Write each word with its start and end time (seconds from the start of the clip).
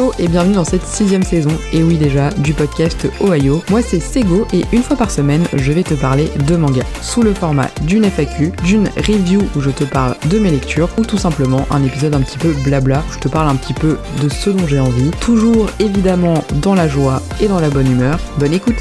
Hello 0.00 0.12
et 0.18 0.28
bienvenue 0.28 0.54
dans 0.54 0.64
cette 0.64 0.86
sixième 0.86 1.22
saison, 1.22 1.50
et 1.74 1.82
oui 1.82 1.98
déjà, 1.98 2.30
du 2.30 2.54
podcast 2.54 3.06
Ohio. 3.20 3.62
Moi 3.68 3.82
c'est 3.82 4.00
Sego 4.00 4.46
et 4.50 4.64
une 4.72 4.82
fois 4.82 4.96
par 4.96 5.10
semaine, 5.10 5.44
je 5.52 5.72
vais 5.72 5.82
te 5.82 5.92
parler 5.92 6.30
de 6.48 6.56
manga, 6.56 6.82
sous 7.02 7.20
le 7.20 7.34
format 7.34 7.68
d'une 7.82 8.06
FAQ, 8.06 8.52
d'une 8.64 8.88
review 8.96 9.42
où 9.54 9.60
je 9.60 9.68
te 9.68 9.84
parle 9.84 10.16
de 10.30 10.38
mes 10.38 10.50
lectures, 10.50 10.88
ou 10.96 11.04
tout 11.04 11.18
simplement 11.18 11.66
un 11.70 11.84
épisode 11.84 12.14
un 12.14 12.22
petit 12.22 12.38
peu 12.38 12.54
blabla, 12.64 13.04
où 13.06 13.12
je 13.12 13.18
te 13.18 13.28
parle 13.28 13.50
un 13.50 13.56
petit 13.56 13.74
peu 13.74 13.98
de 14.22 14.30
ce 14.30 14.48
dont 14.48 14.66
j'ai 14.66 14.80
envie, 14.80 15.10
toujours 15.20 15.66
évidemment 15.80 16.44
dans 16.62 16.74
la 16.74 16.88
joie 16.88 17.20
et 17.38 17.48
dans 17.48 17.60
la 17.60 17.68
bonne 17.68 17.92
humeur. 17.92 18.18
Bonne 18.38 18.54
écoute 18.54 18.78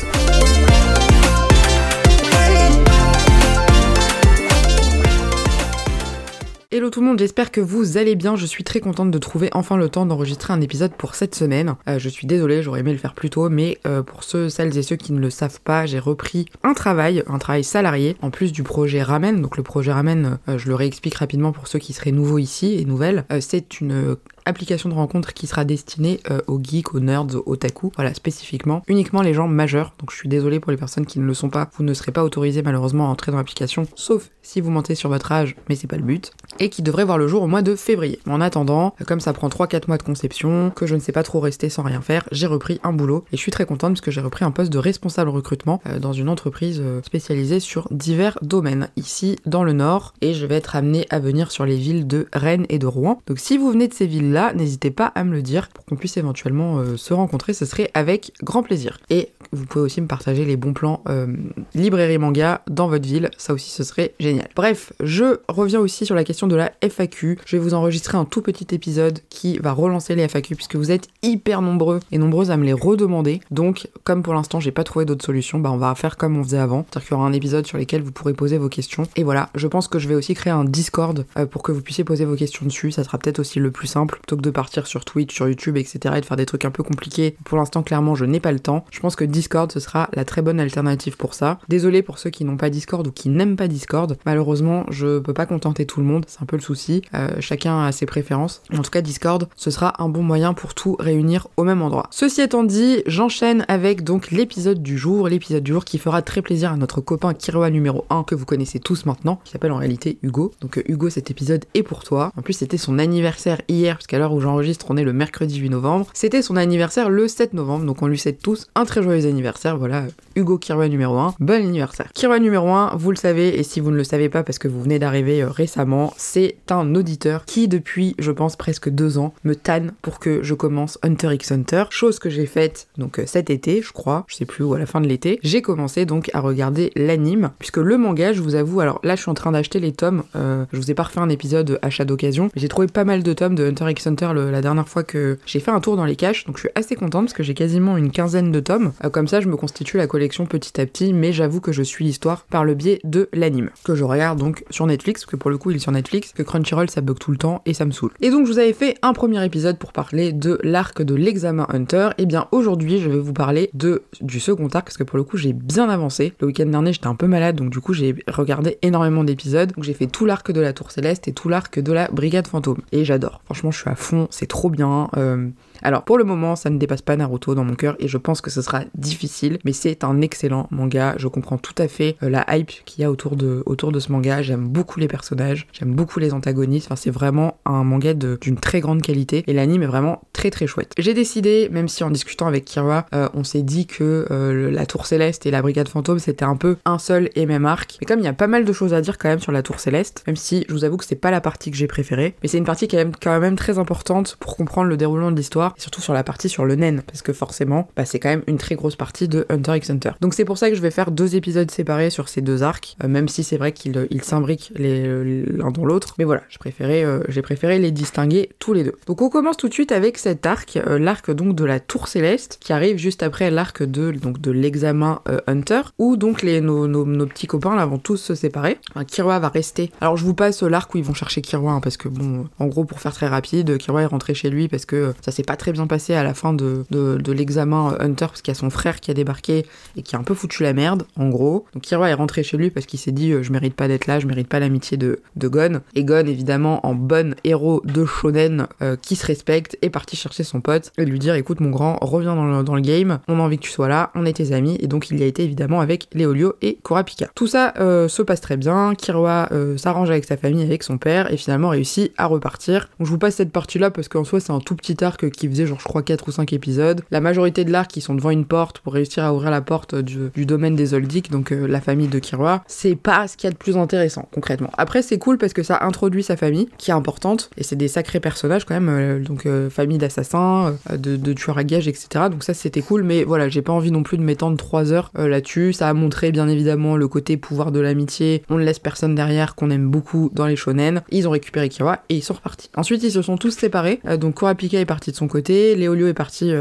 Hello 6.80 6.90
tout 6.90 7.02
le 7.02 7.08
monde, 7.08 7.20
j'espère 7.20 7.52
que 7.52 7.60
vous 7.60 7.98
allez 7.98 8.16
bien. 8.16 8.38
Je 8.38 8.46
suis 8.46 8.64
très 8.64 8.80
contente 8.80 9.12
de 9.12 9.18
trouver 9.18 9.50
enfin 9.52 9.76
le 9.76 9.90
temps 9.90 10.06
d'enregistrer 10.06 10.54
un 10.54 10.62
épisode 10.62 10.94
pour 10.94 11.14
cette 11.14 11.36
semaine. 11.36 11.76
Euh, 11.90 12.00
je 12.00 12.08
suis 12.08 12.26
désolée, 12.26 12.64
j'aurais 12.64 12.80
aimé 12.80 12.94
le 12.94 12.98
faire 12.98 13.16
plus 13.16 13.30
tôt, 13.30 13.50
mais 13.50 13.80
euh, 13.86 14.02
pour 14.02 14.24
ceux, 14.24 14.48
celles 14.48 14.78
et 14.78 14.82
ceux 14.82 14.96
qui 14.96 15.12
ne 15.12 15.20
le 15.20 15.30
savent 15.30 15.60
pas, 15.60 15.86
j'ai 15.86 16.00
repris 16.00 16.46
un 16.64 16.74
travail, 16.74 17.22
un 17.28 17.38
travail 17.38 17.66
salarié, 17.66 18.16
en 18.22 18.32
plus 18.32 18.54
du 18.54 18.64
projet 18.64 19.04
Ramen. 19.04 19.42
Donc 19.42 19.58
le 19.58 19.64
projet 19.64 19.92
Ramen, 19.92 20.40
euh, 20.48 20.58
je 20.58 20.70
le 20.70 20.76
réexplique 20.76 21.16
rapidement 21.16 21.52
pour 21.52 21.68
ceux 21.68 21.80
qui 21.80 21.92
seraient 21.92 22.14
nouveaux 22.14 22.38
ici 22.38 22.78
et 22.80 22.86
nouvelles. 22.86 23.26
c'est 23.42 23.82
une 23.82 24.16
application 24.50 24.90
de 24.90 24.94
rencontre 24.94 25.34
qui 25.34 25.48
sera 25.48 25.64
destinée 25.64 26.20
euh, 26.30 26.42
aux 26.48 26.60
geeks, 26.62 26.94
aux 26.94 27.00
nerds, 27.00 27.28
aux 27.46 27.54
otaku, 27.54 27.92
voilà, 27.96 28.14
spécifiquement, 28.14 28.82
uniquement 28.88 29.22
les 29.22 29.34
gens 29.34 29.48
majeurs. 29.48 29.94
Donc 30.00 30.12
je 30.12 30.18
suis 30.18 30.30
désolée 30.30 30.60
pour 30.60 30.72
les 30.72 30.78
personnes 30.78 31.06
qui 31.06 31.20
ne 31.20 31.26
le 31.26 31.34
sont 31.34 31.50
pas, 31.50 31.70
vous 31.78 31.84
ne 31.84 31.94
serez 31.94 32.12
pas 32.12 32.24
autorisé 32.24 32.62
malheureusement 32.62 33.08
à 33.08 33.12
entrer 33.12 33.32
dans 33.32 33.38
l'application, 33.38 33.86
sauf 33.96 34.30
si 34.42 34.62
vous 34.62 34.72
mentez 34.72 34.96
sur 34.96 35.10
votre 35.10 35.32
âge, 35.32 35.56
mais 35.70 35.76
c'est 35.76 35.88
pas 35.88 35.98
le 35.98 36.04
but, 36.04 36.32
et 36.60 36.70
qui 36.70 36.82
devrait 36.82 37.06
voir 37.06 37.18
le 37.18 37.28
jour 37.28 37.44
au 37.44 37.48
mois 37.48 37.62
de 37.62 37.76
février. 37.76 38.20
En 38.28 38.42
attendant, 38.42 38.96
comme 39.08 39.20
ça 39.20 39.34
prend 39.34 39.48
3-4 39.48 39.88
mois 39.88 39.98
de 39.98 40.04
conception, 40.04 40.72
que 40.76 40.88
je 40.88 40.96
ne 40.96 41.00
sais 41.00 41.12
pas 41.12 41.24
trop 41.24 41.40
rester 41.40 41.70
sans 41.70 41.84
rien 41.84 42.02
faire, 42.02 42.28
j'ai 42.32 42.48
repris 42.48 42.80
un 42.84 42.94
boulot, 42.94 43.26
et 43.32 43.38
je 43.38 43.42
suis 43.42 43.52
très 43.52 43.66
contente 43.66 43.94
parce 43.94 44.02
que 44.02 44.12
j'ai 44.12 44.22
repris 44.22 44.46
un 44.46 44.52
poste 44.52 44.72
de 44.72 44.80
responsable 44.80 45.30
recrutement 45.30 45.82
euh, 45.88 46.00
dans 46.00 46.14
une 46.14 46.30
entreprise 46.30 46.82
euh, 46.84 47.02
spécialisée 47.04 47.60
sur 47.60 47.88
divers 47.92 48.38
domaines, 48.42 48.90
ici 48.96 49.38
dans 49.46 49.64
le 49.64 49.74
nord, 49.74 50.14
et 50.22 50.34
je 50.34 50.46
vais 50.46 50.56
être 50.56 50.76
amenée 50.76 51.06
à 51.10 51.20
venir 51.20 51.52
sur 51.52 51.66
les 51.66 51.78
villes 51.78 52.08
de 52.08 52.28
Rennes 52.34 52.66
et 52.70 52.80
de 52.80 52.88
Rouen. 52.88 53.22
Donc 53.28 53.40
si 53.40 53.58
vous 53.58 53.72
venez 53.72 53.88
de 53.88 53.94
ces 53.94 54.08
villes-là, 54.08 54.39
n'hésitez 54.54 54.92
pas 54.92 55.08
à 55.08 55.24
me 55.24 55.34
le 55.34 55.42
dire 55.42 55.70
pour 55.70 55.86
qu'on 55.86 55.96
puisse 55.96 56.18
éventuellement 56.18 56.80
euh, 56.80 56.98
se 56.98 57.14
rencontrer, 57.14 57.54
ce 57.54 57.66
serait 57.66 57.92
avec 57.94 58.34
grand 58.44 58.64
plaisir. 58.64 59.00
Et 59.10 59.30
vous 59.52 59.66
pouvez 59.66 59.86
aussi 59.86 60.02
me 60.02 60.08
partager 60.08 60.46
les 60.46 60.58
bons 60.58 60.74
plans 60.74 61.02
euh, 61.10 61.28
librairie 61.74 62.18
manga 62.18 62.62
dans 62.70 62.88
votre 62.88 63.08
ville, 63.08 63.32
ça 63.38 63.54
aussi 63.54 63.72
ce 63.72 63.84
serait 63.84 64.14
génial. 64.20 64.48
Bref, 64.56 64.94
je 65.02 65.40
reviens 65.48 65.80
aussi 65.80 66.06
sur 66.06 66.16
la 66.16 66.24
question 66.24 66.48
de 66.48 66.56
la 66.56 66.72
FAQ. 66.82 67.40
Je 67.46 67.58
vais 67.58 67.64
vous 67.64 67.74
enregistrer 67.74 68.18
un 68.18 68.26
tout 68.26 68.42
petit 68.42 68.68
épisode 68.74 69.20
qui 69.30 69.58
va 69.58 69.72
relancer 69.72 70.16
les 70.16 70.28
FAQ 70.28 70.56
puisque 70.56 70.76
vous 70.76 70.92
êtes 70.92 71.08
hyper 71.24 71.62
nombreux 71.62 72.00
et 72.12 72.18
nombreuses 72.18 72.52
à 72.52 72.58
me 72.58 72.66
les 72.66 72.74
redemander. 72.74 73.42
Donc, 73.52 73.88
comme 74.04 74.24
pour 74.24 74.34
l'instant 74.34 74.60
j'ai 74.60 74.72
pas 74.72 74.84
trouvé 74.84 75.06
d'autres 75.06 75.26
solutions, 75.26 75.60
bah 75.60 75.72
on 75.72 75.78
va 75.78 75.94
faire 75.96 76.18
comme 76.18 76.38
on 76.38 76.44
faisait 76.44 76.58
avant. 76.58 76.86
C'est-à-dire 76.90 77.08
qu'il 77.08 77.18
y 77.18 77.20
aura 77.20 77.28
un 77.28 77.34
épisode 77.34 77.66
sur 77.66 77.78
lequel 77.78 78.02
vous 78.02 78.12
pourrez 78.12 78.34
poser 78.34 78.58
vos 78.58 78.70
questions. 78.70 79.08
Et 79.16 79.24
voilà, 79.24 79.50
je 79.56 79.68
pense 79.68 79.88
que 79.88 80.00
je 80.00 80.08
vais 80.08 80.16
aussi 80.16 80.34
créer 80.34 80.54
un 80.54 80.66
Discord 80.66 81.26
euh, 81.38 81.46
pour 81.46 81.64
que 81.64 81.72
vous 81.72 81.82
puissiez 81.82 82.04
poser 82.04 82.26
vos 82.26 82.36
questions 82.36 82.66
dessus. 82.66 82.92
Ça 82.92 83.04
sera 83.04 83.18
peut-être 83.18 83.40
aussi 83.40 83.60
le 83.60 83.72
plus 83.72 83.88
simple 83.88 84.19
plutôt 84.20 84.38
que 84.38 84.42
de 84.42 84.50
partir 84.50 84.88
sur 84.88 85.06
Twitch, 85.06 85.34
sur 85.34 85.48
YouTube, 85.48 85.78
etc. 85.78 86.16
et 86.18 86.22
de 86.22 86.26
faire 86.26 86.38
des 86.38 86.46
trucs 86.46 86.66
un 86.66 86.72
peu 86.72 86.84
compliqués. 86.84 87.36
Pour 87.46 87.58
l'instant, 87.58 87.84
clairement, 87.84 88.16
je 88.16 88.26
n'ai 88.26 88.40
pas 88.40 88.52
le 88.52 88.60
temps. 88.60 88.86
Je 88.92 89.00
pense 89.00 89.16
que 89.16 89.24
Discord, 89.24 89.72
ce 89.72 89.80
sera 89.80 90.10
la 90.14 90.26
très 90.26 90.42
bonne 90.42 90.60
alternative 90.60 91.18
pour 91.18 91.34
ça. 91.34 91.60
Désolé 91.70 92.02
pour 92.02 92.18
ceux 92.20 92.30
qui 92.30 92.46
n'ont 92.46 92.58
pas 92.58 92.70
Discord 92.70 93.06
ou 93.08 93.12
qui 93.12 93.30
n'aiment 93.30 93.56
pas 93.56 93.68
Discord. 93.68 94.18
Malheureusement, 94.26 94.86
je 94.90 95.20
peux 95.20 95.34
pas 95.34 95.46
contenter 95.46 95.86
tout 95.86 96.00
le 96.00 96.06
monde, 96.06 96.26
c'est 96.28 96.42
un 96.42 96.46
peu 96.46 96.56
le 96.56 96.62
souci. 96.62 97.02
Euh, 97.14 97.30
chacun 97.40 97.84
a 97.84 97.92
ses 97.92 98.06
préférences. 98.06 98.62
En 98.74 98.82
tout 98.82 98.92
cas, 98.92 99.02
Discord, 99.02 99.48
ce 99.56 99.72
sera 99.72 100.02
un 100.02 100.10
bon 100.10 100.24
moyen 100.24 100.54
pour 100.54 100.74
tout 100.74 100.96
réunir 101.00 101.48
au 101.58 101.64
même 101.64 101.82
endroit. 101.82 102.08
Ceci 102.12 102.42
étant 102.42 102.64
dit, 102.64 103.04
j'enchaîne 103.06 103.66
avec 103.68 104.04
donc 104.04 104.32
l'épisode 104.32 104.82
du 104.82 104.98
jour, 104.98 105.28
l'épisode 105.28 105.64
du 105.64 105.72
jour 105.72 105.86
qui 105.86 105.98
fera 105.98 106.22
très 106.22 106.42
plaisir 106.42 106.72
à 106.72 106.78
notre 106.78 107.02
copain 107.02 107.34
Kiroa 107.34 107.70
numéro 107.70 108.06
1 108.10 108.24
que 108.24 108.36
vous 108.36 108.46
connaissez 108.46 108.80
tous 108.80 109.06
maintenant, 109.06 109.40
qui 109.44 109.52
s'appelle 109.52 109.72
en 109.72 109.78
réalité 109.78 110.18
Hugo. 110.22 110.52
Donc 110.62 110.78
euh, 110.78 110.84
Hugo, 110.88 111.10
cet 111.10 111.32
épisode 111.32 111.66
est 111.74 111.84
pour 111.84 112.04
toi. 112.04 112.32
En 112.38 112.42
plus, 112.42 112.54
c'était 112.54 112.78
son 112.78 113.00
anniversaire 113.00 113.62
hier, 113.68 113.98
puisqu'à 114.10 114.24
l'heure 114.24 114.34
où 114.34 114.42
j'enregistre, 114.42 114.88
on 114.90 114.98
est 114.98 115.04
le 115.04 115.14
mercredi 115.14 115.60
8 115.60 115.70
novembre. 115.70 116.08
C'était 116.16 116.42
son 116.42 116.56
anniversaire 116.56 117.12
le 117.12 117.28
7 117.28 117.54
novembre, 117.54 117.86
donc 117.86 118.02
on 118.02 118.08
lui 118.08 118.18
souhaite 118.18 118.42
tous 118.42 118.66
un 118.74 118.84
très 118.84 119.04
joyeux 119.04 119.28
anniversaire. 119.28 119.78
Voilà, 119.78 120.06
Hugo 120.36 120.58
Kiroa 120.58 120.88
numéro 120.88 121.16
1, 121.16 121.36
bon 121.40 121.64
anniversaire. 121.64 122.12
Kiroa 122.16 122.40
numéro 122.40 122.70
1, 122.70 122.96
vous 122.96 123.12
le 123.12 123.18
savez, 123.18 123.60
et 123.60 123.62
si 123.62 123.80
vous 123.80 123.92
ne 123.92 123.96
le 123.96 124.04
savez 124.04 124.28
pas 124.28 124.42
parce 124.42 124.58
que 124.58 124.68
vous 124.68 124.82
venez 124.82 124.98
d'arriver 124.98 125.44
euh, 125.44 125.50
récemment, 125.50 126.12
c'est 126.18 126.56
un 126.72 126.96
auditeur 126.96 127.46
qui 127.46 127.68
depuis, 127.68 128.16
je 128.18 128.32
pense, 128.32 128.56
presque 128.56 128.90
deux 128.90 129.20
ans, 129.20 129.36
me 129.44 129.56
tanne 129.56 129.92
pour 130.02 130.18
que 130.18 130.42
je 130.42 130.56
commence 130.56 130.98
Hunter 131.04 131.36
x 131.36 131.52
Hunter, 131.52 131.84
chose 131.92 132.18
que 132.18 132.32
j'ai 132.32 132.48
faite 132.48 132.88
donc 132.98 133.20
euh, 133.20 133.26
cet 133.28 133.52
été, 133.52 133.84
je 133.84 133.92
crois, 133.92 134.26
je 134.28 134.38
sais 134.38 134.46
plus 134.46 134.64
où, 134.64 134.74
à 134.74 134.80
la 134.80 134.88
fin 134.88 135.02
de 135.02 135.08
l'été. 135.08 135.40
J'ai 135.44 135.62
commencé 135.62 136.08
donc 136.08 136.32
à 136.34 136.40
regarder 136.40 136.92
l'anime, 136.96 137.52
puisque 137.60 137.78
le 137.78 137.96
manga, 138.00 138.34
je 138.34 138.42
vous 138.42 138.56
avoue, 138.56 138.80
alors 138.80 139.02
là 139.04 139.16
je 139.16 139.22
suis 139.22 139.30
en 139.30 139.36
train 139.36 139.52
d'acheter 139.52 139.80
les 139.80 139.92
tomes, 139.92 140.24
euh, 140.36 140.66
je 140.74 140.78
vous 140.78 140.90
ai 140.90 140.96
pas 140.96 141.04
refait 141.04 141.20
un 141.20 141.30
épisode 141.30 141.78
achat 141.84 142.06
d'occasion, 142.06 142.50
j'ai 142.56 142.70
trouvé 142.70 142.88
pas 142.88 143.04
mal 143.04 143.22
de 143.22 143.34
tomes 143.34 143.54
de 143.54 143.68
Hunter 143.68 143.92
x 143.92 143.99
Hunter 144.06 144.32
la 144.34 144.62
dernière 144.62 144.88
fois 144.88 145.04
que 145.04 145.38
j'ai 145.46 145.60
fait 145.60 145.72
un 145.72 145.80
tour 145.80 145.96
dans 145.96 146.06
les 146.06 146.16
caches, 146.16 146.46
donc 146.46 146.58
je 146.58 146.62
suis 146.62 146.70
assez 146.76 146.96
contente 146.96 147.26
parce 147.26 147.34
que 147.34 147.44
j'ai 147.44 147.54
quasiment 147.54 147.98
une 147.98 148.12
quinzaine 148.12 148.52
de 148.52 148.60
tomes. 148.60 148.92
comme 149.12 149.28
ça, 149.28 149.42
je 149.42 149.48
me 149.48 149.56
constitue 149.56 149.98
la 149.98 150.08
collection 150.08 150.46
petit 150.46 150.80
à 150.80 150.86
petit, 150.86 151.14
mais 151.14 151.34
j'avoue 151.34 151.62
que 151.62 151.72
je 151.72 151.84
suis 151.84 152.06
l'histoire 152.06 152.46
par 152.50 152.66
le 152.66 152.74
biais 152.74 153.00
de 153.04 153.30
l'anime, 153.34 153.70
que 153.84 153.96
je 153.96 154.04
regarde 154.04 154.40
donc 154.40 154.64
sur 154.70 154.86
Netflix, 154.86 155.22
parce 155.22 155.32
que 155.32 155.36
pour 155.36 155.50
le 155.50 155.58
coup 155.58 155.72
il 155.72 155.78
est 155.78 155.80
sur 155.80 155.92
Netflix, 155.92 156.34
que 156.34 156.44
Crunchyroll 156.44 156.90
ça 156.90 157.02
bug 157.02 157.18
tout 157.20 157.32
le 157.32 157.38
temps 157.38 157.62
et 157.66 157.74
ça 157.74 157.86
me 157.86 157.92
saoule. 157.92 158.12
Et 158.22 158.30
donc 158.30 158.46
je 158.46 158.52
vous 158.52 158.60
avais 158.60 158.74
fait 158.74 158.98
un 159.02 159.14
premier 159.14 159.44
épisode 159.44 159.78
pour 159.78 159.92
parler 159.92 160.32
de 160.32 160.60
l'arc 160.64 161.02
de 161.02 161.16
l'examen 161.16 161.68
Hunter, 161.70 162.10
et 162.18 162.26
bien 162.26 162.48
aujourd'hui 162.52 163.00
je 163.00 163.10
vais 163.10 163.20
vous 163.20 163.34
parler 163.34 163.70
de 163.74 164.04
du 164.22 164.40
second 164.40 164.68
arc, 164.68 164.86
parce 164.86 164.98
que 164.98 165.04
pour 165.04 165.18
le 165.18 165.24
coup 165.24 165.38
j'ai 165.38 165.54
bien 165.54 165.90
avancé. 165.90 166.34
Le 166.40 166.48
week-end 166.48 166.66
dernier 166.66 166.94
j'étais 166.94 167.08
un 167.08 167.16
peu 167.16 167.28
malade, 167.28 167.56
donc 167.56 167.70
du 167.70 167.80
coup 167.80 167.94
j'ai 167.94 168.16
regardé 168.28 168.78
énormément 168.82 169.24
d'épisodes, 169.24 169.72
donc 169.76 169.84
j'ai 169.84 169.94
fait 169.94 170.08
tout 170.08 170.26
l'arc 170.26 170.52
de 170.52 170.62
la 170.62 170.74
Tour 170.74 170.92
Céleste 170.92 171.28
et 171.28 171.34
tout 171.34 171.50
l'arc 171.50 171.80
de 171.80 171.92
la 171.92 172.08
Brigade 172.10 172.48
Fantôme. 172.48 172.80
Et 172.92 173.06
j'adore, 173.06 173.42
franchement 173.46 173.72
je 173.72 173.80
suis 173.80 173.89
à 173.90 173.96
fond, 173.96 174.28
c'est 174.30 174.48
trop 174.48 174.70
bien. 174.70 175.10
Euh, 175.18 175.50
alors 175.82 176.04
pour 176.04 176.18
le 176.18 176.24
moment, 176.24 176.56
ça 176.56 176.70
ne 176.70 176.78
dépasse 176.78 177.02
pas 177.02 177.16
Naruto 177.16 177.56
dans 177.56 177.64
mon 177.64 177.76
cœur 177.76 177.96
et 178.00 178.08
je 178.08 178.18
pense 178.18 178.42
que 178.42 178.50
ce 178.50 178.62
sera 178.62 178.82
difficile, 178.96 179.60
mais 179.66 179.74
c'est 179.74 180.04
un 180.04 180.22
excellent 180.22 180.68
manga. 180.72 181.16
Je 181.18 181.28
comprends 181.28 181.58
tout 181.58 181.76
à 181.78 181.88
fait 181.88 182.18
euh, 182.24 182.30
la 182.30 182.46
hype 182.56 182.72
qu'il 182.86 183.02
y 183.02 183.06
a 183.06 183.12
autour 183.12 183.36
de, 183.36 183.64
autour 183.66 183.92
de 183.92 184.00
ce 184.00 184.12
manga. 184.12 184.42
J'aime 184.42 184.68
beaucoup 184.68 185.00
les 185.00 185.08
personnages, 185.08 185.68
j'aime 185.72 185.94
beaucoup 185.94 186.20
les 186.20 186.34
antagonistes. 186.34 186.88
Enfin, 186.88 186.96
c'est 186.96 187.12
vraiment 187.12 187.58
un 187.66 187.84
manga 187.84 188.14
d'une 188.14 188.58
très 188.58 188.80
grande 188.80 189.02
qualité 189.02 189.44
et 189.48 189.54
l'anime 189.54 189.84
est 189.84 189.88
vraiment 189.88 190.22
très 190.34 190.50
très 190.50 190.68
chouette. 190.68 190.94
J'ai 190.98 191.14
décidé, 191.14 191.70
même 191.72 191.88
si 191.88 192.04
en 192.04 192.12
discutant 192.12 192.48
avec 192.48 192.66
Kira, 192.66 193.06
euh, 193.14 193.30
on 193.34 193.44
s'est 193.44 193.64
dit 193.64 193.86
que 193.86 194.26
euh, 194.32 194.72
la 194.72 194.86
Tour 194.86 195.06
Céleste 195.06 195.46
et 195.46 195.52
la 195.52 195.62
Brigade 195.62 195.88
Fantôme 195.88 196.20
c'était 196.20 196.46
un 196.46 196.56
peu 196.56 196.78
un 196.86 197.00
seul 197.00 197.30
et 197.36 197.46
même 197.46 197.66
arc. 197.66 197.98
Mais 198.02 198.06
comme 198.06 198.20
il 198.20 198.26
y 198.26 198.30
a 198.30 198.34
pas 198.34 198.48
mal 198.48 198.66
de 198.66 198.74
choses 198.74 198.94
à 198.94 199.02
dire 199.02 199.18
quand 199.18 199.30
même 199.30 199.40
sur 199.40 199.52
la 199.52 199.64
Tour 199.64 199.80
Céleste, 199.80 200.24
même 200.28 200.36
si 200.36 200.66
je 200.68 200.74
vous 200.74 200.84
avoue 200.84 200.98
que 200.98 201.06
c'est 201.06 201.16
pas 201.16 201.32
la 201.32 201.42
partie 201.42 201.72
que 201.72 201.78
j'ai 201.78 201.88
préférée, 201.88 202.36
mais 202.42 202.50
c'est 202.50 202.58
une 202.58 202.66
partie 202.66 202.88
quand 202.88 202.98
même, 202.98 203.12
quand 203.22 203.40
même 203.40 203.56
très 203.56 203.78
importante 203.78 204.38
pour 204.40 204.56
comprendre 204.56 204.90
le 204.90 204.98
déroulement 204.98 205.32
de 205.32 205.38
l'histoire 205.38 205.69
surtout 205.78 206.02
sur 206.02 206.14
la 206.14 206.24
partie 206.24 206.50
sur 206.50 206.66
le 206.66 206.76
naine, 206.76 207.02
parce 207.06 207.22
que 207.22 207.34
forcément, 207.34 207.88
bah, 207.96 208.06
c'est 208.06 208.20
quand 208.20 208.30
même 208.30 208.44
une 208.48 208.58
très 208.58 208.76
grosse 208.76 208.96
partie 208.96 209.28
de 209.28 209.46
Hunter 209.50 209.78
x 209.78 209.90
Hunter. 209.90 210.12
Donc 210.22 210.34
c'est 210.34 210.46
pour 210.46 210.58
ça 210.58 210.70
que 210.70 210.76
je 210.76 210.82
vais 210.82 210.92
faire 210.92 211.12
deux 211.12 211.36
épisodes 211.36 211.70
séparés 211.72 212.10
sur 212.10 212.30
ces 212.30 212.42
deux 212.42 212.64
arcs, 212.64 212.96
euh, 213.04 213.08
même 213.08 213.28
si 213.28 213.44
c'est 213.44 213.58
vrai 213.58 213.72
qu'ils 213.72 213.98
euh, 213.98 214.08
s'imbriquent 214.22 214.72
l'un 214.76 215.72
dans 215.72 215.86
l'autre. 215.86 216.16
Mais 216.18 216.24
voilà, 216.24 216.42
j'ai 216.50 216.58
préféré, 216.58 217.04
euh, 217.04 217.22
préféré 217.44 217.80
les 217.80 217.92
distinguer 217.92 218.50
tous 218.60 218.74
les 218.74 218.84
deux. 218.84 218.96
Donc 219.08 219.22
on 219.22 219.30
commence 219.30 219.58
tout 219.58 219.68
de 219.70 219.74
suite 219.74 219.92
avec 219.92 220.18
cet 220.18 220.46
arc, 220.46 220.80
l'arc 220.86 221.32
donc 221.32 221.56
de 221.56 221.66
la 221.66 221.80
Tour 221.80 222.08
Céleste, 222.08 222.58
qui 222.60 222.74
arrive 222.74 222.98
juste 222.98 223.24
après 223.24 223.50
l'arc 223.50 223.84
de 223.84 224.12
de 224.12 224.52
l'examen 224.52 225.22
Hunter, 225.48 225.82
où 225.98 226.18
donc 226.18 226.42
les 226.42 226.62
nos, 226.62 226.88
nos, 226.88 227.26
petits 227.26 227.48
copains 227.48 227.76
là 227.76 227.86
vont 227.86 227.98
tous 227.98 228.18
se 228.18 228.36
séparer. 228.36 228.78
Enfin, 228.92 229.06
Kirwa 229.06 229.40
va 229.40 229.50
rester. 229.50 229.92
Alors 230.02 230.18
je 230.18 230.26
vous 230.26 230.34
passe 230.34 230.62
l'arc 230.64 230.94
où 230.94 230.98
ils 230.98 231.04
vont 231.04 231.14
chercher 231.14 231.42
Kirwa, 231.42 231.72
hein, 231.72 231.80
parce 231.82 231.98
que 231.98 232.10
bon, 232.10 232.48
en 232.60 232.68
gros 232.68 232.86
pour 232.86 233.00
faire 233.00 233.14
très 233.14 233.28
rapide, 233.28 233.78
Kirwa 233.78 234.02
est 234.02 234.08
rentré 234.08 234.34
chez 234.34 234.50
lui 234.50 234.68
parce 234.68 234.86
que 234.86 235.14
ça 235.22 235.32
s'est 235.32 235.44
pas 235.44 235.56
très 235.60 235.72
bien 235.72 235.86
passé 235.86 236.16
à 236.16 236.24
la 236.24 236.34
fin 236.34 236.54
de, 236.54 236.86
de, 236.90 237.32
l'examen 237.32 237.96
Hunter 238.00 238.26
parce 238.26 238.42
qu'il 238.42 238.52
y 238.52 238.58
a 238.58 238.60
son 238.60 238.72
frère 238.72 239.00
qui 239.00 239.12
a 239.12 239.14
débarqué 239.14 239.66
et 239.96 240.02
qui 240.02 240.16
a 240.16 240.20
un 240.20 240.24
peu 240.24 240.34
foutu 240.34 240.64
la 240.64 240.74
merde, 240.74 241.06
en 241.16 241.30
gros. 241.30 241.66
Donc 241.74 241.84
Kira 241.84 242.10
est 242.10 242.14
rentré 242.14 242.42
chez 242.42 242.58
lui 242.58 242.72
parce 242.72 242.86
qu'il 242.86 243.00
s'est 243.00 243.12
dit 243.12 243.32
euh, 243.32 243.44
je 243.44 243.52
mérite 243.52 243.76
pas 243.76 243.88
d'être 243.88 244.08
là, 244.08 244.20
je 244.20 244.26
mérite 244.26 244.48
pas 244.48 244.60
l'amitié 244.60 244.98
de, 244.98 245.22
de 245.36 245.48
Gon. 245.48 245.82
Et 245.94 246.04
Gon, 246.04 246.26
évidemment, 246.26 246.86
en 246.86 246.96
bon 246.96 247.36
héros 247.44 247.82
de 247.86 248.06
shonen 248.06 248.68
euh, 248.82 248.96
qui 248.96 249.16
se 249.16 249.26
respecte, 249.26 249.78
est 249.82 249.90
parti 249.90 250.16
chercher 250.16 250.44
son 250.44 250.62
pote 250.62 250.92
et 250.98 251.06
lui 251.06 251.20
dire 251.20 251.36
écoute 251.36 251.60
mon 251.60 251.70
grand, 251.70 251.98
reviens 252.02 252.36
dans 252.36 252.46
le, 252.46 252.64
dans 252.64 252.76
le, 252.76 252.82
game, 252.82 253.20
on 253.28 253.40
a 253.40 253.44
envie 253.44 253.58
que 253.58 253.64
tu 253.64 253.72
sois 253.72 253.90
là, 253.90 254.12
on 254.16 254.26
est 254.26 254.34
tes 254.34 254.54
amis. 254.54 254.78
Et 254.80 254.88
donc 254.88 255.10
il 255.12 255.20
y 255.20 255.24
a 255.24 255.26
été 255.26 255.44
évidemment 255.44 255.82
avec 255.82 256.08
Léolio 256.14 256.56
et 256.62 256.80
Kurapika. 256.84 257.28
Tout 257.36 257.48
ça 257.48 257.74
euh, 257.80 258.08
se 258.08 258.22
passe 258.22 258.42
très 258.42 258.58
bien, 258.58 258.96
Kirua 258.96 259.50
s'arrange 259.78 260.10
avec 260.10 260.26
sa 260.26 260.38
famille, 260.38 260.64
avec 260.64 260.84
son 260.84 260.98
père 260.98 261.32
et 261.32 261.38
finalement 261.38 261.70
réussit 261.70 262.12
à 262.18 262.26
repartir. 262.26 262.90
Donc 263.00 263.08
je 263.08 263.12
vous 263.12 263.18
passe 263.18 263.36
cette 263.36 263.52
partie 263.52 263.80
là 263.80 263.92
parce 263.92 264.08
qu'en 264.08 264.24
soi 264.24 264.40
c'est 264.40 264.54
un 264.54 264.60
tout 264.60 264.76
petit 264.76 265.04
arc 265.04 265.30
qui 265.30 265.48
faisait 265.50 265.66
genre 265.66 265.80
je 265.80 265.86
crois 265.86 266.04
4 266.04 266.28
ou 266.28 266.32
5 266.32 266.54
épisodes. 266.54 267.02
La 267.12 267.22
majorité 267.22 267.64
de 267.64 267.72
l'arc, 267.72 267.96
ils 267.96 268.02
sont 268.02 268.16
devant 268.16 268.30
une 268.30 268.46
porte 268.46 268.80
pour 268.80 268.94
réussir 268.94 269.24
à 269.24 269.34
ouvrir 269.34 269.52
la 269.52 269.62
porte 269.62 269.96
du, 269.96 270.46
domaine 270.46 270.76
des 270.76 270.94
Oldic, 270.94 271.32
donc 271.32 271.52
euh, 271.52 271.68
la 271.68 271.82
famille 271.82 272.08
de 272.08 272.20
Kirwa. 272.20 272.64
C'est 272.68 272.96
pas 272.96 273.28
ce 273.28 273.38
qu'il 273.38 273.48
y 273.48 273.50
a 273.50 273.52
de 273.52 273.58
plus 273.58 273.78
intéressant 273.78 274.28
concrètement. 274.34 274.70
Après 274.78 275.02
c'est 275.02 275.18
cool 275.18 275.38
parce 275.38 275.54
que 275.54 275.64
ça 275.64 275.80
introduit 275.82 276.24
sa 276.24 276.38
famille, 276.38 276.70
qui 276.78 276.92
est 276.92 276.94
importante, 276.94 277.50
et 277.58 277.64
c'est 277.64 277.76
des 277.76 277.88
sacrés 277.88 278.20
personnages 278.20 278.66
quand 278.66 278.74
même, 278.74 278.90
euh, 278.90 279.20
donc 279.20 279.46
euh, 279.46 279.70
famille 279.70 279.98
d'assassins, 279.98 280.76
de, 280.92 281.34
tueurs 281.34 281.58
à 281.58 281.64
gages, 281.64 281.88
etc. 281.88 282.26
Donc 282.32 282.44
ça 282.44 282.54
c'était 282.54 282.82
cool, 282.82 283.04
mais 283.04 283.24
voilà, 283.24 283.50
j'ai 283.50 283.62
pas 283.62 283.74
envie 283.74 283.92
non 283.92 284.04
plus 284.04 284.18
de 284.18 284.24
m'étendre 284.24 284.58
3 284.58 284.92
heures 284.92 285.12
là-dessus. 285.16 285.74
Ça 285.74 285.88
a 285.88 285.94
montré 285.94 286.32
bien 286.32 286.48
évidemment 286.48 286.98
le 286.98 287.08
côté 287.08 287.38
pouvoir 287.38 287.72
de 287.72 287.80
l'amitié, 287.80 288.44
on 288.50 288.58
ne 288.58 288.64
laisse 288.64 288.80
personne 288.80 289.16
derrière, 289.16 289.56
qu'on 289.56 289.70
aime 289.70 289.90
beaucoup 289.90 290.30
dans 290.34 290.46
les 290.46 290.56
shonen. 290.56 291.02
Ils 291.12 291.28
ont 291.28 291.32
récupéré 291.32 291.70
Kirwa 291.70 292.00
et 292.10 292.16
ils 292.16 292.24
sont 292.24 292.34
repartis. 292.34 292.70
Ensuite 292.76 293.04
ils 293.04 293.12
se 293.12 293.22
sont 293.22 293.38
tous 293.38 293.52
séparés, 293.52 294.02
donc 294.18 294.36
Kurapika 294.40 294.80
est 294.80 294.86
parti 294.86 295.12
de 295.12 295.16
son 295.16 295.28
côté, 295.28 295.39
Léolio 295.48 296.08
est 296.08 296.14
parti 296.14 296.52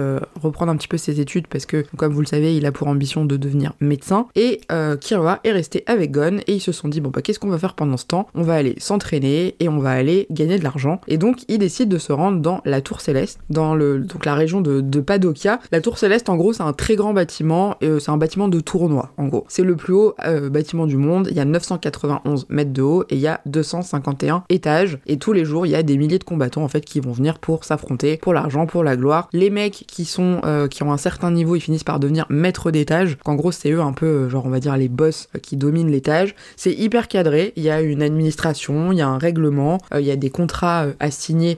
reprendre 0.41 0.73
un 0.73 0.77
petit 0.77 0.89
peu 0.89 0.97
ses 0.97 1.21
études 1.21 1.47
parce 1.47 1.67
que, 1.67 1.85
comme 1.97 2.13
vous 2.13 2.21
le 2.21 2.27
savez, 2.27 2.57
il 2.57 2.67
a 2.67 2.73
pour 2.73 2.89
ambition 2.89 3.25
de 3.25 3.37
devenir 3.37 3.73
médecin. 3.81 4.27
Et 4.35 4.61
euh, 4.73 4.97
est 5.45 5.53
resté 5.53 5.83
avec 5.87 6.11
Gon 6.11 6.39
et 6.47 6.55
ils 6.55 6.61
se 6.61 6.73
sont 6.73 6.89
dit 6.89 7.01
bon 7.01 7.11
bah 7.11 7.23
qu'est-ce 7.23 7.39
qu'on 7.39 7.49
va 7.49 7.59
faire 7.59 7.75
pendant 7.75 7.97
ce 7.97 8.07
temps? 8.07 8.29
On 8.35 8.43
va 8.43 8.55
aller 8.55 8.75
s'entraîner 8.79 9.57
et 9.61 9.69
on 9.69 9.79
va 9.79 9.91
aller 9.91 10.27
gagner 10.31 10.59
de 10.59 10.65
l'argent. 10.65 11.01
Et 11.09 11.19
donc 11.19 11.39
ils 11.49 11.59
décident 11.59 11.91
de 11.91 11.99
se 11.99 12.13
rendre 12.13 12.41
dans 12.41 12.61
la 12.65 12.81
Tour 12.81 13.01
Céleste, 13.01 13.41
dans 13.51 13.75
le 13.75 13.99
donc 13.99 14.25
la 14.25 14.35
région 14.35 14.61
de, 14.61 14.81
de 14.81 15.01
Padokia. 15.01 15.61
La 15.73 15.81
Tour 15.81 15.99
Céleste 15.99 16.29
en 16.29 16.37
gros 16.37 16.53
c'est 16.53 16.63
un 16.63 16.73
très 16.73 16.97
grand 16.97 17.15
bâtiment, 17.15 17.77
euh, 17.83 17.99
c'est 17.99 18.11
un 18.11 18.17
bâtiment 18.17 18.49
de 18.49 18.61
tournoi 18.61 19.11
en 19.17 19.27
gros. 19.27 19.45
C'est 19.49 19.65
le 19.65 19.77
plus 19.77 19.95
haut 19.95 20.15
euh, 20.25 20.51
bâtiment 20.51 20.87
du 20.87 20.97
monde. 20.97 21.29
Il 21.31 21.37
y 21.37 21.41
a 21.41 21.45
991 21.45 22.47
mètres 22.49 22.73
de 22.73 22.83
haut 22.83 23.05
et 23.05 23.17
il 23.17 23.21
y 23.21 23.29
a 23.29 23.41
251 23.47 24.45
étages. 24.49 24.99
Et 25.07 25.19
tous 25.19 25.33
les 25.33 25.45
jours 25.45 25.67
il 25.67 25.71
y 25.71 25.77
a 25.77 25.83
des 25.83 25.97
milliers 25.97 26.19
de 26.19 26.25
combattants 26.25 26.63
en 26.63 26.69
fait 26.69 26.85
qui 26.85 27.01
vont 27.01 27.13
venir 27.13 27.39
pour 27.39 27.65
s'affronter 27.65 28.19
pour 28.19 28.33
l'argent, 28.33 28.67
pour 28.69 28.85
la 28.85 28.97
gloire. 28.97 29.29
Les 29.33 29.51
mecs 29.51 29.85
qui 29.89 30.05
sont 30.05 30.41
euh, 30.45 30.69
qui 30.69 30.83
ont 30.83 30.93
un 30.93 30.97
certain 30.99 31.31
niveau, 31.31 31.57
ils 31.57 31.61
finissent 31.61 31.85
par 31.85 31.99
devenir 31.99 32.27
maîtres 32.29 32.71
d'étage. 32.71 33.19
En 33.25 33.35
gros, 33.35 33.53
c'est 33.53 33.71
eux 33.71 33.81
un 33.81 33.93
peu, 33.93 34.07
euh, 34.07 34.29
genre 34.29 34.47
on 34.47 34.51
va 34.51 34.61
dire 34.61 34.77
les 34.77 34.89
boss 34.89 35.29
euh, 35.35 35.39
qui 35.39 35.57
dominent 35.57 35.91
l'étage. 35.91 36.35
C'est 36.57 36.73
hyper 36.73 37.09
cadré. 37.09 37.53
Il 37.57 37.63
y 37.63 37.71
a 37.71 37.81
une 37.81 38.03
administration, 38.03 38.93
il 38.93 38.99
y 38.99 39.03
a 39.03 39.09
un 39.09 39.19
règlement, 39.19 39.79
il 39.95 40.05
y 40.05 40.11
a 40.11 40.17
des 40.17 40.31
contrats 40.31 40.87
à 41.01 41.11
signer 41.11 41.57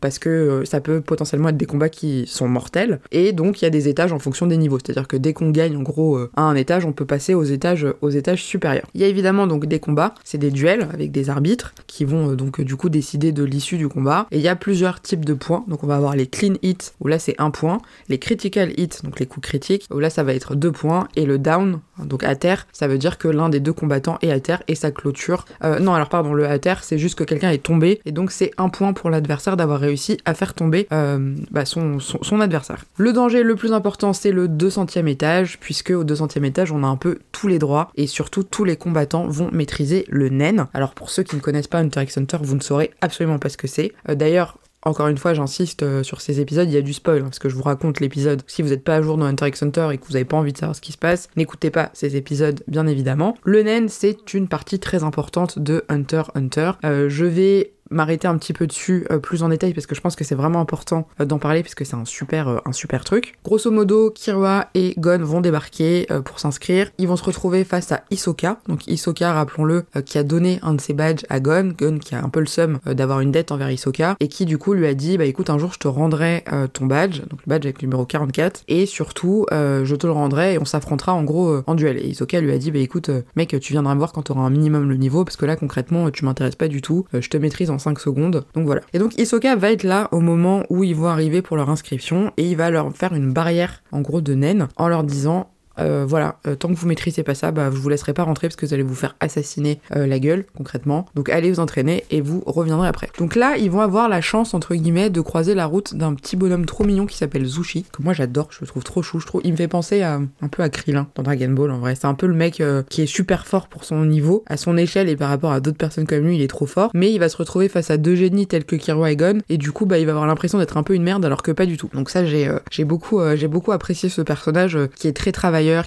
parce 0.00 0.18
que 0.18 0.62
ça 0.64 0.80
peut 0.80 1.00
potentiellement 1.00 1.48
être 1.48 1.56
des 1.56 1.66
combats 1.66 1.88
qui 1.88 2.26
sont 2.26 2.48
mortels. 2.48 3.00
Et 3.10 3.32
donc 3.32 3.60
il 3.60 3.64
y 3.64 3.68
a 3.68 3.70
des 3.70 3.88
étages 3.88 4.12
en 4.12 4.18
fonction 4.18 4.46
des 4.46 4.56
niveaux. 4.56 4.78
C'est-à-dire 4.78 5.08
que 5.08 5.16
dès 5.16 5.32
qu'on 5.32 5.50
gagne 5.50 5.76
en 5.76 5.82
gros 5.82 6.18
à 6.36 6.42
un 6.42 6.54
étage, 6.54 6.84
on 6.84 6.92
peut 6.92 7.04
passer 7.04 7.34
aux 7.34 7.44
étages 7.44 7.86
aux 8.00 8.10
étages 8.10 8.42
supérieurs. 8.42 8.86
Il 8.94 9.00
y 9.00 9.04
a 9.04 9.08
évidemment 9.08 9.46
donc 9.46 9.66
des 9.66 9.80
combats, 9.80 10.14
c'est 10.24 10.38
des 10.38 10.50
duels 10.50 10.88
avec 10.92 11.10
des 11.10 11.30
arbitres 11.30 11.74
qui 11.86 12.04
vont 12.04 12.32
donc 12.32 12.60
du 12.60 12.76
coup 12.76 12.88
décider 12.88 13.32
de 13.32 13.44
l'issue 13.44 13.78
du 13.78 13.88
combat. 13.88 14.26
Et 14.30 14.36
il 14.36 14.42
y 14.42 14.48
a 14.48 14.56
plusieurs 14.56 15.00
types 15.00 15.24
de 15.24 15.34
points. 15.34 15.64
Donc 15.68 15.82
on 15.82 15.86
va 15.86 15.96
avoir 15.96 16.16
les 16.16 16.26
clean 16.36 16.54
hits 16.62 16.92
où 17.00 17.08
là 17.08 17.18
c'est 17.18 17.34
un 17.38 17.50
point, 17.50 17.80
les 18.08 18.18
critical 18.18 18.72
hit, 18.78 19.04
donc 19.04 19.18
les 19.18 19.26
coups 19.26 19.46
critiques, 19.46 19.86
où 19.90 19.98
là 19.98 20.10
ça 20.10 20.22
va 20.22 20.34
être 20.34 20.54
deux 20.54 20.72
points, 20.72 21.08
et 21.16 21.24
le 21.24 21.38
down, 21.38 21.80
donc 21.98 22.24
à 22.24 22.34
terre, 22.36 22.66
ça 22.72 22.88
veut 22.88 22.98
dire 22.98 23.16
que 23.16 23.28
l'un 23.28 23.48
des 23.48 23.60
deux 23.60 23.72
combattants 23.72 24.18
est 24.20 24.30
à 24.30 24.40
terre 24.40 24.62
et 24.68 24.74
ça 24.74 24.90
clôture. 24.90 25.46
Euh, 25.64 25.78
non, 25.78 25.94
alors 25.94 26.08
pardon, 26.08 26.34
le 26.34 26.46
à 26.46 26.58
terre, 26.58 26.84
c'est 26.84 26.98
juste 26.98 27.16
que 27.18 27.24
quelqu'un 27.24 27.50
est 27.50 27.62
tombé, 27.62 28.00
et 28.04 28.12
donc 28.12 28.30
c'est 28.30 28.50
un 28.58 28.68
point 28.68 28.92
pour 28.92 29.08
l'adversaire 29.08 29.56
d'avoir 29.56 29.80
réussi 29.80 30.18
à 30.24 30.34
faire 30.34 30.52
tomber 30.52 30.86
euh, 30.92 31.34
bah, 31.50 31.64
son, 31.64 31.98
adversaire. 32.40 32.84
Le 32.98 33.12
danger 33.12 33.42
le 33.42 33.56
plus 33.56 33.72
important, 33.72 34.12
c'est 34.12 34.32
le 34.32 34.46
200e 34.46 35.06
étage, 35.06 35.58
puisque 35.58 35.90
au 35.90 36.04
200e 36.04 36.44
étage, 36.44 36.70
on 36.70 36.82
a 36.82 36.86
un 36.86 36.96
peu 36.96 37.18
tous 37.32 37.48
les 37.48 37.58
droits, 37.58 37.90
et 37.96 38.06
surtout 38.06 38.42
tous 38.42 38.64
les 38.64 38.76
combattants 38.76 39.26
vont 39.26 39.50
maîtriser 39.52 40.04
le 40.08 40.28
nen. 40.28 40.66
Alors 40.74 40.92
pour 40.92 41.08
ceux 41.10 41.22
qui 41.22 41.36
ne 41.36 41.40
connaissent 41.40 41.68
pas 41.68 41.78
Hunter 41.78 42.02
x 42.02 42.18
Hunter, 42.18 42.38
vous 42.42 42.56
ne 42.56 42.60
saurez 42.60 42.90
absolument 43.00 43.38
pas 43.38 43.48
ce 43.48 43.56
que 43.56 43.66
c'est. 43.66 43.92
Euh, 44.08 44.14
d'ailleurs, 44.14 44.58
encore 44.86 45.08
une 45.08 45.18
fois, 45.18 45.34
j'insiste 45.34 45.82
euh, 45.82 46.02
sur 46.02 46.20
ces 46.20 46.40
épisodes, 46.40 46.68
il 46.68 46.74
y 46.74 46.76
a 46.76 46.82
du 46.82 46.92
spoil, 46.92 47.18
hein, 47.18 47.24
parce 47.24 47.40
que 47.40 47.48
je 47.48 47.56
vous 47.56 47.62
raconte 47.62 48.00
l'épisode. 48.00 48.42
Si 48.46 48.62
vous 48.62 48.68
n'êtes 48.68 48.84
pas 48.84 48.96
à 48.96 49.02
jour 49.02 49.16
dans 49.16 49.26
Hunter 49.26 49.48
x 49.48 49.62
Hunter 49.62 49.88
et 49.92 49.98
que 49.98 50.06
vous 50.06 50.12
n'avez 50.12 50.24
pas 50.24 50.36
envie 50.36 50.52
de 50.52 50.58
savoir 50.58 50.76
ce 50.76 50.80
qui 50.80 50.92
se 50.92 50.98
passe, 50.98 51.28
n'écoutez 51.36 51.70
pas 51.70 51.90
ces 51.92 52.16
épisodes, 52.16 52.62
bien 52.68 52.86
évidemment. 52.86 53.36
Le 53.44 53.62
Nen, 53.62 53.88
c'est 53.88 54.32
une 54.32 54.46
partie 54.48 54.78
très 54.78 55.02
importante 55.02 55.58
de 55.58 55.84
Hunter 55.88 56.22
x 56.28 56.30
Hunter. 56.36 56.70
Euh, 56.84 57.08
je 57.08 57.24
vais 57.24 57.72
m'arrêter 57.90 58.28
un 58.28 58.36
petit 58.38 58.52
peu 58.52 58.66
dessus 58.66 59.06
euh, 59.10 59.18
plus 59.18 59.42
en 59.42 59.48
détail 59.48 59.74
parce 59.74 59.86
que 59.86 59.94
je 59.94 60.00
pense 60.00 60.16
que 60.16 60.24
c'est 60.24 60.34
vraiment 60.34 60.60
important 60.60 61.06
euh, 61.20 61.24
d'en 61.24 61.38
parler 61.38 61.62
parce 61.62 61.74
que 61.74 61.84
c'est 61.84 61.96
un 61.96 62.04
super 62.04 62.48
euh, 62.48 62.58
un 62.64 62.72
super 62.72 63.04
truc. 63.04 63.34
Grosso 63.44 63.70
modo, 63.70 64.10
Kirua 64.10 64.68
et 64.74 64.94
Gon 64.98 65.18
vont 65.18 65.40
débarquer 65.40 66.06
pour 66.24 66.38
s'inscrire. 66.38 66.90
Ils 66.98 67.08
vont 67.08 67.16
se 67.16 67.24
retrouver 67.24 67.64
face 67.64 67.92
à 67.92 68.02
Isoka. 68.10 68.58
Donc 68.68 68.86
Isoka, 68.86 69.32
rappelons-le, 69.32 69.84
qui 70.04 70.18
a 70.18 70.22
donné 70.22 70.58
un 70.62 70.74
de 70.74 70.80
ses 70.80 70.94
badges 70.94 71.24
à 71.28 71.40
Gon. 71.40 71.74
Gon 71.78 71.98
qui 71.98 72.14
a 72.14 72.22
un 72.22 72.28
peu 72.28 72.40
le 72.40 72.46
seum 72.46 72.78
d'avoir 72.86 73.20
une 73.20 73.30
dette 73.30 73.52
envers 73.52 73.70
Isoka 73.70 74.16
et 74.20 74.28
qui 74.28 74.44
du 74.44 74.58
coup 74.58 74.74
lui 74.74 74.86
a 74.86 74.94
dit 74.94 75.18
bah 75.18 75.24
écoute 75.24 75.50
un 75.50 75.58
jour 75.58 75.72
je 75.72 75.78
te 75.78 75.88
rendrai 75.88 76.44
ton 76.72 76.86
badge, 76.86 77.20
donc 77.28 77.40
le 77.46 77.50
badge 77.50 77.66
avec 77.66 77.82
le 77.82 77.86
numéro 77.86 78.04
44 78.04 78.62
et 78.68 78.86
surtout 78.86 79.46
je 79.50 79.94
te 79.94 80.06
le 80.06 80.12
rendrai 80.12 80.54
et 80.54 80.58
on 80.58 80.64
s'affrontera 80.64 81.14
en 81.14 81.24
gros 81.24 81.62
en 81.66 81.74
duel. 81.74 81.98
Et 81.98 82.08
Isoka 82.08 82.40
lui 82.40 82.52
a 82.52 82.58
dit 82.58 82.70
bah 82.70 82.78
écoute 82.78 83.10
mec 83.36 83.56
tu 83.60 83.72
viendras 83.72 83.94
me 83.94 83.98
voir 83.98 84.12
quand 84.12 84.22
tu 84.22 84.32
auras 84.32 84.42
un 84.42 84.50
minimum 84.50 84.88
le 84.88 84.96
niveau 84.96 85.24
parce 85.24 85.36
que 85.36 85.46
là 85.46 85.56
concrètement 85.56 86.10
tu 86.10 86.24
m'intéresses 86.24 86.56
pas 86.56 86.68
du 86.68 86.82
tout. 86.82 87.06
je 87.12 87.28
te 87.28 87.36
maîtrise 87.36 87.70
en 87.70 87.75
5 87.78 87.98
secondes. 87.98 88.44
Donc 88.54 88.66
voilà. 88.66 88.80
Et 88.92 88.98
donc 88.98 89.18
Isoka 89.18 89.56
va 89.56 89.70
être 89.70 89.84
là 89.84 90.08
au 90.12 90.20
moment 90.20 90.64
où 90.70 90.84
ils 90.84 90.94
vont 90.94 91.08
arriver 91.08 91.42
pour 91.42 91.56
leur 91.56 91.70
inscription 91.70 92.32
et 92.36 92.44
il 92.44 92.56
va 92.56 92.70
leur 92.70 92.92
faire 92.92 93.14
une 93.14 93.32
barrière 93.32 93.82
en 93.92 94.00
gros 94.00 94.20
de 94.20 94.34
naine 94.34 94.68
en 94.76 94.88
leur 94.88 95.04
disant 95.04 95.50
euh, 95.78 96.04
voilà, 96.06 96.38
euh, 96.46 96.54
tant 96.54 96.68
que 96.68 96.74
vous 96.74 96.86
maîtrisez 96.86 97.22
pas 97.22 97.34
ça, 97.34 97.50
bah, 97.50 97.70
je 97.72 97.76
vous 97.76 97.88
laisserai 97.88 98.12
pas 98.14 98.22
rentrer 98.22 98.48
parce 98.48 98.56
que 98.56 98.66
vous 98.66 98.74
allez 98.74 98.82
vous 98.82 98.94
faire 98.94 99.16
assassiner 99.20 99.80
euh, 99.94 100.06
la 100.06 100.18
gueule, 100.18 100.44
concrètement. 100.56 101.06
Donc 101.14 101.28
allez 101.28 101.50
vous 101.50 101.60
entraîner 101.60 102.04
et 102.10 102.20
vous 102.20 102.42
reviendrez 102.46 102.88
après. 102.88 103.10
Donc 103.18 103.34
là, 103.34 103.56
ils 103.56 103.70
vont 103.70 103.80
avoir 103.80 104.08
la 104.08 104.20
chance, 104.20 104.54
entre 104.54 104.74
guillemets, 104.74 105.10
de 105.10 105.20
croiser 105.20 105.54
la 105.54 105.66
route 105.66 105.94
d'un 105.94 106.14
petit 106.14 106.36
bonhomme 106.36 106.66
trop 106.66 106.84
mignon 106.84 107.06
qui 107.06 107.16
s'appelle 107.16 107.44
Zushi, 107.44 107.84
que 107.92 108.02
moi 108.02 108.12
j'adore, 108.12 108.48
je 108.50 108.58
le 108.60 108.66
trouve 108.66 108.84
trop 108.84 109.02
chou, 109.02 109.20
je 109.20 109.26
trouve. 109.26 109.40
Il 109.44 109.52
me 109.52 109.56
fait 109.56 109.68
penser 109.68 110.02
à, 110.02 110.20
un 110.40 110.48
peu 110.48 110.62
à 110.62 110.68
Krillin 110.68 111.08
dans 111.14 111.22
Dragon 111.22 111.50
Ball 111.50 111.70
en 111.70 111.78
vrai. 111.78 111.94
C'est 111.94 112.06
un 112.06 112.14
peu 112.14 112.26
le 112.26 112.34
mec 112.34 112.62
qui 112.88 113.02
est 113.02 113.06
super 113.06 113.46
fort 113.46 113.68
pour 113.68 113.84
son 113.84 114.04
niveau, 114.04 114.44
à 114.46 114.56
son 114.56 114.76
échelle 114.76 115.08
et 115.08 115.16
par 115.16 115.28
rapport 115.28 115.52
à 115.52 115.60
d'autres 115.60 115.76
personnes 115.76 116.06
comme 116.06 116.24
lui, 116.24 116.36
il 116.36 116.42
est 116.42 116.48
trop 116.48 116.66
fort. 116.66 116.90
Mais 116.94 117.12
il 117.12 117.18
va 117.18 117.28
se 117.28 117.36
retrouver 117.36 117.68
face 117.68 117.90
à 117.90 117.96
deux 117.96 118.14
génies 118.14 118.46
tels 118.46 118.64
que 118.64 118.76
Kiro 118.76 119.06
et 119.06 119.16
et 119.48 119.56
du 119.56 119.72
coup, 119.72 119.86
bah, 119.86 119.98
il 119.98 120.04
va 120.04 120.12
avoir 120.12 120.26
l'impression 120.26 120.58
d'être 120.58 120.76
un 120.76 120.82
peu 120.82 120.94
une 120.94 121.02
merde 121.02 121.24
alors 121.24 121.42
que 121.42 121.50
pas 121.50 121.64
du 121.64 121.76
tout. 121.76 121.88
Donc 121.94 122.10
ça, 122.10 122.24
j'ai 122.24 122.50
j'ai 122.70 122.84
beaucoup, 122.84 123.20
j'ai 123.34 123.48
beaucoup 123.48 123.72
apprécié 123.72 124.08
ce 124.08 124.20
personnage 124.22 124.78
qui 124.96 125.08
est 125.08 125.12
très 125.12 125.32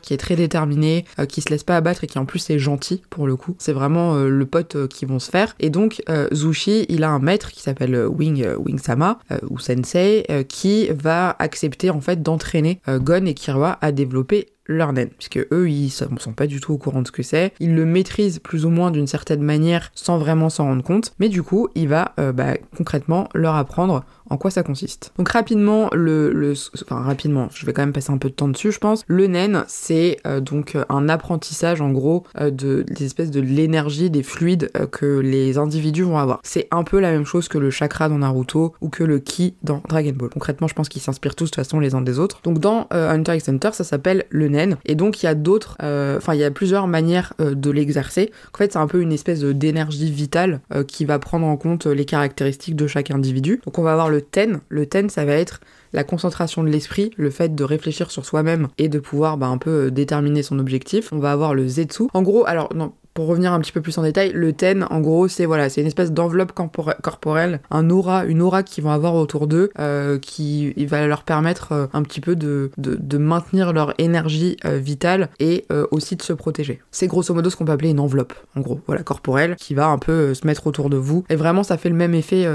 qui 0.02 0.14
est 0.14 0.18
très 0.18 0.36
déterminé 0.36 1.06
euh, 1.20 1.26
qui 1.26 1.42
se 1.42 1.50
laisse 1.50 1.64
pas 1.64 1.78
abattre 1.78 2.04
et 2.04 2.08
qui 2.08 2.20
en 2.20 2.26
plus 2.26 2.50
est 2.50 2.60
gentil 2.60 3.02
pour 3.10 3.28
le 3.28 3.36
coup. 3.36 3.56
C'est 3.60 3.74
vraiment 3.74 4.16
euh, 4.16 4.30
le 4.30 4.46
pote 4.46 4.76
euh, 4.76 4.88
qui 4.88 5.06
vont 5.06 5.20
se 5.20 5.30
faire. 5.30 5.56
Et 5.60 5.70
donc 5.70 6.02
Zushi, 6.34 6.86
il 6.90 7.04
a 7.04 7.10
un 7.10 7.20
maître 7.20 7.52
qui 7.52 7.62
s'appelle 7.62 8.06
Wing 8.08 8.46
Wing 8.58 8.80
Sama 8.80 9.20
ou 9.50 9.60
Sensei 9.60 10.26
qui 10.48 10.90
va 10.90 11.36
accepter 11.40 11.90
en 11.90 12.02
fait 12.02 12.22
d'entraîner 12.22 12.82
Gon 12.88 13.26
et 13.26 13.34
Kirua 13.34 13.78
à 13.82 13.92
développer 13.92 14.48
leur 14.70 14.94
nen, 14.94 15.10
puisque 15.10 15.46
eux, 15.52 15.70
ils 15.70 15.90
sont 15.90 16.34
pas 16.36 16.48
du 16.48 16.60
tout 16.62 16.74
au 16.74 16.78
courant 16.78 17.02
de 17.02 17.08
ce 17.08 17.12
que 17.12 17.24
c'est. 17.24 17.54
Ils 17.60 17.76
le 17.76 17.86
maîtrisent 17.86 18.40
plus 18.40 18.66
ou 18.66 18.70
moins 18.70 18.92
d'une 18.92 19.08
certaine 19.08 19.42
manière 19.42 19.92
sans 19.96 20.18
vraiment 20.18 20.50
s'en 20.50 20.66
rendre 20.66 20.84
compte, 20.84 21.14
mais 21.20 21.28
du 21.28 21.44
coup, 21.44 21.68
il 21.76 21.88
va 21.88 22.14
bah, 22.18 22.54
concrètement 22.78 23.28
leur 23.34 23.56
apprendre 23.56 24.06
en 24.30 24.38
quoi 24.38 24.52
ça 24.52 24.64
consiste. 24.64 25.12
Donc 25.18 25.30
rapidement, 25.30 25.90
le, 25.94 26.54
rapidement, 26.90 27.50
je 27.54 27.66
vais 27.66 27.74
quand 27.74 27.82
même 27.82 27.94
passer 27.94 28.12
un 28.12 28.18
peu 28.18 28.30
de 28.30 28.34
temps 28.34 28.48
dessus, 28.48 28.72
je 28.72 28.80
pense. 28.80 29.04
Le 29.08 29.28
nen, 29.28 29.64
c'est 29.68 30.18
euh, 30.28 30.40
donc 30.40 30.78
un 30.90 31.10
apprentissage 31.10 31.82
en 31.82 31.92
gros 31.92 32.24
euh, 32.40 32.52
de 32.52 32.84
des 32.84 33.10
de 33.30 33.42
l'énergie, 33.42 34.10
des 34.10 34.24
fluides 34.24 34.72
euh, 34.78 34.88
que 34.88 35.20
les 35.20 35.58
individus 35.58 36.04
vont 36.04 36.18
avoir. 36.18 36.40
C'est 36.44 36.68
un 36.72 36.84
peu 36.84 37.00
la 37.00 37.12
même 37.12 37.26
chose 37.26 37.48
que 37.48 37.58
le 37.58 37.70
chakra 37.70 38.08
dans 38.08 38.20
Naruto 38.20 38.74
ou 38.82 38.90
que 38.90 39.04
le 39.04 39.20
ki 39.20 39.56
dans 39.64 39.82
Dragon 39.90 40.14
Ball. 40.16 40.30
Concrètement, 40.30 40.68
je 40.68 40.74
pense 40.74 40.90
qu'ils 40.90 41.02
s'inspirent 41.02 41.36
tous 41.36 41.46
de 41.46 41.50
toute 41.50 41.56
façon 41.56 41.80
les 41.80 41.96
uns 41.96 42.02
des 42.02 42.20
autres. 42.20 42.42
Donc 42.44 42.60
dans 42.60 42.88
Hunter 42.92 43.36
x 43.36 43.50
Hunter, 43.50 43.70
ça 43.74 43.84
s'appelle 43.84 44.26
le 44.30 44.48
nen, 44.48 44.59
et 44.86 44.96
donc 44.96 45.22
il 45.22 45.26
y 45.26 45.30
a 45.30 45.36
d'autres, 45.36 45.76
enfin 45.80 46.34
il 46.34 46.40
y 46.40 46.44
a 46.44 46.52
plusieurs 46.52 46.88
manières 46.88 47.34
de 47.40 47.72
l'exercer. 47.72 48.32
En 48.54 48.58
fait, 48.58 48.74
c'est 48.74 48.80
un 48.80 48.88
peu 48.88 49.02
une 49.02 49.12
espèce 49.12 49.42
d'énergie 49.42 50.12
vitale 50.12 50.62
qui 50.88 51.06
va 51.06 51.20
prendre 51.20 51.46
en 51.46 51.58
compte 51.58 51.86
les 51.86 52.06
caractéristiques 52.06 52.76
de 52.76 52.88
chaque 52.88 53.12
individu. 53.12 53.62
Donc 53.66 53.78
on 53.78 53.84
va 53.84 53.92
avoir 53.92 54.10
le 54.10 54.22
ten. 54.22 54.60
Le 54.70 54.86
ten, 54.86 55.10
ça 55.10 55.26
va 55.26 55.34
être 55.34 55.60
la 55.94 56.04
concentration 56.04 56.64
de 56.64 56.70
l'esprit, 56.70 57.12
le 57.18 57.30
fait 57.30 57.56
de 57.56 57.64
réfléchir 57.64 58.12
sur 58.12 58.26
soi-même 58.26 58.68
et 58.78 58.90
de 58.90 59.00
pouvoir 59.00 59.38
bah, 59.38 59.48
un 59.48 59.58
peu 59.58 59.86
euh, 59.86 59.92
déterminer 59.92 60.44
son 60.44 60.60
objectif. 60.60 61.12
On 61.12 61.20
va 61.20 61.32
avoir 61.32 61.54
le 61.54 61.68
zetsu. 61.68 62.04
En 62.14 62.22
gros, 62.22 62.46
alors 62.46 62.74
non, 62.76 62.94
pour 63.14 63.28
revenir 63.28 63.54
un 63.54 63.60
petit 63.60 63.72
peu 63.72 63.82
plus 63.82 63.98
en 63.98 64.04
détail, 64.04 64.32
le 64.34 64.54
ten, 64.54 64.86
en 64.90 65.02
gros, 65.02 65.28
c'est 65.28 65.46
voilà, 65.46 65.70
c'est 65.70 65.82
une 65.82 65.88
espèce 65.88 66.12
d'enveloppe 66.12 66.54
corporelle, 66.54 67.60
un 67.72 67.90
aura, 67.90 68.26
une 68.26 68.42
aura 68.42 68.64
qu'ils 68.64 68.84
vont 68.84 68.92
avoir 68.92 69.16
autour 69.16 69.48
d'eux, 69.48 69.72
euh, 69.80 70.20
qui 70.20 70.74
va 70.86 71.06
leur 71.08 71.24
permettre 71.24 71.72
euh, 71.72 71.88
un 71.94 72.04
petit 72.04 72.22
peu 72.22 72.36
de, 72.36 72.72
de, 72.78 73.18
maintenir 73.18 73.74
leur 73.74 73.94
énergie 73.98 74.58
euh, 74.66 74.78
vitale 74.78 75.30
et 75.40 75.66
aussi 75.92 76.16
de 76.16 76.22
se 76.22 76.34
protéger. 76.34 76.82
C'est 76.92 77.08
grosso 77.08 77.34
modo 77.34 77.50
ce 77.50 77.56
qu'on 77.56 77.66
peut 77.66 77.72
appeler 77.72 77.90
une 77.90 78.00
enveloppe, 78.00 78.34
en 78.56 78.62
gros, 78.62 78.80
voilà, 78.88 79.04
corporelle, 79.04 79.56
qui 79.56 79.74
va 79.74 79.88
un 79.88 79.98
peu 79.98 80.34
se 80.34 80.46
mettre 80.48 80.68
autour 80.68 80.90
de 80.90 80.98
vous. 80.98 81.26
Et 81.30 81.36
vraiment, 81.36 81.64
ça 81.64 81.78
fait 81.78 81.90
le 81.90 81.96
même 81.96 82.14
effet 82.14 82.48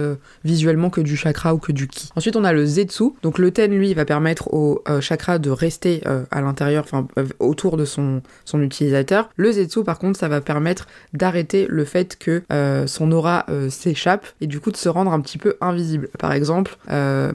visuellement 0.44 0.90
que 0.90 1.00
du 1.00 1.16
chakra 1.16 1.54
ou 1.54 1.58
que 1.58 1.72
du 1.72 1.88
ki. 1.88 2.10
Ensuite, 2.16 2.36
on 2.36 2.44
a 2.44 2.52
le 2.52 2.64
zetsu. 2.64 3.10
Donc 3.22 3.38
le 3.38 3.50
ten, 3.50 3.72
lui, 3.72 3.92
va 3.94 4.04
permettre 4.04 4.52
au 4.52 4.82
chakra 5.00 5.38
de 5.38 5.50
rester 5.50 6.02
à 6.30 6.40
l'intérieur, 6.40 6.84
enfin 6.84 7.06
autour 7.38 7.76
de 7.76 7.84
son, 7.84 8.22
son 8.44 8.62
utilisateur. 8.62 9.28
Le 9.36 9.52
zetsu, 9.52 9.84
par 9.84 9.98
contre, 9.98 10.18
ça 10.18 10.28
va 10.28 10.40
permettre 10.44 10.86
d'arrêter 11.12 11.66
le 11.68 11.84
fait 11.84 12.16
que 12.18 12.42
euh, 12.52 12.86
son 12.86 13.10
aura 13.12 13.44
euh, 13.48 13.70
s'échappe 13.70 14.26
et 14.40 14.46
du 14.46 14.60
coup 14.60 14.70
de 14.70 14.76
se 14.76 14.88
rendre 14.88 15.12
un 15.12 15.20
petit 15.20 15.38
peu 15.38 15.56
invisible. 15.60 16.08
Par 16.18 16.32
exemple, 16.32 16.76
euh, 16.90 17.32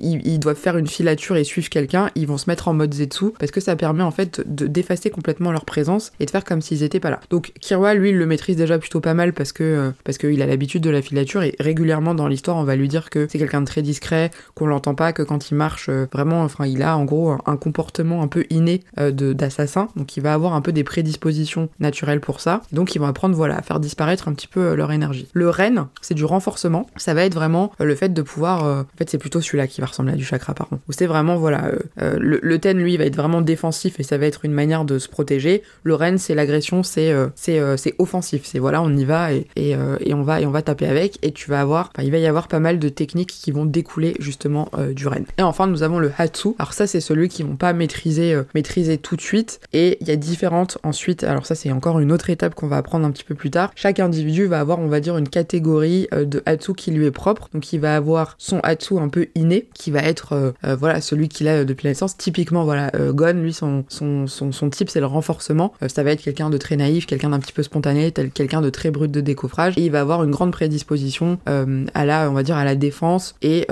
ils, 0.00 0.38
doivent 0.38 0.56
faire 0.56 0.76
une 0.76 0.86
filature 0.86 1.36
et 1.36 1.44
suivre 1.44 1.68
quelqu'un, 1.68 2.10
ils 2.14 2.26
vont 2.26 2.38
se 2.38 2.48
mettre 2.48 2.68
en 2.68 2.74
mode 2.74 2.94
Zetsu 2.94 3.26
parce 3.38 3.50
que 3.50 3.60
ça 3.60 3.76
permet 3.76 4.02
en 4.02 4.10
fait 4.10 4.42
d'effacer 4.46 5.10
complètement 5.10 5.52
leur 5.52 5.64
présence 5.64 6.12
et 6.20 6.26
de 6.26 6.30
faire 6.30 6.44
comme 6.44 6.60
s'ils 6.60 6.82
étaient 6.82 7.00
pas 7.00 7.10
là. 7.10 7.20
Donc 7.30 7.52
Kirwa, 7.60 7.94
lui, 7.94 8.10
il 8.10 8.18
le 8.18 8.26
maîtrise 8.26 8.56
déjà 8.56 8.78
plutôt 8.78 9.00
pas 9.00 9.14
mal 9.14 9.32
parce 9.32 9.52
que 9.52 9.92
parce 10.04 10.18
qu'il 10.18 10.40
a 10.42 10.46
l'habitude 10.46 10.82
de 10.82 10.90
la 10.90 11.02
filature 11.02 11.42
et 11.42 11.56
régulièrement 11.58 12.14
dans 12.14 12.28
l'histoire, 12.28 12.56
on 12.56 12.64
va 12.64 12.76
lui 12.76 12.88
dire 12.88 13.10
que 13.10 13.26
c'est 13.30 13.38
quelqu'un 13.38 13.60
de 13.60 13.66
très 13.66 13.82
discret, 13.82 14.30
qu'on 14.54 14.66
l'entend 14.66 14.94
pas, 14.94 15.12
que 15.12 15.22
quand 15.22 15.50
il 15.50 15.56
marche, 15.56 15.90
vraiment, 15.90 16.42
enfin, 16.42 16.66
il 16.66 16.82
a 16.82 16.96
en 16.96 17.04
gros 17.04 17.32
un, 17.44 17.56
comportement 17.56 18.22
un 18.22 18.28
peu 18.28 18.44
inné 18.50 18.82
d'assassin, 18.96 19.88
donc 19.96 20.16
il 20.16 20.22
va 20.22 20.32
avoir 20.32 20.54
un 20.54 20.60
peu 20.60 20.72
des 20.72 20.84
prédispositions 20.84 21.68
naturelles 21.80 22.20
pour 22.20 22.37
ça. 22.40 22.62
Donc 22.72 22.94
ils 22.94 22.98
vont 22.98 23.06
apprendre 23.06 23.34
voilà 23.34 23.56
à 23.56 23.62
faire 23.62 23.80
disparaître 23.80 24.28
un 24.28 24.32
petit 24.32 24.46
peu 24.46 24.60
euh, 24.60 24.76
leur 24.76 24.92
énergie. 24.92 25.28
Le 25.32 25.50
Ren, 25.50 25.88
c'est 26.00 26.14
du 26.14 26.24
renforcement. 26.24 26.86
Ça 26.96 27.14
va 27.14 27.24
être 27.24 27.34
vraiment 27.34 27.72
euh, 27.80 27.84
le 27.84 27.94
fait 27.94 28.10
de 28.10 28.22
pouvoir. 28.22 28.64
Euh, 28.64 28.82
en 28.82 28.96
fait, 28.98 29.10
c'est 29.10 29.18
plutôt 29.18 29.40
celui-là 29.40 29.66
qui 29.66 29.80
va 29.80 29.86
ressembler 29.86 30.12
à 30.12 30.16
du 30.16 30.24
chakra, 30.24 30.54
par 30.54 30.68
contre. 30.68 30.82
Où 30.88 30.92
c'est 30.92 31.06
vraiment 31.06 31.36
voilà 31.36 31.72
le, 31.98 32.58
Ten 32.58 32.78
lui 32.78 32.96
va 32.96 33.04
être 33.04 33.16
vraiment 33.16 33.40
défensif 33.40 34.00
et 34.00 34.02
ça 34.02 34.18
va 34.18 34.26
être 34.26 34.44
une 34.44 34.52
manière 34.52 34.84
de 34.84 34.98
se 34.98 35.08
protéger. 35.08 35.62
Le 35.84 35.94
Ren, 35.94 36.18
c'est 36.18 36.34
l'agression, 36.34 36.82
c'est 36.82 37.14
c'est 37.36 37.60
c'est 37.76 37.94
offensif. 37.98 38.42
C'est 38.44 38.58
voilà 38.58 38.82
on 38.82 38.94
y 38.96 39.04
va 39.04 39.32
et, 39.32 39.46
et, 39.54 39.76
et, 40.00 40.14
on 40.14 40.22
va 40.22 40.40
et 40.40 40.46
on 40.46 40.50
va 40.50 40.62
taper 40.62 40.86
avec 40.86 41.18
et 41.22 41.32
tu 41.32 41.50
vas 41.50 41.60
avoir. 41.60 41.92
il 42.02 42.10
va 42.10 42.18
y 42.18 42.26
avoir 42.26 42.48
pas 42.48 42.58
mal 42.58 42.78
de 42.78 42.88
techniques 42.88 43.30
qui 43.30 43.52
vont 43.52 43.64
découler 43.64 44.14
justement 44.18 44.70
du 44.90 45.06
Ren. 45.06 45.22
Et 45.38 45.42
enfin 45.42 45.66
nous 45.66 45.82
avons 45.82 45.98
le 45.98 46.10
Hatsu. 46.18 46.48
Alors 46.58 46.72
ça 46.72 46.86
c'est 46.86 47.00
celui 47.00 47.28
qui 47.28 47.42
vont 47.44 47.56
pas 47.56 47.72
maîtriser 47.72 48.36
maîtriser 48.54 48.98
tout 48.98 49.14
de 49.14 49.20
suite 49.20 49.60
et 49.72 49.98
il 50.00 50.08
y 50.08 50.10
a 50.10 50.16
différentes 50.16 50.78
ensuite. 50.82 51.22
Alors 51.22 51.46
ça 51.46 51.54
c'est 51.54 51.70
encore 51.70 52.00
une 52.00 52.10
autre 52.10 52.27
étape 52.30 52.54
qu'on 52.54 52.68
va 52.68 52.76
apprendre 52.76 53.06
un 53.06 53.10
petit 53.10 53.24
peu 53.24 53.34
plus 53.34 53.50
tard. 53.50 53.70
Chaque 53.74 54.00
individu 54.00 54.46
va 54.46 54.60
avoir, 54.60 54.78
on 54.78 54.88
va 54.88 55.00
dire, 55.00 55.16
une 55.16 55.28
catégorie 55.28 56.08
euh, 56.12 56.24
de 56.24 56.42
Hatsu 56.46 56.74
qui 56.74 56.90
lui 56.90 57.06
est 57.06 57.10
propre. 57.10 57.48
Donc 57.52 57.72
il 57.72 57.80
va 57.80 57.96
avoir 57.96 58.34
son 58.38 58.60
Hatsu 58.62 58.98
un 58.98 59.08
peu 59.08 59.28
inné, 59.34 59.68
qui 59.74 59.90
va 59.90 60.00
être, 60.00 60.32
euh, 60.32 60.52
euh, 60.64 60.76
voilà, 60.76 61.00
celui 61.00 61.28
qu'il 61.28 61.48
a 61.48 61.64
depuis 61.64 61.84
la 61.84 61.90
naissance. 61.90 62.16
Typiquement, 62.16 62.64
voilà, 62.64 62.90
Gon, 63.10 63.34
lui, 63.34 63.52
son, 63.52 63.84
son, 63.88 64.26
son, 64.26 64.70
type, 64.70 64.90
c'est 64.90 65.00
le 65.00 65.06
renforcement. 65.06 65.72
ça 65.86 66.02
va 66.02 66.12
être 66.12 66.22
quelqu'un 66.22 66.50
de 66.50 66.58
très 66.58 66.76
naïf, 66.76 67.06
quelqu'un 67.06 67.30
d'un 67.30 67.38
petit 67.38 67.52
peu 67.52 67.62
spontané, 67.62 68.12
quelqu'un 68.12 68.60
de 68.60 68.70
très 68.70 68.90
brut 68.90 69.10
de 69.10 69.20
décoffrage. 69.20 69.74
Et 69.76 69.84
il 69.86 69.90
va 69.90 70.00
avoir 70.00 70.22
une 70.24 70.30
grande 70.30 70.52
prédisposition 70.52 71.38
à 71.46 72.04
la, 72.04 72.30
on 72.30 72.34
va 72.34 72.42
dire, 72.42 72.56
à 72.56 72.64
la 72.64 72.74
défense 72.74 73.34
et, 73.42 73.66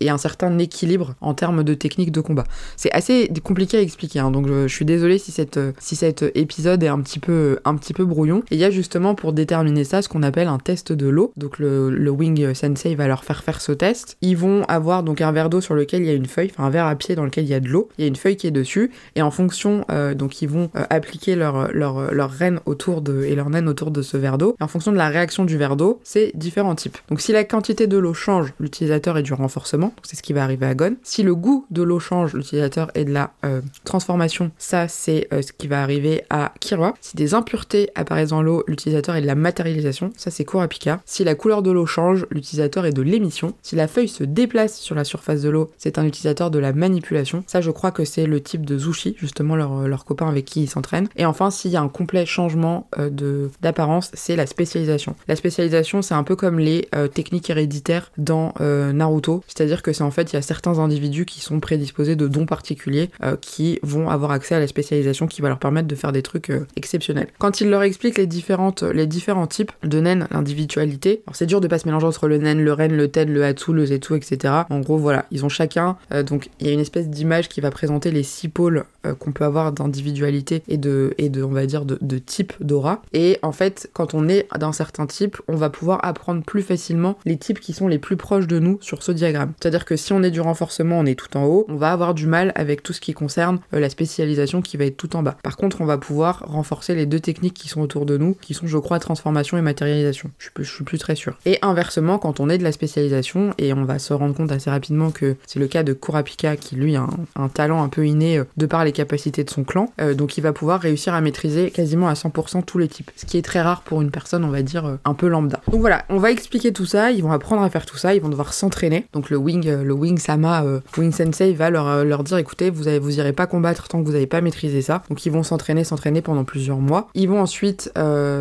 et 0.00 0.10
un 0.10 0.18
certain 0.18 0.58
équilibre 0.58 1.14
en 1.20 1.34
termes 1.34 1.64
de 1.64 1.74
technique 1.74 2.12
de 2.12 2.20
combat. 2.20 2.44
C'est 2.76 2.92
assez 2.92 3.30
compliqué 3.42 3.78
à 3.78 3.80
expliquer, 3.80 4.20
hein, 4.20 4.30
donc 4.30 4.48
je, 4.48 4.66
suis 4.68 4.84
désolé 4.84 5.18
si, 5.18 5.32
cette, 5.32 5.60
si 5.78 5.96
cet 5.96 6.24
épisode 6.34 6.82
est 6.82 6.88
un 6.88 7.00
petit 7.00 7.18
peu, 7.18 7.58
petit 7.76 7.92
peu 7.92 8.04
brouillon. 8.04 8.42
Et 8.50 8.56
il 8.56 8.58
y 8.58 8.64
a 8.64 8.70
justement 8.70 9.14
pour 9.14 9.32
déterminer 9.32 9.84
ça 9.84 10.02
ce 10.02 10.08
qu'on 10.08 10.22
appelle 10.22 10.48
un 10.48 10.58
test 10.58 10.92
de 10.92 11.06
l'eau. 11.06 11.32
Donc 11.36 11.58
le, 11.58 12.10
Wing 12.14 12.54
Sensei 12.54 12.94
va 12.94 13.08
leur 13.08 13.24
faire 13.24 13.42
faire 13.42 13.60
ce 13.60 13.72
test. 13.72 14.16
Ils 14.22 14.36
vont 14.36 14.62
avoir 14.64 15.02
donc 15.02 15.20
un 15.20 15.32
verre 15.32 15.50
d'eau 15.50 15.60
sur 15.60 15.74
lequel 15.74 16.02
il 16.02 16.06
y 16.06 16.10
a 16.10 16.14
une 16.14 16.26
feuille, 16.26 16.50
enfin 16.52 16.64
un 16.64 16.70
verre 16.70 16.86
à 16.86 16.94
pied 16.94 17.16
dans 17.16 17.24
lequel 17.24 17.44
il 17.44 17.50
y 17.50 17.54
a 17.54 17.60
de 17.60 17.68
l'eau. 17.68 17.88
Il 17.98 18.02
y 18.02 18.04
a 18.04 18.08
une 18.08 18.16
feuille 18.16 18.36
qui 18.36 18.46
est 18.46 18.52
dessus 18.52 18.92
et 19.16 19.22
en 19.22 19.30
fonction, 19.30 19.84
euh, 19.90 20.14
donc 20.14 20.42
ils 20.42 20.48
vont 20.48 20.70
euh, 20.76 20.84
appliquer 20.90 21.34
leur, 21.34 21.72
leur, 21.72 22.14
leur 22.14 22.30
reine 22.30 22.60
autour 22.66 23.02
de 23.02 23.24
et 23.24 23.34
leur 23.34 23.50
naine 23.50 23.68
autour 23.68 23.90
de 23.90 24.02
ce 24.02 24.16
verre 24.16 24.38
d'eau. 24.38 24.56
En 24.60 24.68
fonction 24.68 24.92
de 24.92 24.96
la 24.96 25.08
réaction 25.08 25.44
du 25.44 25.56
verre 25.56 25.76
d'eau, 25.76 26.00
c'est 26.04 26.30
différents 26.34 26.74
types. 26.74 26.98
Donc 27.08 27.20
si 27.20 27.32
la 27.32 27.44
quantité 27.44 27.86
de 27.86 27.98
l'eau 27.98 28.14
change, 28.14 28.52
l'utilisateur 28.60 29.18
est 29.18 29.22
du 29.22 29.32
renforcement. 29.32 29.92
C'est 30.02 30.16
ce 30.16 30.22
qui 30.22 30.32
va 30.32 30.44
arriver 30.44 30.66
à 30.66 30.74
Gon. 30.74 30.96
Si 31.02 31.22
le 31.22 31.34
goût 31.34 31.66
de 31.70 31.82
l'eau 31.82 31.98
change, 31.98 32.34
l'utilisateur 32.34 32.90
est 32.94 33.04
de 33.04 33.12
la 33.12 33.32
euh, 33.44 33.60
transformation. 33.84 34.50
Ça 34.58 34.86
c'est 34.88 35.28
ce 35.32 35.52
qui 35.52 35.66
va 35.66 35.82
arriver 35.82 36.24
à 36.30 36.52
Kirwa. 36.60 36.94
Si 37.00 37.16
des 37.16 37.34
impuretés 37.34 37.63
apparaissent 37.94 38.30
dans 38.30 38.42
l'eau, 38.42 38.64
l'utilisateur 38.66 39.16
est 39.16 39.22
de 39.22 39.26
la 39.26 39.34
matérialisation, 39.34 40.12
ça 40.16 40.30
c'est 40.30 40.44
Kurapika. 40.44 41.00
Si 41.04 41.24
la 41.24 41.34
couleur 41.34 41.62
de 41.62 41.70
l'eau 41.70 41.86
change, 41.86 42.26
l'utilisateur 42.30 42.86
est 42.86 42.92
de 42.92 43.02
l'émission. 43.02 43.54
Si 43.62 43.76
la 43.76 43.88
feuille 43.88 44.08
se 44.08 44.24
déplace 44.24 44.78
sur 44.78 44.94
la 44.94 45.04
surface 45.04 45.42
de 45.42 45.50
l'eau, 45.50 45.70
c'est 45.78 45.98
un 45.98 46.04
utilisateur 46.04 46.50
de 46.50 46.58
la 46.58 46.72
manipulation. 46.72 47.44
Ça 47.46 47.60
je 47.60 47.70
crois 47.70 47.90
que 47.90 48.04
c'est 48.04 48.26
le 48.26 48.40
type 48.40 48.64
de 48.64 48.78
Zushi, 48.78 49.16
justement 49.18 49.56
leur, 49.56 49.88
leur 49.88 50.04
copain 50.04 50.28
avec 50.28 50.44
qui 50.44 50.62
ils 50.62 50.68
s'entraînent. 50.68 51.08
Et 51.16 51.26
enfin, 51.26 51.50
s'il 51.50 51.70
y 51.70 51.76
a 51.76 51.80
un 51.80 51.88
complet 51.88 52.26
changement 52.26 52.88
euh, 52.98 53.48
d'apparence, 53.60 54.10
c'est 54.14 54.36
la 54.36 54.46
spécialisation. 54.46 55.14
La 55.28 55.36
spécialisation, 55.36 56.02
c'est 56.02 56.14
un 56.14 56.22
peu 56.24 56.36
comme 56.36 56.58
les 56.58 56.88
euh, 56.94 57.08
techniques 57.08 57.50
héréditaires 57.50 58.10
dans 58.18 58.54
euh, 58.60 58.92
Naruto, 58.92 59.42
c'est-à-dire 59.46 59.82
que 59.82 59.92
c'est 59.92 60.02
en 60.02 60.10
fait, 60.10 60.32
il 60.32 60.36
y 60.36 60.38
a 60.38 60.42
certains 60.42 60.78
individus 60.78 61.24
qui 61.24 61.40
sont 61.40 61.60
prédisposés 61.60 62.16
de 62.16 62.28
dons 62.28 62.46
particuliers 62.46 63.10
qui 63.40 63.78
vont 63.82 64.10
avoir 64.10 64.30
accès 64.30 64.54
à 64.54 64.58
la 64.58 64.66
spécialisation 64.66 65.26
qui 65.26 65.40
va 65.40 65.48
leur 65.48 65.58
permettre 65.58 65.88
de 65.88 65.94
faire 65.94 66.12
des 66.12 66.22
trucs 66.22 66.52
exceptionnels. 66.76 67.28
Quand 67.38 67.53
ils 67.60 67.70
leur 67.70 67.82
expliquent 67.82 68.18
les 68.18 68.26
différentes, 68.26 68.82
les 68.82 69.06
différents 69.06 69.46
types 69.46 69.72
de 69.82 70.00
naines, 70.00 70.26
l'individualité. 70.30 71.22
Alors 71.26 71.36
c'est 71.36 71.46
dur 71.46 71.60
de 71.60 71.68
pas 71.68 71.78
se 71.78 71.86
mélanger 71.86 72.06
entre 72.06 72.28
le 72.28 72.38
naine, 72.38 72.62
le 72.62 72.72
ren, 72.72 72.88
le 72.88 73.08
ten, 73.08 73.30
le 73.30 73.44
hatsu, 73.44 73.72
le 73.72 73.86
zetsu, 73.86 74.16
etc. 74.16 74.54
En 74.70 74.80
gros, 74.80 74.98
voilà, 74.98 75.26
ils 75.30 75.44
ont 75.44 75.48
chacun. 75.48 75.96
Euh, 76.12 76.22
donc 76.22 76.48
il 76.60 76.66
y 76.66 76.70
a 76.70 76.72
une 76.72 76.80
espèce 76.80 77.08
d'image 77.08 77.48
qui 77.48 77.60
va 77.60 77.70
présenter 77.70 78.10
les 78.10 78.22
six 78.22 78.48
pôles 78.48 78.84
euh, 79.04 79.14
qu'on 79.14 79.32
peut 79.32 79.44
avoir 79.44 79.72
d'individualité 79.72 80.62
et 80.68 80.76
de, 80.76 81.14
et 81.18 81.28
de, 81.28 81.42
on 81.42 81.50
va 81.50 81.66
dire, 81.66 81.84
de, 81.84 82.18
type 82.18 82.52
d'aura. 82.60 83.02
Et 83.12 83.38
en 83.42 83.52
fait, 83.52 83.90
quand 83.92 84.14
on 84.14 84.28
est 84.28 84.46
d'un 84.58 84.72
certain 84.72 85.06
type, 85.06 85.36
on 85.48 85.56
va 85.56 85.70
pouvoir 85.70 86.04
apprendre 86.04 86.42
plus 86.42 86.62
facilement 86.62 87.18
les 87.24 87.36
types 87.36 87.60
qui 87.60 87.72
sont 87.72 87.88
les 87.88 87.98
plus 87.98 88.16
proches 88.16 88.46
de 88.46 88.58
nous 88.58 88.78
sur 88.80 89.02
ce 89.02 89.12
diagramme. 89.12 89.52
C'est-à-dire 89.60 89.84
que 89.84 89.96
si 89.96 90.12
on 90.12 90.22
est 90.22 90.30
du 90.30 90.40
renforcement, 90.40 90.98
on 90.98 91.06
est 91.06 91.18
tout 91.18 91.36
en 91.36 91.44
haut, 91.44 91.66
on 91.68 91.76
va 91.76 91.92
avoir 91.92 92.14
du 92.14 92.26
mal 92.26 92.52
avec 92.54 92.82
tout 92.82 92.92
ce 92.92 93.00
qui 93.00 93.12
concerne 93.12 93.58
euh, 93.74 93.80
la 93.80 93.90
spécialisation 93.90 94.62
qui 94.62 94.76
va 94.76 94.84
être 94.84 94.96
tout 94.96 95.16
en 95.16 95.22
bas. 95.22 95.36
Par 95.42 95.56
contre, 95.56 95.80
on 95.80 95.84
va 95.86 95.98
pouvoir 95.98 96.44
renforcer 96.46 96.94
les 96.94 97.06
deux 97.06 97.20
techniques 97.20 97.54
qui 97.54 97.68
sont 97.68 97.80
autour 97.80 98.06
de 98.06 98.16
nous, 98.16 98.36
qui 98.40 98.54
sont, 98.54 98.66
je 98.66 98.78
crois, 98.78 98.98
transformation 98.98 99.58
et 99.58 99.62
matérialisation. 99.62 100.30
Je 100.38 100.44
suis, 100.44 100.52
je 100.58 100.74
suis 100.74 100.84
plus 100.84 100.98
très 100.98 101.14
sûr. 101.14 101.36
Et 101.46 101.58
inversement, 101.62 102.18
quand 102.18 102.40
on 102.40 102.48
est 102.48 102.58
de 102.58 102.64
la 102.64 102.72
spécialisation, 102.72 103.54
et 103.58 103.72
on 103.72 103.84
va 103.84 103.98
se 103.98 104.12
rendre 104.12 104.34
compte 104.34 104.52
assez 104.52 104.70
rapidement 104.70 105.10
que 105.10 105.36
c'est 105.46 105.58
le 105.58 105.66
cas 105.66 105.82
de 105.82 105.92
Kurapika, 105.92 106.56
qui 106.56 106.76
lui 106.76 106.96
a 106.96 107.06
un, 107.36 107.48
talent 107.48 107.82
un 107.82 107.88
peu 107.88 108.06
inné 108.06 108.38
euh, 108.38 108.44
de 108.56 108.66
par 108.66 108.84
les 108.84 108.92
capacités 108.94 109.44
de 109.44 109.50
son 109.50 109.64
clan, 109.64 109.92
euh, 110.00 110.14
donc 110.14 110.38
il 110.38 110.40
va 110.40 110.54
pouvoir 110.54 110.80
réussir 110.80 111.12
à 111.12 111.20
maîtriser 111.20 111.70
quasiment 111.70 112.08
à 112.08 112.14
100% 112.14 112.64
tous 112.64 112.78
les 112.78 112.88
types. 112.88 113.10
Ce 113.16 113.26
qui 113.26 113.36
est 113.36 113.42
très 113.42 113.60
rare 113.60 113.82
pour 113.82 114.00
une 114.00 114.10
personne, 114.10 114.44
on 114.44 114.48
va 114.48 114.62
dire, 114.62 114.86
euh, 114.86 114.96
un 115.04 115.12
peu 115.12 115.28
lambda. 115.28 115.60
Donc 115.70 115.80
voilà, 115.80 116.04
on 116.08 116.18
va 116.18 116.30
expliquer 116.30 116.72
tout 116.72 116.86
ça, 116.86 117.10
ils 117.10 117.22
vont 117.22 117.32
apprendre 117.32 117.62
à 117.62 117.68
faire 117.68 117.84
tout 117.84 117.98
ça, 117.98 118.14
ils 118.14 118.22
vont 118.22 118.30
devoir 118.30 118.54
s'entraîner. 118.54 119.06
Donc 119.12 119.28
le 119.28 119.36
Wing, 119.36 119.68
le 119.68 119.92
Wing 119.92 120.18
Sama, 120.18 120.64
Wing 120.96 121.12
Sensei 121.12 121.52
va 121.52 121.68
leur, 121.68 122.04
leur 122.04 122.24
dire 122.24 122.38
écoutez, 122.38 122.70
vous, 122.70 122.88
avez, 122.88 122.98
vous 122.98 123.18
irez 123.18 123.32
pas 123.32 123.46
combattre 123.46 123.88
tant 123.88 124.00
que 124.00 124.06
vous 124.06 124.12
n'avez 124.12 124.26
pas 124.26 124.40
maîtrisé 124.40 124.80
ça. 124.80 125.02
Donc 125.10 125.26
ils 125.26 125.30
vont 125.30 125.42
s'entraîner, 125.42 125.84
s'entraîner 125.84 126.22
pendant 126.22 126.44
plusieurs 126.44 126.78
mois. 126.78 127.08
Ils 127.14 127.28
vont 127.28 127.40
ensuite 127.40 127.92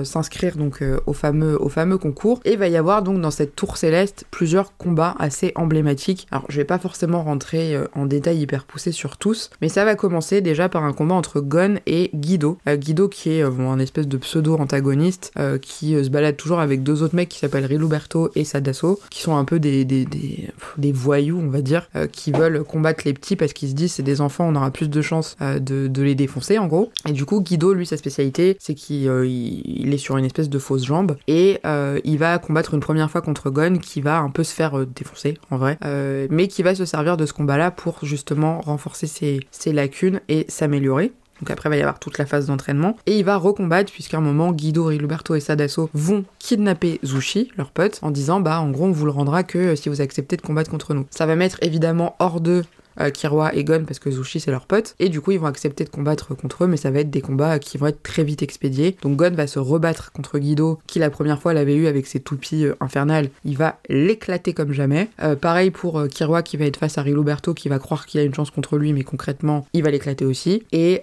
s'inscrire 0.03 0.55
donc 0.55 0.83
au 1.05 1.13
fameux 1.13 1.61
au 1.61 1.69
fameux 1.69 1.97
concours 1.97 2.39
et 2.45 2.53
il 2.53 2.57
va 2.57 2.67
y 2.67 2.77
avoir 2.77 3.01
donc 3.01 3.19
dans 3.21 3.31
cette 3.31 3.55
tour 3.55 3.77
céleste 3.77 4.25
plusieurs 4.31 4.75
combats 4.77 5.15
assez 5.19 5.51
emblématiques. 5.55 6.27
Alors 6.31 6.45
je 6.49 6.57
vais 6.57 6.65
pas 6.65 6.79
forcément 6.79 7.23
rentrer 7.23 7.75
euh, 7.75 7.87
en 7.95 8.05
détail 8.05 8.39
hyper 8.39 8.65
poussé 8.65 8.91
sur 8.91 9.17
tous, 9.17 9.49
mais 9.61 9.69
ça 9.69 9.85
va 9.85 9.95
commencer 9.95 10.41
déjà 10.43 10.69
par 10.69 10.83
un 10.83 10.93
combat 10.93 11.15
entre 11.15 11.41
Gon 11.41 11.75
et 11.85 12.11
Guido. 12.13 12.57
Euh, 12.67 12.75
Guido 12.75 13.07
qui 13.07 13.31
est 13.31 13.43
euh, 13.43 13.49
un 13.59 13.79
espèce 13.79 14.07
de 14.07 14.17
pseudo 14.17 14.55
antagoniste 14.57 15.31
qui 15.61 15.93
se 16.03 16.09
balade 16.09 16.37
toujours 16.37 16.59
avec 16.59 16.83
deux 16.83 17.03
autres 17.03 17.15
mecs 17.15 17.29
qui 17.29 17.39
s'appellent 17.39 17.65
Riluberto 17.65 18.29
et 18.35 18.43
Sadasso, 18.43 18.99
qui 19.09 19.21
sont 19.21 19.35
un 19.35 19.45
peu 19.45 19.59
des, 19.59 19.85
des, 19.85 20.05
des, 20.05 20.91
voyous 20.91 21.39
on 21.39 21.49
va 21.49 21.61
dire, 21.61 21.89
qui 22.11 22.31
veulent 22.31 22.63
combattre 22.63 23.03
les 23.05 23.13
petits 23.13 23.35
parce 23.35 23.53
qu'ils 23.53 23.69
se 23.69 23.73
disent 23.73 23.93
c'est 23.93 24.03
des 24.03 24.21
enfants, 24.21 24.47
on 24.47 24.55
aura 24.55 24.71
plus 24.71 24.89
de 24.89 25.01
chances 25.01 25.35
de, 25.39 25.87
de, 25.87 26.01
les 26.01 26.15
défoncer 26.15 26.57
en 26.57 26.67
gros. 26.67 26.91
Et 27.07 27.11
du 27.11 27.25
coup 27.25 27.41
Guido 27.41 27.73
lui 27.73 27.85
sa 27.85 27.97
spécialité 27.97 28.57
c'est 28.59 28.75
qu'il 28.75 29.09
il 29.25 29.93
est 29.93 29.97
sur 29.97 30.17
une 30.17 30.25
espèce 30.25 30.49
de 30.49 30.59
fausse 30.59 30.85
jambe 30.85 31.17
et 31.27 31.59
euh, 31.65 31.99
il 32.03 32.17
va 32.17 32.37
combattre 32.37 32.73
une 32.73 32.79
première 32.79 33.09
fois 33.09 33.21
contre 33.21 33.49
Gon 33.49 33.77
qui 33.77 34.01
va 34.01 34.19
un 34.19 34.29
peu 34.29 34.43
se 34.43 34.53
faire 34.53 34.77
euh, 34.77 34.85
défoncer 34.85 35.37
en 35.49 35.57
vrai, 35.57 35.77
euh, 35.85 36.27
mais 36.29 36.47
qui 36.47 36.63
va 36.63 36.75
se 36.75 36.85
servir 36.85 37.17
de 37.17 37.25
ce 37.25 37.33
combat-là 37.33 37.71
pour 37.71 37.99
justement 38.03 38.61
renforcer 38.61 39.07
ses, 39.07 39.39
ses 39.51 39.73
lacunes 39.73 40.21
s'améliorer. 40.47 41.11
Donc 41.41 41.51
après, 41.51 41.67
il 41.67 41.71
va 41.71 41.77
y 41.77 41.81
avoir 41.81 41.99
toute 41.99 42.17
la 42.17 42.25
phase 42.25 42.45
d'entraînement. 42.45 42.95
Et 43.05 43.17
il 43.17 43.25
va 43.25 43.35
recombattre, 43.35 43.91
puisqu'à 43.91 44.17
un 44.17 44.21
moment, 44.21 44.51
Guido, 44.51 44.85
Riluberto 44.85 45.35
et 45.35 45.39
Sadasso 45.39 45.89
vont 45.93 46.23
kidnapper 46.39 46.99
Zushi, 47.03 47.51
leur 47.57 47.71
pote, 47.71 47.99
en 48.01 48.11
disant 48.11 48.39
Bah, 48.39 48.61
en 48.61 48.69
gros, 48.69 48.85
on 48.85 48.91
vous 48.91 49.05
le 49.05 49.11
rendra 49.11 49.43
que 49.43 49.75
si 49.75 49.89
vous 49.89 49.99
acceptez 49.99 50.37
de 50.37 50.41
combattre 50.41 50.69
contre 50.69 50.93
nous. 50.93 51.05
Ça 51.09 51.25
va 51.25 51.35
mettre 51.35 51.57
évidemment 51.61 52.15
hors 52.19 52.39
de 52.39 52.63
euh, 52.99 53.09
et 53.53 53.63
Gon 53.63 53.83
parce 53.85 53.99
que 53.99 54.11
Zushi 54.11 54.39
c'est 54.39 54.51
leur 54.51 54.65
pote. 54.65 54.95
Et 54.99 55.09
du 55.09 55.21
coup 55.21 55.31
ils 55.31 55.39
vont 55.39 55.47
accepter 55.47 55.83
de 55.83 55.89
combattre 55.89 56.35
contre 56.35 56.63
eux 56.63 56.67
mais 56.67 56.77
ça 56.77 56.91
va 56.91 56.99
être 56.99 57.09
des 57.09 57.21
combats 57.21 57.59
qui 57.59 57.77
vont 57.77 57.87
être 57.87 58.03
très 58.03 58.23
vite 58.23 58.41
expédiés. 58.41 58.95
Donc 59.01 59.17
Gon 59.17 59.31
va 59.31 59.47
se 59.47 59.59
rebattre 59.59 60.11
contre 60.11 60.39
Guido 60.39 60.79
qui 60.87 60.99
la 60.99 61.09
première 61.09 61.41
fois 61.41 61.53
l'avait 61.53 61.75
eu 61.75 61.87
avec 61.87 62.07
ses 62.07 62.19
toupies 62.19 62.65
euh, 62.65 62.75
infernales. 62.79 63.29
Il 63.45 63.57
va 63.57 63.79
l'éclater 63.89 64.53
comme 64.53 64.73
jamais. 64.73 65.09
Euh, 65.21 65.35
pareil 65.35 65.71
pour 65.71 66.07
Kiroi 66.07 66.43
qui 66.43 66.57
va 66.57 66.65
être 66.65 66.77
face 66.77 66.97
à 66.97 67.01
Riluberto 67.01 67.53
qui 67.53 67.69
va 67.69 67.79
croire 67.79 68.05
qu'il 68.05 68.19
a 68.19 68.23
une 68.23 68.33
chance 68.33 68.51
contre 68.51 68.77
lui 68.77 68.93
mais 68.93 69.03
concrètement 69.03 69.65
il 69.73 69.83
va 69.83 69.91
l'éclater 69.91 70.25
aussi. 70.25 70.63
Et 70.71 71.01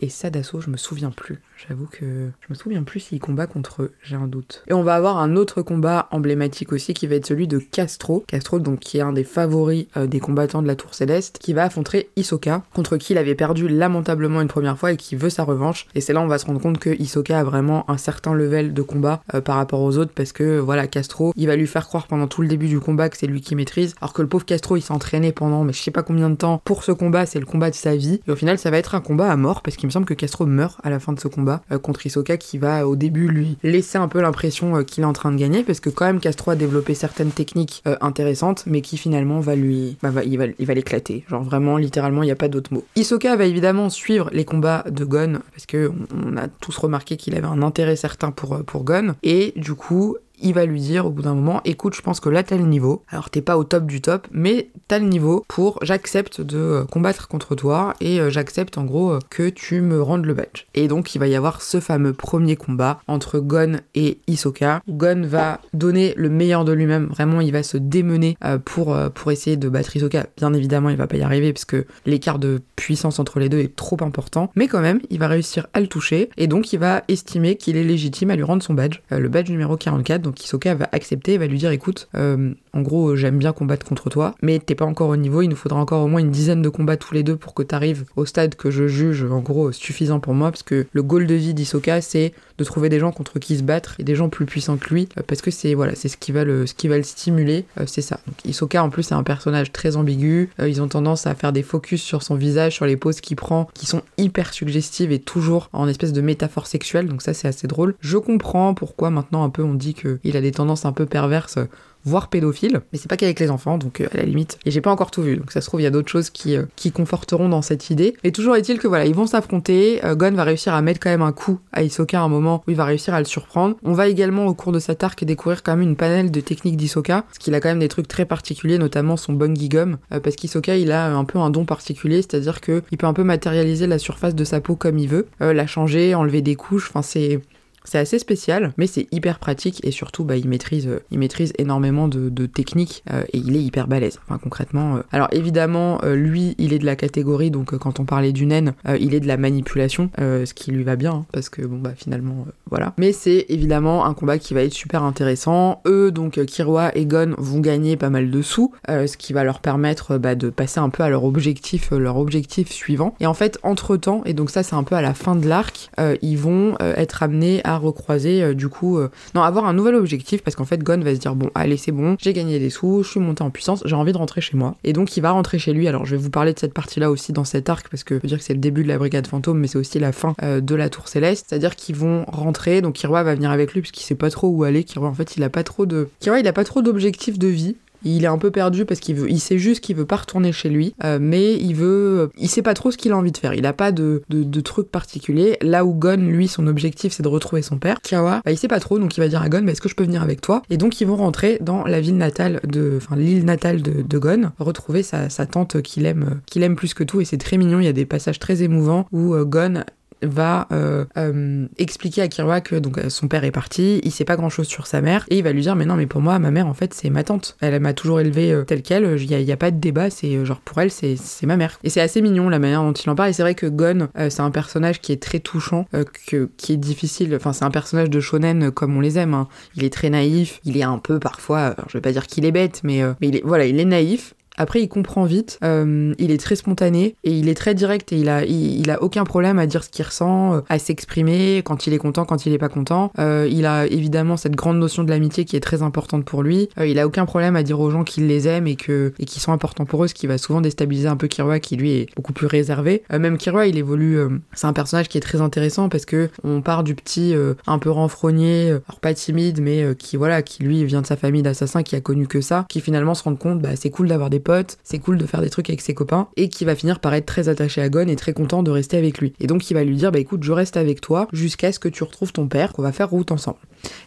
et 0.00 0.08
Sadasso 0.08 0.60
je 0.60 0.70
me 0.70 0.76
souviens 0.76 1.10
plus 1.10 1.40
J'avoue 1.56 1.86
que 1.86 2.30
je 2.40 2.46
me 2.50 2.54
souviens 2.54 2.82
plus 2.82 3.00
s'il 3.00 3.18
combat 3.18 3.46
contre 3.46 3.82
eux, 3.82 3.92
j'ai 4.02 4.16
un 4.16 4.26
doute. 4.26 4.62
Et 4.68 4.74
on 4.74 4.82
va 4.82 4.94
avoir 4.94 5.16
un 5.18 5.36
autre 5.36 5.62
combat 5.62 6.06
emblématique 6.10 6.72
aussi 6.72 6.92
qui 6.92 7.06
va 7.06 7.16
être 7.16 7.26
celui 7.26 7.48
de 7.48 7.58
Castro. 7.58 8.24
Castro 8.28 8.58
donc 8.58 8.80
qui 8.80 8.98
est 8.98 9.02
un 9.02 9.12
des 9.12 9.24
favoris 9.24 9.86
des 9.96 10.20
combattants 10.20 10.62
de 10.62 10.66
la 10.66 10.76
Tour 10.76 10.94
Céleste, 10.94 11.38
qui 11.40 11.54
va 11.54 11.64
affronter 11.64 12.10
Hisoka, 12.16 12.62
contre 12.74 12.96
qui 12.98 13.14
il 13.14 13.18
avait 13.18 13.34
perdu 13.34 13.68
lamentablement 13.68 14.42
une 14.42 14.48
première 14.48 14.76
fois 14.76 14.92
et 14.92 14.96
qui 14.96 15.16
veut 15.16 15.30
sa 15.30 15.44
revanche. 15.44 15.86
Et 15.94 16.00
c'est 16.00 16.12
là 16.12 16.20
on 16.20 16.26
va 16.26 16.38
se 16.38 16.46
rendre 16.46 16.60
compte 16.60 16.78
que 16.78 16.90
Hisoka 16.90 17.38
a 17.38 17.44
vraiment 17.44 17.88
un 17.90 17.96
certain 17.96 18.34
level 18.34 18.74
de 18.74 18.82
combat 18.82 19.22
euh, 19.34 19.40
par 19.40 19.56
rapport 19.56 19.80
aux 19.80 19.96
autres, 19.96 20.12
parce 20.14 20.32
que 20.32 20.58
voilà, 20.58 20.86
Castro, 20.86 21.32
il 21.36 21.46
va 21.46 21.56
lui 21.56 21.66
faire 21.66 21.86
croire 21.86 22.06
pendant 22.06 22.26
tout 22.26 22.42
le 22.42 22.48
début 22.48 22.68
du 22.68 22.80
combat 22.80 23.08
que 23.08 23.16
c'est 23.16 23.26
lui 23.26 23.40
qui 23.40 23.54
maîtrise, 23.54 23.94
alors 24.00 24.12
que 24.12 24.22
le 24.22 24.28
pauvre 24.28 24.44
Castro, 24.44 24.76
il 24.76 24.82
s'est 24.82 24.92
entraîné 24.92 25.32
pendant, 25.32 25.64
mais 25.64 25.72
je 25.72 25.80
sais 25.80 25.90
pas 25.90 26.02
combien 26.02 26.28
de 26.28 26.36
temps 26.36 26.60
pour 26.64 26.84
ce 26.84 26.92
combat, 26.92 27.24
c'est 27.24 27.40
le 27.40 27.46
combat 27.46 27.70
de 27.70 27.74
sa 27.74 27.96
vie. 27.96 28.20
Et 28.26 28.30
au 28.30 28.36
final, 28.36 28.58
ça 28.58 28.70
va 28.70 28.78
être 28.78 28.94
un 28.94 29.00
combat 29.00 29.30
à 29.30 29.36
mort, 29.36 29.62
parce 29.62 29.76
qu'il 29.76 29.86
me 29.86 29.92
semble 29.92 30.06
que 30.06 30.14
Castro 30.14 30.44
meurt 30.44 30.78
à 30.82 30.90
la 30.90 30.98
fin 30.98 31.12
de 31.12 31.20
ce 31.20 31.28
combat 31.28 31.45
euh, 31.48 31.78
contre 31.78 32.06
Hisoka, 32.06 32.36
qui 32.36 32.58
va 32.58 32.86
au 32.86 32.96
début 32.96 33.28
lui 33.28 33.56
laisser 33.62 33.98
un 33.98 34.08
peu 34.08 34.20
l'impression 34.20 34.76
euh, 34.76 34.82
qu'il 34.82 35.02
est 35.02 35.06
en 35.06 35.12
train 35.12 35.32
de 35.32 35.36
gagner, 35.36 35.62
parce 35.62 35.80
que 35.80 35.90
quand 35.90 36.06
même 36.06 36.20
Castro 36.20 36.50
a 36.50 36.56
développé 36.56 36.94
certaines 36.94 37.30
techniques 37.30 37.82
intéressantes, 38.00 38.64
mais 38.66 38.80
qui 38.80 38.96
finalement 38.96 39.40
va 39.40 39.56
lui, 39.56 39.96
bah, 40.02 40.10
va, 40.10 40.24
il 40.24 40.38
va, 40.38 40.44
il 40.58 40.66
va 40.66 40.74
l'éclater. 40.74 41.24
Genre 41.28 41.42
vraiment, 41.42 41.76
littéralement, 41.76 42.22
il 42.22 42.26
n'y 42.26 42.32
a 42.32 42.36
pas 42.36 42.48
d'autre 42.48 42.72
mot. 42.72 42.84
Hisoka 42.96 43.36
va 43.36 43.44
évidemment 43.44 43.90
suivre 43.90 44.30
les 44.32 44.44
combats 44.44 44.84
de 44.88 45.04
Gon, 45.04 45.40
parce 45.52 45.66
que 45.66 45.90
on, 46.14 46.36
a 46.36 46.48
tous 46.48 46.76
remarqué 46.76 47.16
qu'il 47.16 47.34
avait 47.34 47.46
un 47.46 47.62
intérêt 47.62 47.96
certain 47.96 48.30
pour, 48.30 48.62
pour 48.64 48.84
Gon, 48.84 49.14
et 49.22 49.52
du 49.56 49.74
coup, 49.74 50.16
il 50.40 50.54
va 50.54 50.66
lui 50.66 50.80
dire 50.80 51.06
au 51.06 51.10
bout 51.10 51.22
d'un 51.22 51.34
moment 51.34 51.60
écoute 51.64 51.94
je 51.94 52.02
pense 52.02 52.20
que 52.20 52.28
là 52.28 52.42
t'as 52.42 52.56
le 52.56 52.64
niveau. 52.64 53.02
Alors 53.08 53.30
t'es 53.30 53.42
pas 53.42 53.56
au 53.56 53.64
top 53.64 53.86
du 53.86 54.00
top 54.00 54.26
mais 54.30 54.70
t'as 54.88 54.98
le 54.98 55.06
niveau 55.06 55.44
pour 55.48 55.78
j'accepte 55.82 56.40
de 56.40 56.58
euh, 56.58 56.84
combattre 56.84 57.28
contre 57.28 57.54
toi 57.54 57.94
et 58.00 58.20
euh, 58.20 58.30
j'accepte 58.30 58.78
en 58.78 58.84
gros 58.84 59.12
euh, 59.12 59.18
que 59.30 59.48
tu 59.48 59.80
me 59.80 60.00
rendes 60.00 60.26
le 60.26 60.34
badge. 60.34 60.66
Et 60.74 60.88
donc 60.88 61.14
il 61.14 61.18
va 61.18 61.28
y 61.28 61.34
avoir 61.34 61.62
ce 61.62 61.80
fameux 61.80 62.12
premier 62.12 62.56
combat 62.56 63.00
entre 63.06 63.38
Gon 63.38 63.80
et 63.94 64.18
Hisoka. 64.26 64.82
Gon 64.88 65.22
va 65.26 65.60
donner 65.72 66.14
le 66.16 66.28
meilleur 66.28 66.64
de 66.64 66.72
lui-même. 66.72 67.06
Vraiment 67.06 67.40
il 67.40 67.52
va 67.52 67.62
se 67.62 67.76
démener 67.76 68.36
pour, 68.64 68.96
essayer 69.30 69.56
de 69.56 69.68
battre 69.68 69.96
Hisoka. 69.96 70.26
Bien 70.36 70.52
évidemment 70.52 70.90
il 70.90 70.96
va 70.96 71.06
pas 71.06 71.16
y 71.16 71.22
arriver 71.22 71.52
parce 71.52 71.64
que 71.64 71.86
l'écart 72.04 72.38
de 72.38 72.60
puissance 72.76 73.18
entre 73.18 73.40
les 73.40 73.48
deux 73.48 73.58
est 73.58 73.74
trop 73.74 73.96
important. 74.00 74.50
Mais 74.54 74.68
quand 74.68 74.80
même 74.80 75.00
il 75.10 75.18
va 75.18 75.28
réussir 75.28 75.66
à 75.74 75.80
le 75.80 75.86
toucher. 75.86 76.30
Et 76.36 76.46
donc 76.46 76.72
il 76.72 76.78
va 76.78 77.02
estimer 77.08 77.56
qu'il 77.56 77.76
est 77.76 77.84
légitime 77.84 78.30
à 78.30 78.36
lui 78.36 78.42
rendre 78.42 78.62
son 78.62 78.74
badge 78.74 79.00
le 79.10 79.28
badge 79.28 79.50
numéro 79.50 79.76
44 79.76 80.25
donc 80.26 80.42
Hisoka 80.42 80.74
va 80.74 80.88
accepter, 80.92 81.38
va 81.38 81.46
lui 81.46 81.58
dire 81.58 81.70
écoute, 81.70 82.08
euh, 82.16 82.52
en 82.72 82.82
gros, 82.82 83.16
j'aime 83.16 83.38
bien 83.38 83.52
combattre 83.52 83.86
contre 83.86 84.10
toi, 84.10 84.34
mais 84.42 84.58
t'es 84.58 84.74
pas 84.74 84.84
encore 84.84 85.08
au 85.08 85.16
niveau, 85.16 85.40
il 85.40 85.48
nous 85.48 85.56
faudra 85.56 85.80
encore 85.80 86.02
au 86.02 86.08
moins 86.08 86.20
une 86.20 86.30
dizaine 86.30 86.62
de 86.62 86.68
combats 86.68 86.96
tous 86.96 87.14
les 87.14 87.22
deux 87.22 87.36
pour 87.36 87.54
que 87.54 87.62
t'arrives 87.62 88.04
au 88.16 88.26
stade 88.26 88.56
que 88.56 88.70
je 88.70 88.88
juge, 88.88 89.24
en 89.24 89.40
gros, 89.40 89.72
suffisant 89.72 90.20
pour 90.20 90.34
moi, 90.34 90.50
parce 90.50 90.62
que 90.62 90.86
le 90.90 91.02
goal 91.02 91.26
de 91.26 91.34
vie 91.34 91.54
d'Hisoka, 91.54 92.00
c'est 92.00 92.32
de 92.58 92.64
trouver 92.64 92.88
des 92.88 92.98
gens 92.98 93.12
contre 93.12 93.38
qui 93.38 93.56
se 93.56 93.62
battre 93.62 93.94
et 93.98 94.04
des 94.04 94.14
gens 94.14 94.28
plus 94.28 94.46
puissants 94.46 94.76
que 94.76 94.92
lui, 94.92 95.08
euh, 95.16 95.22
parce 95.26 95.42
que 95.42 95.50
c'est 95.50 95.74
voilà, 95.74 95.94
c'est 95.94 96.08
ce 96.08 96.16
qui 96.16 96.32
va 96.32 96.44
le, 96.44 96.66
stimuler, 97.02 97.64
euh, 97.78 97.84
c'est 97.86 98.02
ça. 98.02 98.18
Donc 98.26 98.44
Hisoka, 98.44 98.82
en 98.82 98.90
plus, 98.90 99.04
c'est 99.04 99.14
un 99.14 99.22
personnage 99.22 99.72
très 99.72 99.96
ambigu, 99.96 100.50
ils 100.58 100.82
ont 100.82 100.88
tendance 100.88 101.26
à 101.26 101.34
faire 101.34 101.52
des 101.52 101.62
focus 101.62 102.02
sur 102.02 102.22
son 102.22 102.34
visage, 102.34 102.74
sur 102.74 102.86
les 102.86 102.96
poses 102.96 103.20
qu'il 103.20 103.36
prend, 103.36 103.68
qui 103.74 103.86
sont 103.86 104.02
hyper 104.18 104.52
suggestives 104.52 105.12
et 105.12 105.18
toujours 105.18 105.68
en 105.72 105.86
espèce 105.86 106.12
de 106.12 106.20
métaphore 106.20 106.66
sexuelle, 106.66 107.08
donc 107.08 107.22
ça 107.22 107.32
c'est 107.32 107.48
assez 107.48 107.68
drôle. 107.68 107.94
Je 108.00 108.18
comprends 108.18 108.74
pourquoi 108.74 109.10
maintenant 109.10 109.44
un 109.44 109.50
peu 109.50 109.62
on 109.62 109.74
dit 109.74 109.94
que 109.94 110.15
il 110.24 110.36
a 110.36 110.40
des 110.40 110.52
tendances 110.52 110.84
un 110.84 110.92
peu 110.92 111.06
perverses 111.06 111.58
voire 112.06 112.28
pédophile, 112.28 112.80
mais 112.92 112.98
c'est 112.98 113.08
pas 113.08 113.16
qu'avec 113.16 113.40
les 113.40 113.50
enfants, 113.50 113.78
donc 113.78 114.00
euh, 114.00 114.06
à 114.14 114.18
la 114.18 114.22
limite. 114.22 114.58
Et 114.64 114.70
j'ai 114.70 114.80
pas 114.80 114.92
encore 114.92 115.10
tout 115.10 115.22
vu, 115.22 115.36
donc 115.36 115.50
ça 115.50 115.60
se 115.60 115.66
trouve, 115.66 115.80
il 115.80 115.84
y 115.84 115.88
a 115.88 115.90
d'autres 115.90 116.08
choses 116.08 116.30
qui, 116.30 116.56
euh, 116.56 116.64
conforteront 116.94 117.48
dans 117.48 117.62
cette 117.62 117.90
idée. 117.90 118.14
Mais 118.22 118.30
toujours 118.30 118.54
est-il 118.54 118.78
que 118.78 118.86
voilà, 118.86 119.06
ils 119.06 119.14
vont 119.14 119.26
s'affronter, 119.26 120.04
euh, 120.04 120.14
Gon 120.14 120.30
va 120.32 120.44
réussir 120.44 120.72
à 120.72 120.80
mettre 120.82 121.00
quand 121.00 121.10
même 121.10 121.20
un 121.20 121.32
coup 121.32 121.58
à 121.72 121.82
Hisoka 121.82 122.20
à 122.20 122.22
un 122.22 122.28
moment 122.28 122.62
où 122.66 122.70
il 122.70 122.76
va 122.76 122.84
réussir 122.84 123.12
à 123.12 123.18
le 123.18 123.24
surprendre. 123.24 123.74
On 123.82 123.92
va 123.92 124.06
également 124.06 124.46
au 124.46 124.54
cours 124.54 124.70
de 124.70 124.78
cet 124.78 125.02
arc 125.02 125.24
découvrir 125.24 125.64
quand 125.64 125.72
même 125.72 125.82
une 125.82 125.96
panel 125.96 126.30
de 126.30 126.40
techniques 126.40 126.76
d'Hisoka, 126.76 127.22
parce 127.22 127.38
qu'il 127.38 127.54
a 127.56 127.60
quand 127.60 127.68
même 127.68 127.80
des 127.80 127.88
trucs 127.88 128.06
très 128.06 128.24
particuliers, 128.24 128.78
notamment 128.78 129.16
son 129.16 129.32
Bungy 129.32 129.68
Gum, 129.68 129.98
parce 130.10 130.36
qu'Hisoka 130.36 130.76
il 130.76 130.92
a 130.92 131.12
un 131.12 131.24
peu 131.24 131.40
un 131.40 131.50
don 131.50 131.64
particulier, 131.64 132.22
c'est-à-dire 132.22 132.60
qu'il 132.60 132.82
peut 132.98 133.06
un 133.06 133.12
peu 133.12 133.24
matérialiser 133.24 133.88
la 133.88 133.98
surface 133.98 134.36
de 134.36 134.44
sa 134.44 134.60
peau 134.60 134.76
comme 134.76 134.98
il 134.98 135.08
veut, 135.08 135.26
la 135.40 135.66
changer, 135.66 136.14
enlever 136.14 136.40
des 136.40 136.54
couches, 136.54 136.88
enfin 136.88 137.02
c'est 137.02 137.40
c'est 137.86 137.98
assez 137.98 138.18
spécial, 138.18 138.72
mais 138.76 138.86
c'est 138.86 139.06
hyper 139.12 139.38
pratique 139.38 139.84
et 139.84 139.90
surtout, 139.90 140.24
bah, 140.24 140.36
il 140.36 140.48
maîtrise, 140.48 140.88
euh, 140.88 141.00
il 141.10 141.18
maîtrise 141.18 141.52
énormément 141.58 142.08
de, 142.08 142.46
techniques 142.46 143.02
euh, 143.12 143.22
et 143.32 143.38
il 143.38 143.56
est 143.56 143.62
hyper 143.62 143.86
balèze. 143.86 144.18
Enfin, 144.26 144.38
concrètement. 144.42 144.96
Euh. 144.96 145.02
Alors 145.12 145.28
évidemment, 145.32 146.00
lui, 146.04 146.54
il 146.58 146.72
est 146.72 146.78
de 146.78 146.86
la 146.86 146.96
catégorie, 146.96 147.50
donc 147.50 147.76
quand 147.78 148.00
on 148.00 148.04
parlait 148.04 148.32
du 148.32 148.46
naine, 148.46 148.74
il 149.00 149.14
est 149.14 149.20
de 149.20 149.26
la 149.26 149.36
manipulation, 149.36 150.10
ce 150.18 150.52
qui 150.52 150.72
lui 150.72 150.82
va 150.82 150.96
bien, 150.96 151.12
hein, 151.12 151.26
parce 151.32 151.48
que 151.48 151.62
bon, 151.62 151.78
bah 151.78 151.92
finalement, 151.96 152.46
voilà. 152.70 152.94
Mais 152.98 153.12
c'est 153.12 153.46
évidemment 153.48 154.04
un 154.04 154.14
combat 154.14 154.38
qui 154.38 154.54
va 154.54 154.62
être 154.62 154.72
super 154.72 155.02
intéressant. 155.02 155.80
Eux, 155.86 156.10
donc 156.10 156.44
Kirwa 156.44 156.96
et 156.96 157.06
Gon, 157.06 157.34
vont 157.38 157.60
gagner 157.60 157.96
pas 157.96 158.10
mal 158.10 158.30
de 158.30 158.42
sous, 158.42 158.72
ce 158.88 159.16
qui 159.16 159.32
va 159.32 159.44
leur 159.44 159.60
permettre 159.60 160.18
bah, 160.18 160.34
de 160.34 160.50
passer 160.50 160.80
un 160.80 160.90
peu 160.90 161.02
à 161.02 161.08
leur 161.08 161.24
objectif, 161.24 161.90
leur 161.92 162.16
objectif 162.16 162.70
suivant. 162.70 163.14
Et 163.20 163.26
en 163.26 163.34
fait, 163.34 163.58
entre 163.62 163.96
temps, 163.96 164.22
et 164.24 164.34
donc 164.34 164.50
ça, 164.50 164.62
c'est 164.62 164.76
un 164.76 164.84
peu 164.84 164.96
à 164.96 165.02
la 165.02 165.14
fin 165.14 165.36
de 165.36 165.48
l'arc, 165.48 165.90
ils 166.22 166.38
vont 166.38 166.76
être 166.80 167.22
amenés 167.22 167.60
à 167.64 167.75
recroiser, 167.78 168.42
euh, 168.42 168.54
du 168.54 168.68
coup, 168.68 168.98
euh, 168.98 169.08
non, 169.34 169.42
avoir 169.42 169.66
un 169.66 169.72
nouvel 169.72 169.94
objectif 169.94 170.42
parce 170.42 170.56
qu'en 170.56 170.64
fait, 170.64 170.82
Gon 170.82 171.00
va 171.00 171.14
se 171.14 171.20
dire 171.20 171.34
bon, 171.34 171.50
allez, 171.54 171.76
c'est 171.76 171.92
bon, 171.92 172.16
j'ai 172.20 172.32
gagné 172.32 172.58
des 172.58 172.70
sous, 172.70 173.02
je 173.02 173.10
suis 173.10 173.20
monté 173.20 173.42
en 173.42 173.50
puissance, 173.50 173.82
j'ai 173.84 173.96
envie 173.96 174.12
de 174.12 174.18
rentrer 174.18 174.40
chez 174.40 174.56
moi. 174.56 174.76
Et 174.84 174.92
donc, 174.92 175.16
il 175.16 175.20
va 175.20 175.30
rentrer 175.30 175.58
chez 175.58 175.72
lui. 175.72 175.88
Alors, 175.88 176.04
je 176.04 176.16
vais 176.16 176.22
vous 176.22 176.30
parler 176.30 176.52
de 176.52 176.58
cette 176.58 176.74
partie-là 176.74 177.10
aussi 177.10 177.32
dans 177.32 177.44
cet 177.44 177.68
arc 177.68 177.88
parce 177.88 178.04
que 178.04 178.16
je 178.16 178.20
veux 178.20 178.28
dire 178.28 178.38
que 178.38 178.44
c'est 178.44 178.54
le 178.54 178.60
début 178.60 178.82
de 178.82 178.88
la 178.88 178.98
brigade 178.98 179.26
fantôme, 179.26 179.58
mais 179.58 179.66
c'est 179.66 179.78
aussi 179.78 179.98
la 179.98 180.12
fin 180.12 180.34
euh, 180.42 180.60
de 180.60 180.74
la 180.74 180.88
tour 180.88 181.08
céleste. 181.08 181.46
C'est-à-dire 181.48 181.76
qu'ils 181.76 181.96
vont 181.96 182.24
rentrer, 182.26 182.80
donc 182.80 182.94
Kirwa 182.94 183.22
va 183.22 183.34
venir 183.34 183.50
avec 183.50 183.74
lui 183.74 183.82
parce 183.82 183.92
sait 183.92 184.14
pas 184.14 184.30
trop 184.30 184.48
où 184.48 184.64
aller. 184.64 184.84
Kirwa, 184.84 185.08
en 185.08 185.14
fait, 185.14 185.36
il 185.36 185.42
a 185.42 185.50
pas 185.50 185.64
trop 185.64 185.86
de. 185.86 186.08
Kirwa, 186.20 186.38
il 186.40 186.46
a 186.46 186.52
pas 186.52 186.64
trop 186.64 186.82
d'objectifs 186.82 187.38
de 187.38 187.48
vie. 187.48 187.76
Il 188.06 188.24
est 188.24 188.28
un 188.28 188.38
peu 188.38 188.50
perdu 188.50 188.84
parce 188.84 189.00
qu'il 189.00 189.16
veut, 189.16 189.30
il 189.30 189.40
sait 189.40 189.58
juste 189.58 189.80
qu'il 189.80 189.96
veut 189.96 190.06
pas 190.06 190.16
retourner 190.16 190.52
chez 190.52 190.68
lui, 190.68 190.94
euh, 191.04 191.18
mais 191.20 191.54
il 191.54 191.74
veut, 191.74 192.30
il 192.38 192.48
sait 192.48 192.62
pas 192.62 192.74
trop 192.74 192.90
ce 192.90 192.96
qu'il 192.96 193.12
a 193.12 193.16
envie 193.16 193.32
de 193.32 193.36
faire. 193.36 193.54
Il 193.54 193.66
a 193.66 193.72
pas 193.72 193.90
de, 193.90 194.22
de, 194.28 194.60
truc 194.60 194.90
particulier. 194.90 195.56
Là 195.60 195.84
où 195.84 195.92
Gon, 195.92 196.16
lui, 196.16 196.48
son 196.48 196.66
objectif 196.66 197.12
c'est 197.12 197.22
de 197.22 197.28
retrouver 197.28 197.62
son 197.62 197.78
père. 197.78 198.00
Kiawa, 198.02 198.42
bah, 198.44 198.52
il 198.52 198.56
sait 198.56 198.68
pas 198.68 198.80
trop, 198.80 198.98
donc 198.98 199.16
il 199.16 199.20
va 199.20 199.28
dire 199.28 199.42
à 199.42 199.48
Gon, 199.48 199.62
bah, 199.62 199.72
est-ce 199.72 199.80
que 199.80 199.88
je 199.88 199.94
peux 199.94 200.04
venir 200.04 200.22
avec 200.22 200.40
toi? 200.40 200.62
Et 200.70 200.76
donc 200.76 201.00
ils 201.00 201.06
vont 201.06 201.16
rentrer 201.16 201.58
dans 201.60 201.84
la 201.84 202.00
ville 202.00 202.16
natale 202.16 202.60
de, 202.64 202.94
enfin 202.96 203.16
l'île 203.16 203.44
natale 203.44 203.82
de, 203.82 204.02
de, 204.02 204.18
Gon, 204.18 204.52
retrouver 204.58 205.02
sa, 205.02 205.28
sa 205.28 205.46
tante 205.46 205.82
qu'il 205.82 206.06
aime, 206.06 206.40
qu'il 206.46 206.62
aime 206.62 206.76
plus 206.76 206.94
que 206.94 207.04
tout, 207.04 207.20
et 207.20 207.24
c'est 207.24 207.38
très 207.38 207.56
mignon. 207.56 207.80
Il 207.80 207.86
y 207.86 207.88
a 207.88 207.92
des 207.92 208.06
passages 208.06 208.38
très 208.38 208.62
émouvants 208.62 209.06
où 209.10 209.34
euh, 209.34 209.44
Gon 209.44 209.82
va 210.22 210.66
euh, 210.72 211.04
euh, 211.16 211.66
expliquer 211.78 212.22
à 212.22 212.28
Kirwa 212.28 212.60
que 212.60 212.76
donc 212.76 212.98
son 213.08 213.28
père 213.28 213.44
est 213.44 213.50
parti, 213.50 214.00
il 214.02 214.10
sait 214.10 214.24
pas 214.24 214.36
grand 214.36 214.48
chose 214.48 214.66
sur 214.66 214.86
sa 214.86 215.00
mère 215.00 215.26
et 215.30 215.38
il 215.38 215.44
va 215.44 215.52
lui 215.52 215.62
dire 215.62 215.76
mais 215.76 215.84
non 215.84 215.96
mais 215.96 216.06
pour 216.06 216.20
moi 216.20 216.38
ma 216.38 216.50
mère 216.50 216.66
en 216.66 216.74
fait 216.74 216.94
c'est 216.94 217.10
ma 217.10 217.24
tante, 217.24 217.56
elle 217.60 217.78
m'a 217.80 217.92
toujours 217.92 218.20
élevé 218.20 218.52
euh, 218.52 218.64
telle 218.64 218.82
quelle, 218.82 219.16
il 219.20 219.30
y, 219.30 219.52
a 219.52 219.56
pas 219.56 219.70
de 219.70 219.78
débat, 219.78 220.10
c'est 220.10 220.44
genre 220.44 220.60
pour 220.60 220.80
elle 220.80 220.90
c'est 220.90 221.18
ma 221.44 221.56
mère 221.56 221.78
et 221.84 221.90
c'est 221.90 222.00
assez 222.00 222.22
mignon 222.22 222.48
la 222.48 222.58
manière 222.58 222.82
dont 222.82 222.92
il 222.92 223.08
en 223.10 223.14
parle 223.14 223.30
et 223.30 223.32
c'est 223.32 223.42
vrai 223.42 223.54
que 223.54 223.66
Gon 223.66 224.08
c'est 224.16 224.40
un 224.40 224.50
personnage 224.50 225.00
qui 225.00 225.12
est 225.12 225.22
très 225.22 225.40
touchant, 225.40 225.86
que, 226.26 226.50
qui 226.56 226.72
est 226.72 226.76
difficile, 226.76 227.34
enfin 227.36 227.52
c'est 227.52 227.64
un 227.64 227.70
personnage 227.70 228.10
de 228.10 228.20
shonen 228.20 228.70
comme 228.70 228.96
on 228.96 229.00
les 229.00 229.18
aime, 229.18 229.34
hein. 229.34 229.48
il 229.76 229.84
est 229.84 229.92
très 229.92 230.10
naïf, 230.10 230.60
il 230.64 230.76
est 230.76 230.82
un 230.82 230.98
peu 230.98 231.18
parfois, 231.18 231.74
je 231.88 231.98
vais 231.98 232.02
pas 232.02 232.12
dire 232.12 232.26
qu'il 232.26 232.44
est 232.44 232.52
bête 232.52 232.80
mais, 232.84 233.02
mais 233.20 233.40
voilà 233.44 233.66
il 233.66 233.78
est 233.78 233.84
naïf 233.84 234.34
après, 234.56 234.82
il 234.82 234.88
comprend 234.88 235.24
vite, 235.24 235.58
euh, 235.64 236.14
il 236.18 236.30
est 236.30 236.40
très 236.40 236.56
spontané 236.56 237.16
et 237.24 237.32
il 237.32 237.48
est 237.48 237.54
très 237.54 237.74
direct 237.74 238.12
et 238.12 238.18
il 238.18 238.28
a, 238.28 238.44
il, 238.44 238.90
a 238.90 239.02
aucun 239.02 239.24
problème 239.24 239.58
à 239.58 239.66
dire 239.66 239.84
ce 239.84 239.90
qu'il 239.90 240.04
ressent, 240.04 240.54
euh, 240.54 240.60
à 240.68 240.78
s'exprimer 240.78 241.62
quand 241.64 241.86
il 241.86 241.92
est 241.92 241.98
content, 241.98 242.24
quand 242.24 242.46
il 242.46 242.52
est 242.52 242.58
pas 242.58 242.68
content. 242.68 243.12
Euh, 243.18 243.48
il 243.50 243.66
a 243.66 243.86
évidemment 243.86 244.36
cette 244.36 244.56
grande 244.56 244.78
notion 244.78 245.04
de 245.04 245.10
l'amitié 245.10 245.44
qui 245.44 245.56
est 245.56 245.60
très 245.60 245.82
importante 245.82 246.24
pour 246.24 246.42
lui. 246.42 246.68
il 246.78 246.98
a 246.98 247.06
aucun 247.06 247.26
problème 247.26 247.56
à 247.56 247.62
dire 247.62 247.80
aux 247.80 247.90
gens 247.90 248.04
qu'il 248.04 248.26
les 248.26 248.48
aime 248.48 248.66
et 248.66 248.76
que 248.76 249.12
et 249.18 249.24
qui 249.24 249.40
sont 249.40 249.52
importants 249.52 249.84
pour 249.84 250.04
eux, 250.04 250.08
ce 250.08 250.14
qui 250.14 250.26
va 250.26 250.38
souvent 250.38 250.60
déstabiliser 250.60 251.08
un 251.08 251.16
peu 251.16 251.26
Kirwa 251.26 251.60
qui 251.60 251.76
lui 251.76 251.92
est 251.92 252.06
beaucoup 252.16 252.32
plus 252.32 252.46
réservé. 252.46 253.02
même 253.10 253.36
Kirwa, 253.36 253.66
il 253.66 253.76
évolue. 253.76 254.18
c'est 254.54 254.66
un 254.66 254.72
personnage 254.72 255.08
qui 255.08 255.18
est 255.18 255.20
très 255.20 255.40
intéressant 255.40 255.88
parce 255.88 256.06
que 256.06 256.30
on 256.44 256.62
part 256.62 256.82
du 256.82 256.94
petit 256.94 257.34
un 257.66 257.78
peu 257.78 257.90
renfrogné, 257.90 258.70
alors 258.70 259.00
pas 259.00 259.14
timide, 259.14 259.60
mais 259.60 259.94
qui 259.98 260.16
voilà, 260.16 260.42
qui 260.42 260.62
lui 260.62 260.84
vient 260.84 261.02
de 261.02 261.06
sa 261.06 261.16
famille 261.16 261.42
d'assassins, 261.42 261.82
qui 261.82 261.96
a 261.96 262.00
connu 262.00 262.26
que 262.26 262.40
ça, 262.40 262.66
qui 262.68 262.80
finalement 262.80 263.14
se 263.14 263.22
rend 263.22 263.34
compte, 263.36 263.60
bah 263.60 263.76
c'est 263.76 263.90
cool 263.90 264.08
d'avoir 264.08 264.30
des 264.30 264.40
c'est 264.82 264.98
cool 264.98 265.18
de 265.18 265.26
faire 265.26 265.40
des 265.40 265.50
trucs 265.50 265.68
avec 265.68 265.80
ses 265.80 265.94
copains, 265.94 266.28
et 266.36 266.48
qui 266.48 266.64
va 266.64 266.74
finir 266.74 267.00
par 267.00 267.14
être 267.14 267.26
très 267.26 267.48
attaché 267.48 267.80
à 267.80 267.88
Gon 267.88 268.08
et 268.08 268.16
très 268.16 268.32
content 268.32 268.62
de 268.62 268.70
rester 268.70 268.96
avec 268.96 269.18
lui. 269.18 269.32
Et 269.40 269.46
donc 269.46 269.70
il 269.70 269.74
va 269.74 269.84
lui 269.84 269.96
dire, 269.96 270.12
bah 270.12 270.18
écoute, 270.18 270.42
je 270.42 270.52
reste 270.52 270.76
avec 270.76 271.00
toi 271.00 271.28
jusqu'à 271.32 271.72
ce 271.72 271.78
que 271.78 271.88
tu 271.88 272.04
retrouves 272.04 272.32
ton 272.32 272.46
père, 272.48 272.72
qu'on 272.72 272.82
va 272.82 272.92
faire 272.92 273.10
route 273.10 273.32
ensemble. 273.32 273.58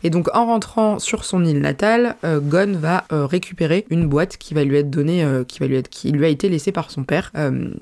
Et 0.03 0.09
donc 0.09 0.29
en 0.33 0.45
rentrant 0.45 0.99
sur 0.99 1.25
son 1.25 1.43
île 1.43 1.59
natale, 1.59 2.15
euh, 2.23 2.39
Gon 2.39 2.77
va 2.77 3.05
euh, 3.11 3.25
récupérer 3.25 3.85
une 3.89 4.07
boîte 4.07 4.37
qui 4.37 4.53
va 4.53 4.63
lui 4.63 4.77
être 4.77 4.89
donnée, 4.89 5.23
euh, 5.23 5.43
qui 5.43 5.59
va 5.59 5.67
lui 5.67 5.75
être, 5.75 5.89
a 6.23 6.27
été 6.27 6.49
laissée 6.49 6.71
par 6.71 6.91
son 6.91 7.03
père. 7.03 7.31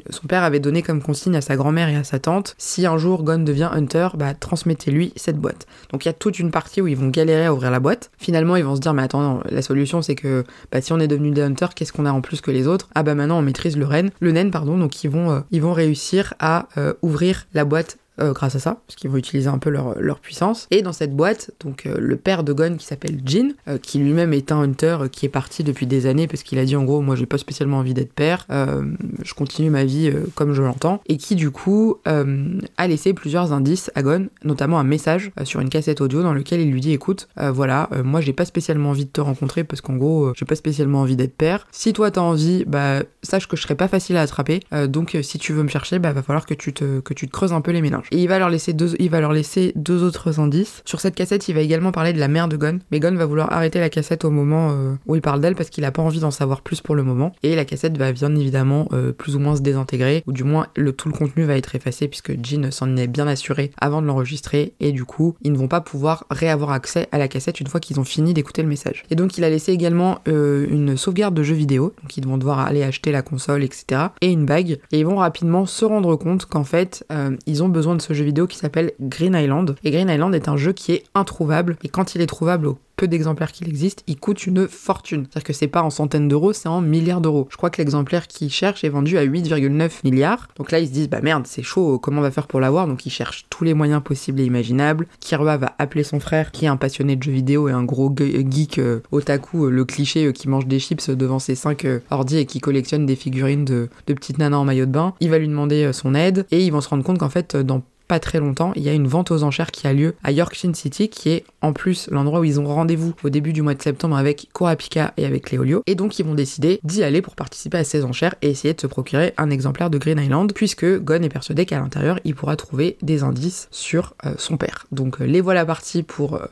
son 0.10 0.28
père 0.28 0.43
avait 0.43 0.60
donné 0.60 0.82
comme 0.82 1.02
consigne 1.02 1.36
à 1.36 1.41
sa 1.41 1.56
grand-mère 1.56 1.89
et 1.89 1.95
à 1.95 2.04
sa 2.04 2.19
tante, 2.19 2.56
si 2.58 2.86
un 2.86 2.97
jour 2.97 3.23
Gon 3.23 3.39
devient 3.39 3.69
Hunter, 3.71 4.10
bah 4.15 4.34
transmettez-lui 4.34 5.13
cette 5.15 5.38
boîte. 5.38 5.65
Donc 5.91 6.06
il 6.06 6.08
y 6.08 6.10
a 6.10 6.13
toute 6.13 6.39
une 6.39 6.52
partie 6.52 6.82
où 6.82 6.88
ils 6.88 6.97
vont 6.97 7.10
galérer 7.10 7.45
à 7.45 7.54
ouvrir 7.54 7.71
la 7.71 7.80
boîte. 7.80 8.12
Finalement 8.17 8.56
ils 8.56 8.63
vont 8.63 8.76
se 8.76 8.82
dire 8.82 8.93
mais 8.93 9.04
attends, 9.04 9.41
la 9.50 9.62
solution 9.62 10.02
c'est 10.02 10.15
que 10.15 10.43
bah, 10.71 10.82
si 10.82 10.93
on 10.93 11.00
est 11.00 11.08
devenu 11.08 11.32
des 11.32 11.41
Hunters, 11.41 11.73
qu'est-ce 11.73 11.93
qu'on 11.93 12.06
a 12.06 12.12
en 12.12 12.21
plus 12.21 12.41
que 12.41 12.52
les 12.52 12.67
autres? 12.67 12.89
Ah 12.95 13.04
bah 13.04 13.15
maintenant 13.15 13.39
on 13.39 13.41
maîtrise 13.41 13.78
le 13.78 13.86
ren, 13.86 14.10
le 14.19 14.32
naine 14.32 14.52
pardon, 14.52 14.78
donc 14.78 15.04
ils 15.04 15.10
vont 15.10 15.43
ils 15.52 15.62
vont 15.62 15.73
réussir 15.73 16.34
à 16.39 16.67
ouvrir 17.02 17.47
la 17.54 17.65
boîte 17.65 17.97
grâce 18.19 18.56
à 18.56 18.60
ça, 18.60 18.82
parce 18.88 18.95
qu'ils 18.95 19.10
vont 19.10 19.17
utiliser 19.17 19.47
un 19.47 19.58
peu 19.58 19.69
leur, 19.69 19.99
leur 19.99 20.19
puissance. 20.19 20.67
Et 20.71 20.82
dans 20.82 20.93
cette 20.93 21.15
boîte, 21.15 21.51
donc 21.60 21.86
le 21.86 22.15
père 22.15 22.43
de 22.43 22.53
Gon 22.53 22.75
qui 22.77 22.86
s'appelle 22.86 23.21
Jin, 23.25 23.49
qui 23.82 23.99
lui-même 23.99 24.34
est 24.34 24.51
un 24.51 24.62
hunter 24.62 24.97
qui 25.12 25.25
est 25.25 25.30
parti 25.30 25.63
depuis 25.63 25.88
des 25.88 26.06
années 26.06 26.27
parce 26.27 26.43
qu'il 26.43 26.60
a 26.60 26.65
dit 26.65 26.75
en 26.75 26.84
gros, 26.84 27.01
moi 27.01 27.15
j'ai 27.15 27.25
pas 27.25 27.38
spécialement 27.38 27.77
envie 27.77 27.93
d'être 27.93 28.13
père, 28.13 28.45
je 28.49 29.34
continue 29.34 29.69
ma 29.69 29.86
vie 29.86 30.12
comme 30.36 30.53
je 30.53 30.62
l'entends, 30.62 31.01
et 31.08 31.17
qui 31.17 31.36
du 31.36 31.51
coup 31.51 31.97
a 32.06 32.88
laissé 32.88 33.13
plusieurs 33.13 33.53
indices 33.53 33.91
à 33.95 34.03
Gon, 34.03 34.27
notamment 34.43 34.80
un 34.80 34.84
message 34.84 35.32
sur 35.43 35.60
une 35.60 35.69
cassette 35.69 36.01
audio 36.01 36.23
dans 36.23 36.34
lequel 36.34 36.62
il 36.62 36.71
lui 36.71 36.82
dit 36.82 36.93
écoute, 36.93 37.27
voilà, 37.38 37.89
moi 38.03 38.21
j'ai 38.21 38.34
pas 38.34 38.45
spécialement 38.45 38.89
envie 38.89 39.06
de 39.06 39.12
te 39.12 39.21
rencontrer 39.21 39.63
parce 39.63 39.82
qu'en 39.82 39.95
gros, 39.95 40.34
j'ai 40.36 40.45
pas 40.45 40.56
spécialement 40.56 41.01
envie 41.01 41.15
d'être 41.15 41.36
père. 41.36 41.67
Si 41.71 41.93
toi 41.93 42.12
t'as 42.12 42.21
envie, 42.21 42.63
bah 42.65 43.03
sache 43.23 43.47
que 43.47 43.58
je 43.58 43.62
serai 43.62 43.75
pas 43.75 43.88
facile 43.88 44.17
à 44.17 44.21
attraper. 44.21 44.62
Euh, 44.73 44.88
donc 44.88 45.15
euh, 45.15 45.21
si 45.21 45.38
tu 45.39 45.53
veux 45.53 45.63
me 45.63 45.67
chercher, 45.67 45.99
bah 45.99 46.13
va 46.13 46.23
falloir 46.23 46.45
que 46.45 46.53
tu 46.53 46.73
te 46.73 46.99
que 46.99 47.13
tu 47.13 47.27
te 47.27 47.32
creuses 47.32 47.53
un 47.53 47.62
peu 47.62 47.71
les 47.71 47.82
méninges. 47.82 48.07
Et 48.12 48.17
il 48.17 48.28
va 48.28 48.39
leur 48.39 48.50
laisser 48.50 48.74
deux 48.74 48.96
il 49.00 49.10
va 49.10 49.20
leur 49.20 49.34
laisser 49.34 49.74
deux 49.76 50.04
autres 50.04 50.39
indices. 50.39 50.82
Sur 50.86 51.00
cette 51.00 51.15
cassette, 51.15 51.48
il 51.48 51.56
va 51.56 51.62
également 51.62 51.91
parler 51.91 52.13
de 52.13 52.20
la 52.20 52.28
mère 52.28 52.48
de 52.48 52.58
Gon. 52.58 52.80
Mais 52.91 53.00
Gon 53.00 53.15
va 53.15 53.26
vouloir 53.26 53.52
arrêter 53.52 53.80
la 53.80 53.89
cassette 53.89 54.26
au 54.26 54.32
moment 54.32 54.72
euh, 54.72 54.93
où 55.06 55.15
il 55.15 55.22
parle 55.22 55.41
d'elle 55.41 55.56
parce 55.56 55.70
qu'il 55.70 55.86
a 55.86 55.91
pas 55.91 56.02
envie 56.02 56.20
d'en 56.20 56.32
savoir 56.32 56.62
plus 56.62 56.82
pour 56.82 56.96
le 56.96 57.04
moment. 57.04 57.34
Et 57.43 57.56
la 57.56 57.65
cassette 57.65 57.98
va 57.98 58.12
bien 58.12 58.36
évidemment 58.36 58.88
plus 59.17 59.36
ou 59.36 59.39
moins 59.39 59.56
se 59.56 59.62
désintégrer 59.62 60.24
ou 60.28 60.32
du 60.32 60.43
moins 60.43 60.67
le 60.76 60.91
tout 60.91 61.10
le 61.10 61.13
contenu 61.13 61.43
va 61.43 61.58
être 61.58 61.76
effacé 61.76 62.08
puisque 62.08 62.34
Jin 62.43 62.72
s'en 62.72 62.96
est 62.96 63.08
bien 63.08 63.28
assuré 63.28 63.72
avant 63.80 64.02
de 64.02 64.08
l'enregistrer 64.08 64.74
et 64.80 64.91
du 64.91 65.06
coup 65.06 65.36
ils 65.41 65.52
ne 65.52 65.58
vont 65.58 65.67
pas 65.67 65.82
pouvoir 65.82 66.26
réavoir 66.30 66.72
accès 66.72 67.08
à 67.12 67.17
la 67.17 67.28
cassette 67.28 67.60
une 67.60 67.67
fois 67.67 67.80
qu'ils 67.80 68.00
ont 68.00 68.04
fini 68.04 68.34
d'écouter 68.34 68.62
le 68.62 68.67
message. 68.67 69.04
Et 69.10 69.15
donc 69.15 69.38
il 69.38 69.43
a 69.43 69.50
laissé 69.50 69.72
également 69.72 70.20
une 70.26 70.98
sauvegarde 70.98 71.34
de 71.34 71.43
jeux 71.43 71.56
vidéo, 71.56 71.93
donc 72.02 72.17
ils 72.17 72.26
vont 72.26 72.38
devoir 72.38 72.60
aller 72.60 72.84
acheter 72.84 73.12
la 73.12 73.22
console, 73.22 73.63
etc. 73.63 74.08
Et 74.22 74.32
une 74.32 74.46
bague. 74.46 74.80
Et 74.91 75.00
ils 75.00 75.06
vont 75.06 75.17
rapidement 75.17 75.65
se 75.65 75.86
rendre 75.86 76.15
compte 76.15 76.46
qu'en 76.46 76.63
fait, 76.63 77.06
euh, 77.12 77.36
ils 77.46 77.63
ont 77.63 77.70
besoin 77.70 77.96
de 77.97 78.01
ce 78.01 78.13
jeu 78.13 78.23
vidéo 78.23 78.47
qui 78.47 78.57
s'appelle 78.57 78.93
Green 79.01 79.36
Island. 79.36 79.75
Et 79.83 79.91
Green 79.91 80.10
Island 80.10 80.33
est 80.33 80.47
un 80.47 80.57
jeu 80.57 80.73
qui 80.73 80.93
est 80.93 81.03
introuvable. 81.13 81.77
Et 81.83 81.89
quand 81.89 82.15
il 82.15 82.21
est 82.21 82.27
trouvable 82.27 82.67
au 82.67 82.79
peu 82.97 83.07
d'exemplaires 83.07 83.51
qu'il 83.51 83.69
existe, 83.69 84.03
il 84.07 84.19
coûte 84.19 84.45
une 84.47 84.67
fortune. 84.67 85.27
C'est-à-dire 85.29 85.45
que 85.45 85.53
c'est 85.53 85.67
pas 85.67 85.83
en 85.83 85.91
centaines 85.91 86.27
d'euros, 86.27 86.51
c'est 86.51 86.67
en 86.67 86.81
milliards 86.81 87.21
d'euros. 87.21 87.47
Je 87.51 87.55
crois 87.55 87.69
que 87.69 87.77
l'exemplaire 87.77 88.27
qu'il 88.27 88.51
cherche 88.51 88.83
est 88.83 88.89
vendu 88.89 89.17
à 89.17 89.25
8,9 89.25 89.99
milliards. 90.03 90.47
Donc 90.55 90.71
là, 90.71 90.79
ils 90.79 90.88
se 90.88 90.91
disent, 90.91 91.10
bah 91.10 91.21
merde, 91.21 91.45
c'est 91.47 91.62
chaud, 91.62 91.99
comment 91.99 92.19
on 92.19 92.23
va 92.23 92.31
faire 92.31 92.47
pour 92.47 92.60
l'avoir? 92.60 92.88
Donc 92.88 93.05
ils 93.05 93.12
cherchent 93.12 93.45
tous 93.49 93.63
les 93.63 93.75
moyens 93.75 94.01
possibles 94.03 94.41
et 94.41 94.45
imaginables. 94.45 95.07
Kirua 95.19 95.57
va 95.57 95.75
appeler 95.77 96.03
son 96.03 96.19
frère, 96.19 96.51
qui 96.51 96.65
est 96.65 96.67
un 96.67 96.77
passionné 96.77 97.15
de 97.15 97.23
jeux 97.23 97.31
vidéo 97.31 97.69
et 97.69 97.71
un 97.71 97.83
gros 97.83 98.13
geek 98.17 98.79
euh, 98.79 99.01
otaku, 99.12 99.65
euh, 99.65 99.69
le 99.69 99.86
cliché 99.86 100.25
euh, 100.25 100.31
qui 100.31 100.49
mange 100.49 100.65
des 100.65 100.79
chips 100.79 101.12
devant 101.12 101.39
ses 101.39 101.55
5 101.55 101.86
ordi 102.10 102.38
et 102.38 102.45
qui 102.45 102.60
collectionne 102.60 103.05
des 103.05 103.15
figurines 103.15 103.63
de, 103.63 103.89
de 104.07 104.13
petites 104.13 104.39
nanas 104.39 104.57
en 104.57 104.65
maillot 104.65 104.88
de 104.88 104.91
bain. 104.91 105.13
Il 105.19 105.29
va 105.29 105.38
lui 105.38 105.47
demander 105.47 105.91
son 105.93 106.15
aide 106.15 106.47
et 106.49 106.65
ils 106.65 106.71
vont 106.71 106.81
se 106.81 106.89
rendre 106.89 107.03
compte 107.03 107.19
qu'en 107.19 107.29
fait, 107.29 107.55
dans 107.55 107.83
pas 108.08 108.20
très 108.20 108.39
longtemps, 108.39 108.72
il 108.76 108.84
y 108.84 108.89
a 108.89 108.93
une 108.93 109.08
vente 109.08 109.32
aux 109.32 109.43
enchères 109.43 109.72
qui 109.72 109.88
a 109.88 109.93
lieu 109.93 110.15
à 110.24 110.32
Yorkshire 110.32 110.76
City, 110.76 111.10
qui 111.10 111.30
est 111.30 111.43
en 111.62 111.74
plus 111.74 112.10
l'endroit 112.10 112.39
où 112.39 112.43
ils 112.43 112.60
ont 112.60 112.65
rendez-vous 112.65 113.13
au 113.24 113.30
début 113.30 113.54
du 113.54 113.62
mois 113.62 113.74
de 113.74 113.82
septembre 113.82 114.15
avec 114.15 114.50
Kurapika 114.54 115.13
et 115.17 115.26
avec 115.26 115.52
Léolio. 115.52 115.84
Et 115.88 115.96
donc 115.96 116.17
ils 116.20 116.26
vont 116.26 116.34
décider 116.34 116.80
d'y 116.84 117.04
aller 117.04 117.22
pour 117.22 117.36
participer 117.36 117.78
à 117.78 117.84
ces 117.84 118.06
enchères 118.06 118.36
et 118.41 118.50
essayer 118.50 118.74
de 118.74 118.82
se 118.82 118.88
procurer 118.88 119.34
un 119.38 119.50
exemplaire 119.50 119.89
de 119.89 119.98
Green 119.98 120.20
Island, 120.20 120.54
puisque 120.54 120.86
Gon 121.00 121.22
est 121.22 121.30
persuadé 121.30 121.65
qu'à 121.65 121.80
l'intérieur, 121.80 122.20
il 122.24 122.36
pourra 122.36 122.56
trouver 122.56 122.98
des 123.02 123.24
indices 123.24 123.67
sur 123.72 124.15
euh, 124.26 124.34
son 124.38 124.58
père. 124.58 124.86
Donc 124.91 125.22
euh, 125.22 125.26
les 125.26 125.41
voilà 125.41 125.65
partis 125.65 126.04
pour 126.04 126.36
euh, 126.36 126.48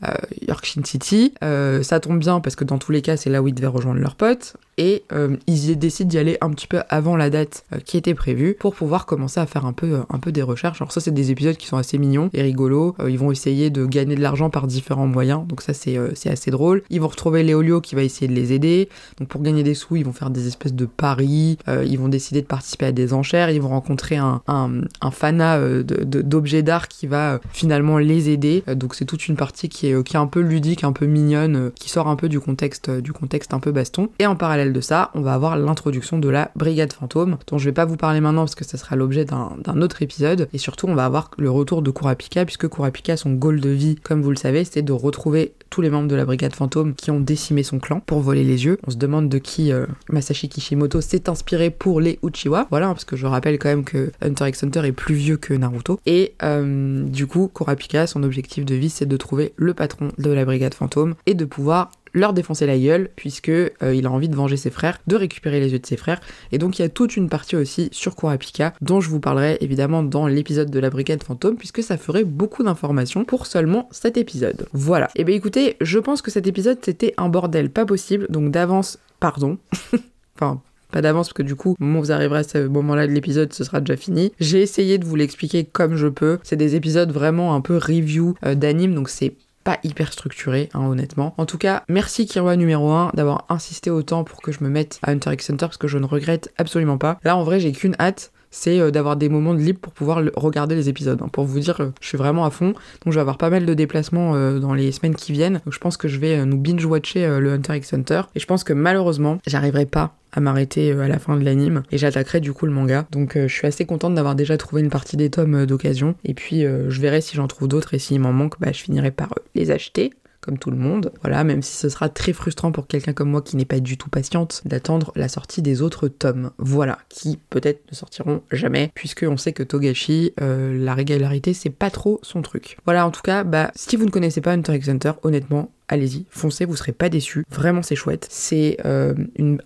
Yorkshire 0.47 0.85
City. 0.85 1.33
ça 1.41 1.99
tombe 1.99 2.19
bien 2.19 2.39
parce 2.39 2.55
que 2.55 2.63
dans 2.63 2.77
tous 2.77 2.91
les 2.91 3.01
cas, 3.01 3.17
c'est 3.17 3.29
là 3.29 3.41
où 3.41 3.47
ils 3.47 3.53
devaient 3.53 3.67
rejoindre 3.67 3.99
leurs 3.99 4.15
potes 4.15 4.55
et 4.77 5.03
euh, 5.13 5.37
ils 5.47 5.77
décident 5.77 6.09
d'y 6.09 6.17
aller 6.17 6.37
un 6.41 6.49
petit 6.49 6.67
peu 6.67 6.81
avant 6.89 7.15
la 7.15 7.29
date 7.29 7.65
euh, 7.73 7.79
qui 7.79 7.97
était 7.97 8.13
prévue 8.13 8.55
pour 8.59 8.75
pouvoir 8.75 9.05
commencer 9.05 9.39
à 9.39 9.45
faire 9.45 9.65
un 9.65 9.73
peu, 9.73 9.93
euh, 9.93 10.01
un 10.09 10.19
peu 10.19 10.31
des 10.31 10.41
recherches. 10.41 10.81
Alors 10.81 10.91
ça 10.91 10.99
c'est 10.99 11.13
des 11.13 11.31
épisodes 11.31 11.55
qui 11.55 11.67
sont 11.67 11.77
assez 11.77 11.97
mignons 11.97 12.29
et 12.33 12.41
rigolos. 12.41 12.95
ils 13.07 13.17
vont 13.17 13.31
essayer 13.31 13.69
de 13.69 13.85
gagner 13.85 14.15
de 14.15 14.21
l'argent 14.21 14.49
par 14.49 14.67
différents 14.67 15.07
moyens, 15.07 15.47
donc 15.47 15.61
ça 15.61 15.73
c'est 15.73 15.97
assez 16.29 16.51
drôle. 16.51 16.83
Ils 16.89 17.01
vont 17.01 17.07
retrouver 17.07 17.43
Léolio 17.43 17.81
qui 17.81 17.95
va 17.95 18.03
essayer 18.03 18.27
de 18.27 18.33
les 18.33 18.53
aider. 18.53 18.89
Donc 19.17 19.27
pour 19.27 19.41
gagner 19.41 19.63
des 19.63 19.73
sous, 19.73 19.95
ils 19.95 20.05
vont 20.05 20.13
faire 20.13 20.29
des 20.29 20.47
espèces 20.47 20.73
de 20.73 20.85
paris, 20.85 21.57
ils 21.67 21.97
vont 21.97 22.07
décider 22.07 22.41
de 22.41 22.47
participer 22.47 22.87
à 22.87 22.91
des 22.91 23.13
enchères, 23.13 23.49
ils 23.49 23.61
vont 23.61 23.69
rencontrer 23.69 24.17
un, 24.17 24.41
un, 24.47 24.81
un 25.01 25.11
fanat 25.11 25.59
d'objets 25.83 26.63
d'art 26.63 26.87
qui 26.87 27.07
va 27.07 27.39
finalement 27.51 27.97
les 27.97 28.29
aider. 28.29 28.63
donc 28.67 28.95
c'est 28.95 29.05
toute 29.05 29.27
une 29.27 29.35
partie 29.35 29.69
qui 29.69 29.87
est, 29.87 30.03
qui 30.03 30.15
est 30.15 30.19
un 30.19 30.27
peu 30.27 30.41
ludique, 30.41 30.83
un 30.83 30.93
peu 30.93 31.05
mignonne, 31.05 31.71
qui 31.75 31.89
sort 31.89 32.07
un 32.07 32.15
peu 32.15 32.29
du 32.29 32.39
contexte, 32.39 32.89
du 32.89 33.13
contexte 33.13 33.53
un 33.53 33.59
peu 33.59 33.71
baston. 33.71 34.09
Et 34.19 34.25
en 34.25 34.35
parallèle 34.35 34.64
de 34.73 34.81
ça, 34.81 35.11
on 35.13 35.21
va 35.21 35.33
avoir 35.33 35.57
l'introduction 35.57 36.19
de 36.19 36.29
la 36.29 36.51
Brigade 36.55 36.93
Fantôme, 36.93 37.37
dont 37.47 37.57
je 37.57 37.65
vais 37.65 37.73
pas 37.73 37.85
vous 37.85 37.97
parler 37.97 38.21
maintenant 38.21 38.41
parce 38.41 38.55
que 38.55 38.65
ça 38.65 38.77
sera 38.77 38.95
l'objet 38.95 39.25
d'un 39.25 39.81
autre 39.81 40.01
épisode. 40.01 40.47
Et 40.53 40.57
surtout, 40.57 40.87
on 40.87 40.95
va 40.95 41.05
avoir 41.05 41.31
le 41.37 41.49
retour 41.49 41.81
de 41.81 41.91
Kurapika, 41.91 42.45
puisque 42.45 42.69
Kurapika, 42.69 43.17
son 43.17 43.33
goal 43.33 43.59
de 43.59 43.69
vie, 43.69 43.95
comme 43.95 44.21
vous 44.21 44.29
le 44.29 44.35
savez, 44.35 44.63
c'était 44.63 44.81
de 44.81 44.93
retrouver 44.93 45.53
tous 45.69 45.81
les 45.81 45.89
membres 45.89 46.07
de 46.07 46.15
la 46.15 46.25
Brigade 46.25 46.55
Fantôme 46.55 46.95
qui 46.95 47.11
ont 47.11 47.19
décimé 47.19 47.63
son 47.63 47.79
clan 47.79 47.99
pour 47.99 48.21
voler 48.21 48.43
les 48.43 48.65
yeux. 48.65 48.77
On 48.87 48.91
se 48.91 48.97
demande 48.97 49.29
de 49.29 49.37
qui 49.37 49.71
euh, 49.71 49.85
Masashi 50.09 50.47
Kishimoto 50.49 51.01
s'est 51.01 51.29
inspiré 51.29 51.69
pour 51.69 51.99
les 51.99 52.19
Uchiwa. 52.23 52.67
Voilà, 52.69 52.87
parce 52.87 53.05
que 53.05 53.15
je 53.15 53.25
rappelle 53.25 53.59
quand 53.59 53.69
même 53.69 53.83
que 53.83 54.11
Hunter 54.21 54.47
x 54.47 54.63
Hunter 54.63 54.85
est 54.85 54.91
plus 54.91 55.15
vieux 55.15 55.37
que 55.37 55.53
Naruto. 55.53 55.99
Et 56.05 56.33
euh, 56.43 57.03
du 57.03 57.27
coup, 57.27 57.51
Kurapika, 57.53 58.07
son 58.07 58.23
objectif 58.23 58.65
de 58.65 58.75
vie, 58.75 58.89
c'est 58.89 59.05
de 59.05 59.17
trouver 59.17 59.53
le 59.57 59.73
patron 59.73 60.09
de 60.17 60.31
la 60.31 60.45
Brigade 60.45 60.73
Fantôme 60.73 61.15
et 61.25 61.33
de 61.33 61.45
pouvoir 61.45 61.91
leur 62.15 62.33
défoncer 62.33 62.65
la 62.65 62.79
gueule, 62.79 63.09
puisque 63.15 63.49
euh, 63.49 63.71
il 63.93 64.07
a 64.07 64.11
envie 64.11 64.29
de 64.29 64.35
venger 64.35 64.57
ses 64.57 64.71
frères, 64.71 64.97
de 65.05 65.15
récupérer 65.15 65.59
les 65.59 65.73
yeux 65.73 65.79
de 65.79 65.85
ses 65.85 65.97
frères. 65.97 66.21
Et 66.51 66.57
donc 66.57 66.79
il 66.79 66.81
y 66.81 66.85
a 66.85 66.89
toute 66.89 67.15
une 67.15 67.29
partie 67.29 67.55
aussi 67.55 67.89
sur 67.91 68.15
Kurapika, 68.15 68.73
dont 68.81 69.01
je 69.01 69.09
vous 69.09 69.19
parlerai 69.19 69.57
évidemment 69.61 70.01
dans 70.01 70.25
l'épisode 70.25 70.71
de 70.71 70.79
la 70.79 70.89
brigade 70.89 71.21
fantôme, 71.21 71.57
puisque 71.57 71.83
ça 71.83 71.97
ferait 71.97 72.23
beaucoup 72.23 72.63
d'informations 72.63 73.25
pour 73.25 73.45
seulement 73.45 73.87
cet 73.91 74.17
épisode. 74.17 74.67
Voilà. 74.73 75.07
Et 75.15 75.21
eh 75.21 75.23
bien 75.23 75.35
écoutez, 75.35 75.75
je 75.81 75.99
pense 75.99 76.21
que 76.21 76.31
cet 76.31 76.47
épisode 76.47 76.79
c'était 76.81 77.13
un 77.17 77.29
bordel 77.29 77.69
pas 77.69 77.85
possible, 77.85 78.25
donc 78.29 78.49
d'avance, 78.49 78.97
pardon. 79.19 79.57
enfin, 80.35 80.61
pas 80.91 81.01
d'avance 81.01 81.27
parce 81.27 81.33
que 81.33 81.43
du 81.43 81.55
coup, 81.55 81.75
vous 81.77 82.11
arriverez 82.13 82.39
à 82.39 82.43
ce 82.43 82.67
moment-là 82.67 83.05
de 83.05 83.11
l'épisode, 83.11 83.51
ce 83.51 83.65
sera 83.65 83.81
déjà 83.81 83.97
fini. 83.97 84.31
J'ai 84.39 84.61
essayé 84.61 84.97
de 84.97 85.03
vous 85.03 85.17
l'expliquer 85.17 85.65
comme 85.65 85.97
je 85.97 86.07
peux. 86.07 86.39
C'est 86.43 86.55
des 86.55 86.75
épisodes 86.75 87.11
vraiment 87.11 87.53
un 87.53 87.59
peu 87.59 87.75
review 87.77 88.35
euh, 88.45 88.55
d'anime, 88.55 88.95
donc 88.95 89.09
c'est 89.09 89.33
pas 89.65 89.79
hyper 89.83 90.13
structuré, 90.13 90.69
hein, 90.73 90.85
honnêtement. 90.85 91.33
En 91.37 91.45
tout 91.45 91.57
cas, 91.57 91.83
merci 91.89 92.25
Kirwa 92.27 92.55
numéro 92.55 92.91
1 92.91 93.11
d'avoir 93.15 93.45
insisté 93.49 93.89
autant 93.89 94.23
pour 94.23 94.41
que 94.41 94.53
je 94.53 94.63
me 94.63 94.69
mette 94.69 94.99
à 95.01 95.11
Hunter 95.11 95.33
x 95.33 95.49
Hunter 95.49 95.65
parce 95.65 95.77
que 95.77 95.87
je 95.87 95.97
ne 95.97 96.05
regrette 96.05 96.53
absolument 96.57 96.99
pas. 96.99 97.19
Là, 97.23 97.35
en 97.35 97.43
vrai, 97.43 97.59
j'ai 97.59 97.71
qu'une 97.71 97.95
hâte, 97.99 98.31
c'est 98.55 98.79
euh, 98.79 98.89
d'avoir 98.89 99.17
des 99.17 99.27
moments 99.27 99.53
de 99.53 99.59
libre 99.59 99.79
pour 99.79 99.93
pouvoir 99.93 100.23
regarder 100.35 100.75
les 100.75 100.87
épisodes. 100.87 101.21
Hein. 101.21 101.27
Pour 101.31 101.43
vous 101.43 101.59
dire, 101.59 101.81
euh, 101.81 101.89
je 101.99 102.07
suis 102.07 102.17
vraiment 102.17 102.45
à 102.45 102.49
fond. 102.49 102.67
Donc 102.67 103.07
je 103.07 103.11
vais 103.11 103.19
avoir 103.19 103.37
pas 103.37 103.49
mal 103.49 103.65
de 103.65 103.73
déplacements 103.73 104.33
euh, 104.35 104.59
dans 104.59 104.73
les 104.73 104.91
semaines 104.93 105.15
qui 105.15 105.33
viennent. 105.33 105.61
Donc 105.65 105.73
je 105.73 105.79
pense 105.79 105.97
que 105.97 106.07
je 106.07 106.19
vais 106.19 106.45
nous 106.45 106.57
binge-watcher 106.57 107.39
le 107.39 107.53
Hunter 107.53 107.75
x 107.75 107.93
Hunter. 107.93 108.21
Et 108.33 108.39
je 108.39 108.45
pense 108.45 108.63
que 108.63 108.71
malheureusement, 108.71 109.39
j'arriverai 109.45 109.85
pas 109.85 110.15
à 110.31 110.39
m'arrêter 110.39 110.91
à 110.91 111.07
la 111.07 111.19
fin 111.19 111.37
de 111.37 111.45
l'anime 111.45 111.83
et 111.91 111.97
j'attaquerai 111.97 112.39
du 112.39 112.51
coup 112.51 112.65
le 112.65 112.71
manga. 112.71 113.05
Donc 113.11 113.37
je 113.37 113.47
suis 113.47 113.67
assez 113.67 113.85
contente 113.85 114.15
d'avoir 114.15 114.35
déjà 114.35 114.57
trouvé 114.57 114.81
une 114.81 114.89
partie 114.89 115.15
des 115.15 115.29
tomes 115.29 115.65
d'occasion 115.65 116.15
et 116.25 116.33
puis 116.33 116.63
je 116.63 117.01
verrai 117.01 117.21
si 117.21 117.37
j'en 117.37 117.47
trouve 117.47 117.69
d'autres 117.69 117.93
et 117.93 117.99
s'il 117.99 118.19
m'en 118.19 118.33
manque, 118.33 118.59
bah, 118.59 118.73
je 118.73 118.81
finirai 118.81 119.11
par 119.11 119.33
les 119.53 119.71
acheter 119.71 120.11
comme 120.45 120.57
tout 120.57 120.71
le 120.71 120.77
monde. 120.77 121.11
Voilà, 121.21 121.43
même 121.43 121.61
si 121.61 121.75
ce 121.75 121.89
sera 121.89 122.09
très 122.09 122.33
frustrant 122.33 122.71
pour 122.71 122.87
quelqu'un 122.87 123.13
comme 123.13 123.29
moi 123.29 123.41
qui 123.41 123.57
n'est 123.57 123.65
pas 123.65 123.79
du 123.79 123.97
tout 123.97 124.09
patiente 124.09 124.61
d'attendre 124.65 125.11
la 125.15 125.27
sortie 125.27 125.61
des 125.61 125.81
autres 125.81 126.07
tomes. 126.07 126.51
Voilà, 126.57 126.99
qui 127.09 127.39
peut-être 127.49 127.81
ne 127.91 127.95
sortiront 127.95 128.41
jamais, 128.51 128.91
puisque 128.93 129.25
on 129.27 129.37
sait 129.37 129.53
que 129.53 129.63
Togashi, 129.63 130.33
euh, 130.41 130.77
la 130.77 130.93
régularité, 130.93 131.53
c'est 131.53 131.69
pas 131.69 131.89
trop 131.89 132.19
son 132.21 132.41
truc. 132.41 132.77
Voilà, 132.85 133.05
en 133.05 133.11
tout 133.11 133.21
cas, 133.21 133.43
bah, 133.43 133.71
si 133.75 133.95
vous 133.95 134.05
ne 134.05 134.11
connaissez 134.11 134.41
pas 134.41 134.53
Hunter 134.53 134.75
x 134.75 134.89
Hunter, 134.89 135.11
honnêtement, 135.23 135.71
allez-y, 135.87 136.25
foncez, 136.29 136.65
vous 136.65 136.75
serez 136.75 136.91
pas 136.91 137.09
déçus. 137.09 137.45
Vraiment, 137.51 137.83
c'est 137.83 137.95
chouette. 137.95 138.27
C'est 138.29 138.77
euh, 138.85 139.13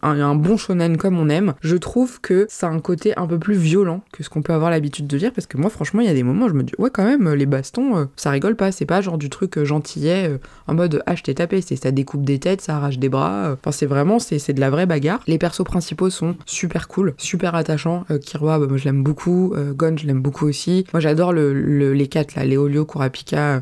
un, 0.02 0.36
bon 0.36 0.58
shonen 0.58 0.98
comme 0.98 1.18
on 1.18 1.30
aime. 1.30 1.54
Je 1.62 1.76
trouve 1.76 2.20
que 2.22 2.46
ça 2.50 2.68
a 2.68 2.72
un 2.72 2.80
côté 2.80 3.18
un 3.18 3.28
peu 3.28 3.40
plus 3.40 3.56
violent 3.56 4.02
que 4.12 4.24
ce 4.24 4.30
qu'on 4.30 4.42
peut 4.42 4.54
avoir 4.54 4.70
l'habitude 4.72 5.08
de 5.08 5.18
dire, 5.18 5.32
parce 5.34 5.48
que 5.48 5.58
moi, 5.58 5.70
franchement, 5.70 6.02
il 6.02 6.08
y 6.08 6.10
a 6.10 6.14
des 6.14 6.24
moments 6.24 6.46
où 6.46 6.50
je 6.50 6.54
me 6.54 6.64
dis, 6.64 6.74
ouais, 6.78 6.90
quand 6.92 7.06
même, 7.06 7.34
les 7.34 7.46
bastons, 7.46 7.98
euh, 7.98 8.06
ça 8.16 8.32
rigole 8.32 8.56
pas. 8.56 8.72
C'est 8.72 8.86
pas 8.86 9.02
genre 9.02 9.18
du 9.18 9.30
truc 9.30 9.58
euh, 9.58 9.66
gentillet 9.66 10.40
en 10.68 10.74
mode, 10.74 11.02
ah, 11.06 11.16
je 11.16 11.24
t'ai 11.24 11.34
tapé. 11.34 11.62
C'est 11.62 11.76
ça 11.76 11.92
découpe 11.92 12.24
des 12.24 12.40
têtes, 12.40 12.62
ça 12.62 12.78
arrache 12.78 13.00
des 13.00 13.10
bras. 13.10 13.54
Enfin, 13.54 13.72
c'est 13.72 13.86
vraiment, 13.86 14.20
c'est 14.20 14.54
de 14.54 14.60
la 14.60 14.70
vraie 14.70 14.86
bagarre. 14.86 15.22
Les 15.28 15.38
persos 15.38 15.64
principaux 15.64 16.10
sont 16.10 16.36
super 16.46 16.88
cool, 16.88 17.14
super 17.18 17.56
attachants. 17.56 18.06
Kirua, 18.22 18.60
bah, 18.60 18.68
moi, 18.68 18.78
je 18.78 18.86
l'aime 18.86 19.04
beaucoup. 19.04 19.54
Gon, 19.76 19.98
je 19.98 20.06
l'aime 20.06 20.22
beaucoup 20.22 20.48
aussi. 20.48 20.86
Moi, 20.94 21.00
j'adore 21.00 21.34
le, 21.34 21.94
les 21.94 22.08
quatre, 22.08 22.36
là, 22.36 22.46
Léolio, 22.46 22.86
Kurapika, 22.86 23.62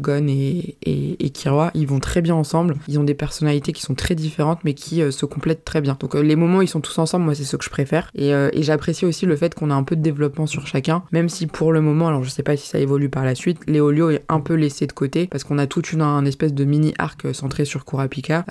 Gon 0.00 0.26
et, 0.28 0.76
et, 0.84 1.30
très 2.00 2.22
bien 2.22 2.34
ensemble. 2.34 2.76
Ils 2.88 2.98
ont 2.98 3.04
des 3.04 3.14
personnalités 3.14 3.72
qui 3.72 3.82
sont 3.82 3.94
très 3.94 4.14
différentes, 4.14 4.60
mais 4.64 4.74
qui 4.74 5.02
euh, 5.02 5.10
se 5.10 5.26
complètent 5.26 5.64
très 5.64 5.80
bien. 5.80 5.96
Donc 5.98 6.14
euh, 6.14 6.22
les 6.22 6.36
moments 6.36 6.58
où 6.58 6.62
ils 6.62 6.68
sont 6.68 6.80
tous 6.80 6.98
ensemble, 6.98 7.24
moi 7.24 7.34
c'est 7.34 7.44
ce 7.44 7.56
que 7.56 7.64
je 7.64 7.70
préfère. 7.70 8.10
Et, 8.14 8.34
euh, 8.34 8.50
j'apprécie 8.56 9.04
aussi 9.06 9.26
le 9.26 9.36
fait 9.36 9.54
qu'on 9.54 9.70
a 9.70 9.74
un 9.74 9.82
peu 9.82 9.96
de 9.96 10.02
développement 10.02 10.46
sur 10.46 10.66
chacun, 10.66 11.02
même 11.12 11.28
si 11.28 11.46
pour 11.46 11.72
le 11.72 11.80
moment, 11.80 12.08
alors 12.08 12.22
je 12.22 12.30
sais 12.30 12.42
pas 12.42 12.56
si 12.56 12.68
ça 12.68 12.78
évolue 12.78 13.08
par 13.08 13.24
la 13.24 13.34
suite, 13.34 13.58
Léolio 13.66 14.10
est 14.10 14.22
un 14.28 14.40
peu 14.40 14.54
laissé 14.54 14.86
de 14.86 14.92
côté 14.92 15.26
parce 15.26 15.44
qu'on 15.44 15.58
a 15.58 15.66
toute 15.66 15.92
une 15.92 16.02
un 16.02 16.24
espèce 16.24 16.52
de 16.52 16.64
mini 16.64 16.94
arc 16.98 17.32
centré 17.34 17.64
sur 17.64 17.84
Kurapika, 17.84 18.44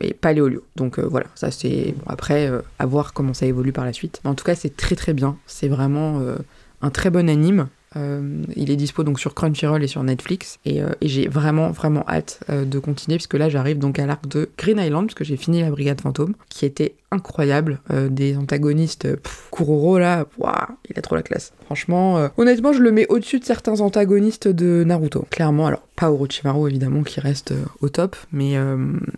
mais 0.00 0.12
pas 0.12 0.32
Léolio. 0.32 0.64
Donc 0.76 0.98
voilà, 0.98 1.26
ça 1.34 1.50
c'est 1.50 1.94
après 2.06 2.50
à 2.78 2.86
voir 2.86 3.12
comment 3.12 3.34
ça 3.34 3.46
évolue 3.46 3.72
par 3.72 3.84
la 3.84 3.92
suite. 3.92 4.20
En 4.24 4.34
tout 4.34 4.44
cas, 4.44 4.54
c'est 4.54 4.76
très 4.76 4.96
très 4.96 5.12
bien. 5.12 5.36
C'est 5.46 5.68
vraiment 5.68 6.20
un 6.80 6.90
très 6.90 7.10
bon 7.10 7.28
anime. 7.28 7.68
Il 7.94 8.70
est 8.70 8.76
dispo 8.76 9.04
donc 9.04 9.20
sur 9.20 9.34
Crunchyroll 9.34 9.82
et 9.82 9.86
sur 9.86 10.02
Netflix. 10.02 10.58
Et, 10.64 10.80
j'ai 11.02 11.28
vraiment, 11.28 11.70
vraiment 11.70 12.04
hâte 12.08 12.40
de 12.48 12.78
continuer, 12.78 13.16
puisque 13.16 13.34
là, 13.34 13.48
j'arrive 13.48 13.78
donc 13.78 13.98
à 13.98 14.06
l'arc 14.06 14.26
de 14.26 14.50
Green 14.56 14.78
Island, 14.78 15.06
puisque 15.06 15.24
j'ai 15.24 15.36
fini 15.36 15.60
la 15.60 15.70
Brigade 15.70 16.00
Fantôme, 16.00 16.34
qui 16.48 16.64
était 16.64 16.94
incroyable. 17.10 17.80
des 18.10 18.36
antagonistes, 18.36 19.08
Kuroro 19.50 19.98
là, 19.98 20.26
il 20.88 20.98
a 20.98 21.02
trop 21.02 21.14
la 21.14 21.22
classe. 21.22 21.52
Franchement, 21.66 22.28
honnêtement, 22.36 22.72
je 22.72 22.80
le 22.80 22.92
mets 22.92 23.06
au-dessus 23.08 23.38
de 23.38 23.44
certains 23.44 23.80
antagonistes 23.80 24.48
de 24.48 24.84
Naruto. 24.84 25.26
Clairement, 25.30 25.66
alors 25.66 25.82
pas 25.96 26.10
Orochimaru 26.10 26.70
évidemment 26.70 27.02
qui 27.02 27.20
reste 27.20 27.52
au 27.80 27.88
top, 27.88 28.16
mais, 28.32 28.56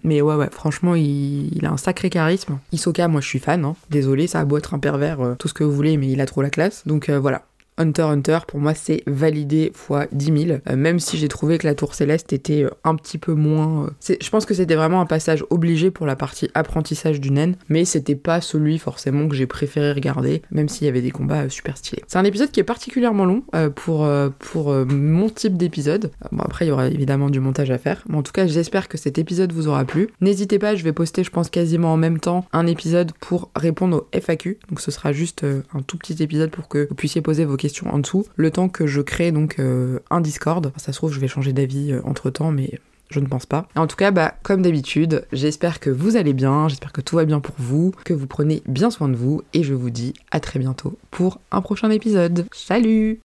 mais 0.03 0.21
ouais, 0.21 0.35
ouais, 0.35 0.49
franchement, 0.51 0.95
il, 0.95 1.65
a 1.65 1.71
un 1.71 1.77
sacré 1.77 2.11
charisme. 2.11 2.59
Isoka, 2.73 3.09
moi 3.09 3.21
je 3.21 3.29
suis 3.29 3.39
fan, 3.39 3.65
hein. 3.65 3.77
désolé, 3.91 4.27
ça 4.27 4.41
a 4.41 4.45
beau 4.45 4.59
être 4.59 4.75
un 4.75 4.79
pervers, 4.79 5.37
tout 5.39 5.49
ce 5.49 5.55
que 5.55 5.65
vous 5.65 5.73
voulez, 5.73 5.97
mais 5.97 6.09
il 6.09 6.21
a 6.21 6.27
trop 6.27 6.43
la 6.43 6.51
classe. 6.51 6.83
Donc 6.87 7.11
voilà, 7.11 7.43
Hunter 7.77 8.03
Hunter, 8.03 8.39
pour 8.47 8.61
moi, 8.61 8.75
c'est 8.75 9.03
validé 9.07 9.73
fois 9.75 10.07
10 10.13 10.47
000. 10.47 10.59
Euh, 10.69 10.77
même 10.77 11.01
si 11.01 11.19
j'ai 11.19 11.29
trouvé 11.29 11.59
que 11.59 11.67
la 11.67 11.75
tour 11.75 11.95
céleste 11.95 12.33
était 12.33 12.65
euh, 12.65 12.71
un 12.85 12.95
petit 12.95 13.19
peu 13.19 13.35
moins. 13.35 13.87
Euh, 14.11 14.17
je 14.21 14.31
pense 14.31 14.47
que 14.47 14.55
c'était 14.55 14.77
vraiment 14.77 15.01
un 15.01 15.07
passage 15.07 15.45
obligé 15.51 15.91
pour 15.91 16.07
la 16.07 16.17
partie 16.17 16.51
apprentissage 16.55 17.21
du 17.21 17.31
naine, 17.31 17.57
mais 17.69 17.85
c'était 17.85 18.15
pas 18.15 18.41
celui 18.41 18.79
forcément 18.79 19.29
que 19.29 19.35
j'ai 19.35 19.47
préféré 19.47 19.93
regarder, 19.93 20.43
même 20.51 20.69
s'il 20.69 20.87
y 20.87 20.89
avait 20.89 21.03
des 21.03 21.11
combats 21.11 21.49
super 21.49 21.77
stylés. 21.77 22.03
C'est 22.07 22.19
un 22.19 22.25
épisode 22.25 22.51
qui 22.51 22.61
est 22.61 22.65
particulièrement 22.65 23.25
long 23.25 23.43
pour, 23.75 24.09
pour 24.39 24.73
mon 24.73 25.29
type 25.29 25.57
d'épisode. 25.57 26.11
Bon, 26.33 26.43
après, 26.43 26.67
il 26.67 26.69
y 26.69 26.71
aura 26.71 26.89
évidemment 26.89 27.31
du 27.31 27.41
montage 27.41 27.71
à 27.71 27.79
faire, 27.79 28.03
mais 28.09 28.17
en 28.17 28.23
tout 28.23 28.33
cas, 28.33 28.47
j'espère 28.47 28.89
que 28.89 28.99
cet 28.99 29.19
épisode 29.19 29.53
vous 29.53 29.69
aura 29.69 29.85
plu. 29.85 30.09
N'hésitez 30.21 30.59
pas, 30.59 30.75
je 30.75 30.85
vais 30.85 30.93
poster, 30.93 31.25
je 31.25 31.31
pense, 31.31 31.51
quasiment 31.51 31.93
en 31.93 31.97
même 31.97 32.21
temps 32.21 32.47
un 32.53 32.67
épisode 32.67 33.13
pour 33.21 33.51
répondre 33.57 34.07
aux 34.13 34.19
FAQ. 34.19 34.59
Donc, 34.69 34.81
ce 34.81 34.91
sera 34.91 35.13
juste 35.13 35.45
un 35.45 35.83
tout 35.83 35.99
petit 35.99 36.23
épisode 36.23 36.51
pour 36.51 36.69
que 36.69 36.87
vous 36.89 36.95
puissiez 36.95 37.21
poser 37.21 37.45
vos 37.45 37.57
questions 37.57 37.64
en 37.87 37.99
dessous, 37.99 38.27
le 38.37 38.51
temps 38.51 38.69
que 38.69 38.87
je 38.87 39.01
crée 39.01 39.33
donc 39.33 39.57
euh, 39.59 40.01
un 40.11 40.21
Discord. 40.21 40.73
ça 40.77 40.93
se 40.93 40.99
trouve, 40.99 41.13
je 41.13 41.21
vais 41.21 41.29
changer 41.29 41.53
d'avis 41.53 41.93
euh, 41.93 42.01
entre 42.05 42.31
temps, 42.31 42.51
mais 42.51 42.79
je 43.11 43.21
ne 43.21 43.27
pense 43.27 43.47
pas. 43.47 43.69
En 43.77 43.87
tout 43.87 43.97
cas, 43.97 44.11
bah, 44.11 44.35
comme 44.43 44.63
d'habitude, 44.63 45.27
j'espère 45.33 45.81
que 45.81 45.91
vous 45.91 46.17
allez 46.17 46.33
bien, 46.33 46.69
j'espère 46.69 46.93
que 46.93 47.01
tout 47.01 47.17
va 47.17 47.25
bien 47.25 47.41
pour 47.41 47.55
vous, 47.59 47.93
que 48.05 48.15
vous 48.15 48.27
prenez 48.27 48.63
bien 48.67 48.91
soin 48.91 49.09
de 49.09 49.17
vous, 49.17 49.43
et 49.53 49.63
je 49.63 49.75
vous 49.75 49.91
dis 49.91 50.15
à 50.31 50.41
très 50.41 50.59
bientôt 50.59 50.99
pour 51.11 51.41
un 51.51 51.61
prochain 51.61 51.91
épisode. 51.91 52.47
Salut 52.53 53.21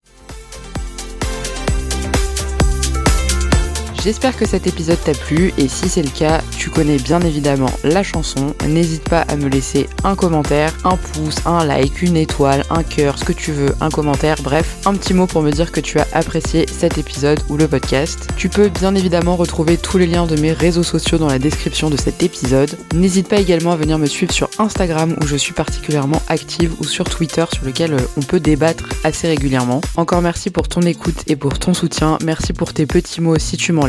J'espère 4.02 4.38
que 4.38 4.48
cet 4.48 4.66
épisode 4.66 5.02
t'a 5.04 5.12
plu 5.12 5.52
et 5.58 5.68
si 5.68 5.90
c'est 5.90 6.02
le 6.02 6.10
cas, 6.10 6.42
tu 6.58 6.70
connais 6.70 6.96
bien 6.96 7.20
évidemment 7.20 7.70
la 7.84 8.02
chanson. 8.02 8.56
N'hésite 8.66 9.04
pas 9.04 9.22
à 9.22 9.36
me 9.36 9.50
laisser 9.50 9.90
un 10.06 10.16
commentaire, 10.16 10.74
un 10.86 10.96
pouce, 10.96 11.36
un 11.46 11.66
like, 11.66 12.02
une 12.02 12.16
étoile, 12.16 12.64
un 12.70 12.84
cœur, 12.84 13.20
ce 13.20 13.26
que 13.26 13.34
tu 13.34 13.52
veux, 13.52 13.76
un 13.82 13.90
commentaire, 13.90 14.38
bref, 14.42 14.78
un 14.86 14.94
petit 14.94 15.14
mot 15.14 15.28
pour 15.28 15.42
me 15.42 15.52
dire 15.52 15.74
que 15.74 15.82
tu 15.82 16.00
as 16.00 16.08
apprécié 16.14 16.66
cet 16.72 16.98
épisode 16.98 17.42
ou 17.50 17.58
le 17.58 17.68
podcast. 17.68 18.30
Tu 18.38 18.48
peux 18.48 18.70
bien 18.70 18.96
évidemment 18.96 19.36
retrouver 19.36 19.76
tous 19.76 19.98
les 19.98 20.08
liens 20.08 20.28
de 20.28 20.40
mes 20.40 20.54
réseaux 20.54 20.84
sociaux 20.84 21.18
dans 21.18 21.28
la 21.28 21.40
description 21.40 21.90
de 21.90 21.98
cet 21.98 22.24
épisode. 22.24 22.78
N'hésite 22.94 23.28
pas 23.28 23.42
également 23.42 23.74
à 23.74 23.76
venir 23.76 24.00
me 24.00 24.06
suivre 24.06 24.32
sur 24.32 24.50
Instagram 24.60 25.14
où 25.22 25.28
je 25.28 25.36
suis 25.36 25.54
particulièrement 25.54 26.22
active 26.30 26.74
ou 26.80 26.86
sur 26.86 27.04
Twitter 27.04 27.44
sur 27.52 27.66
lequel 27.66 27.94
euh, 27.96 28.00
on 28.16 28.22
peut 28.22 28.40
débattre 28.40 28.86
assez 29.04 29.28
régulièrement. 29.28 29.82
Encore 29.98 30.22
merci 30.22 30.52
pour 30.52 30.70
ton 30.70 30.82
écoute 30.84 31.24
et 31.28 31.36
pour 31.36 31.60
ton 31.60 31.74
soutien. 31.74 32.18
Merci 32.24 32.54
pour 32.54 32.72
tes 32.72 32.86
petits 32.86 33.20
mots 33.20 33.38
si 33.38 33.58
tu 33.58 33.74
m'en 33.74 33.89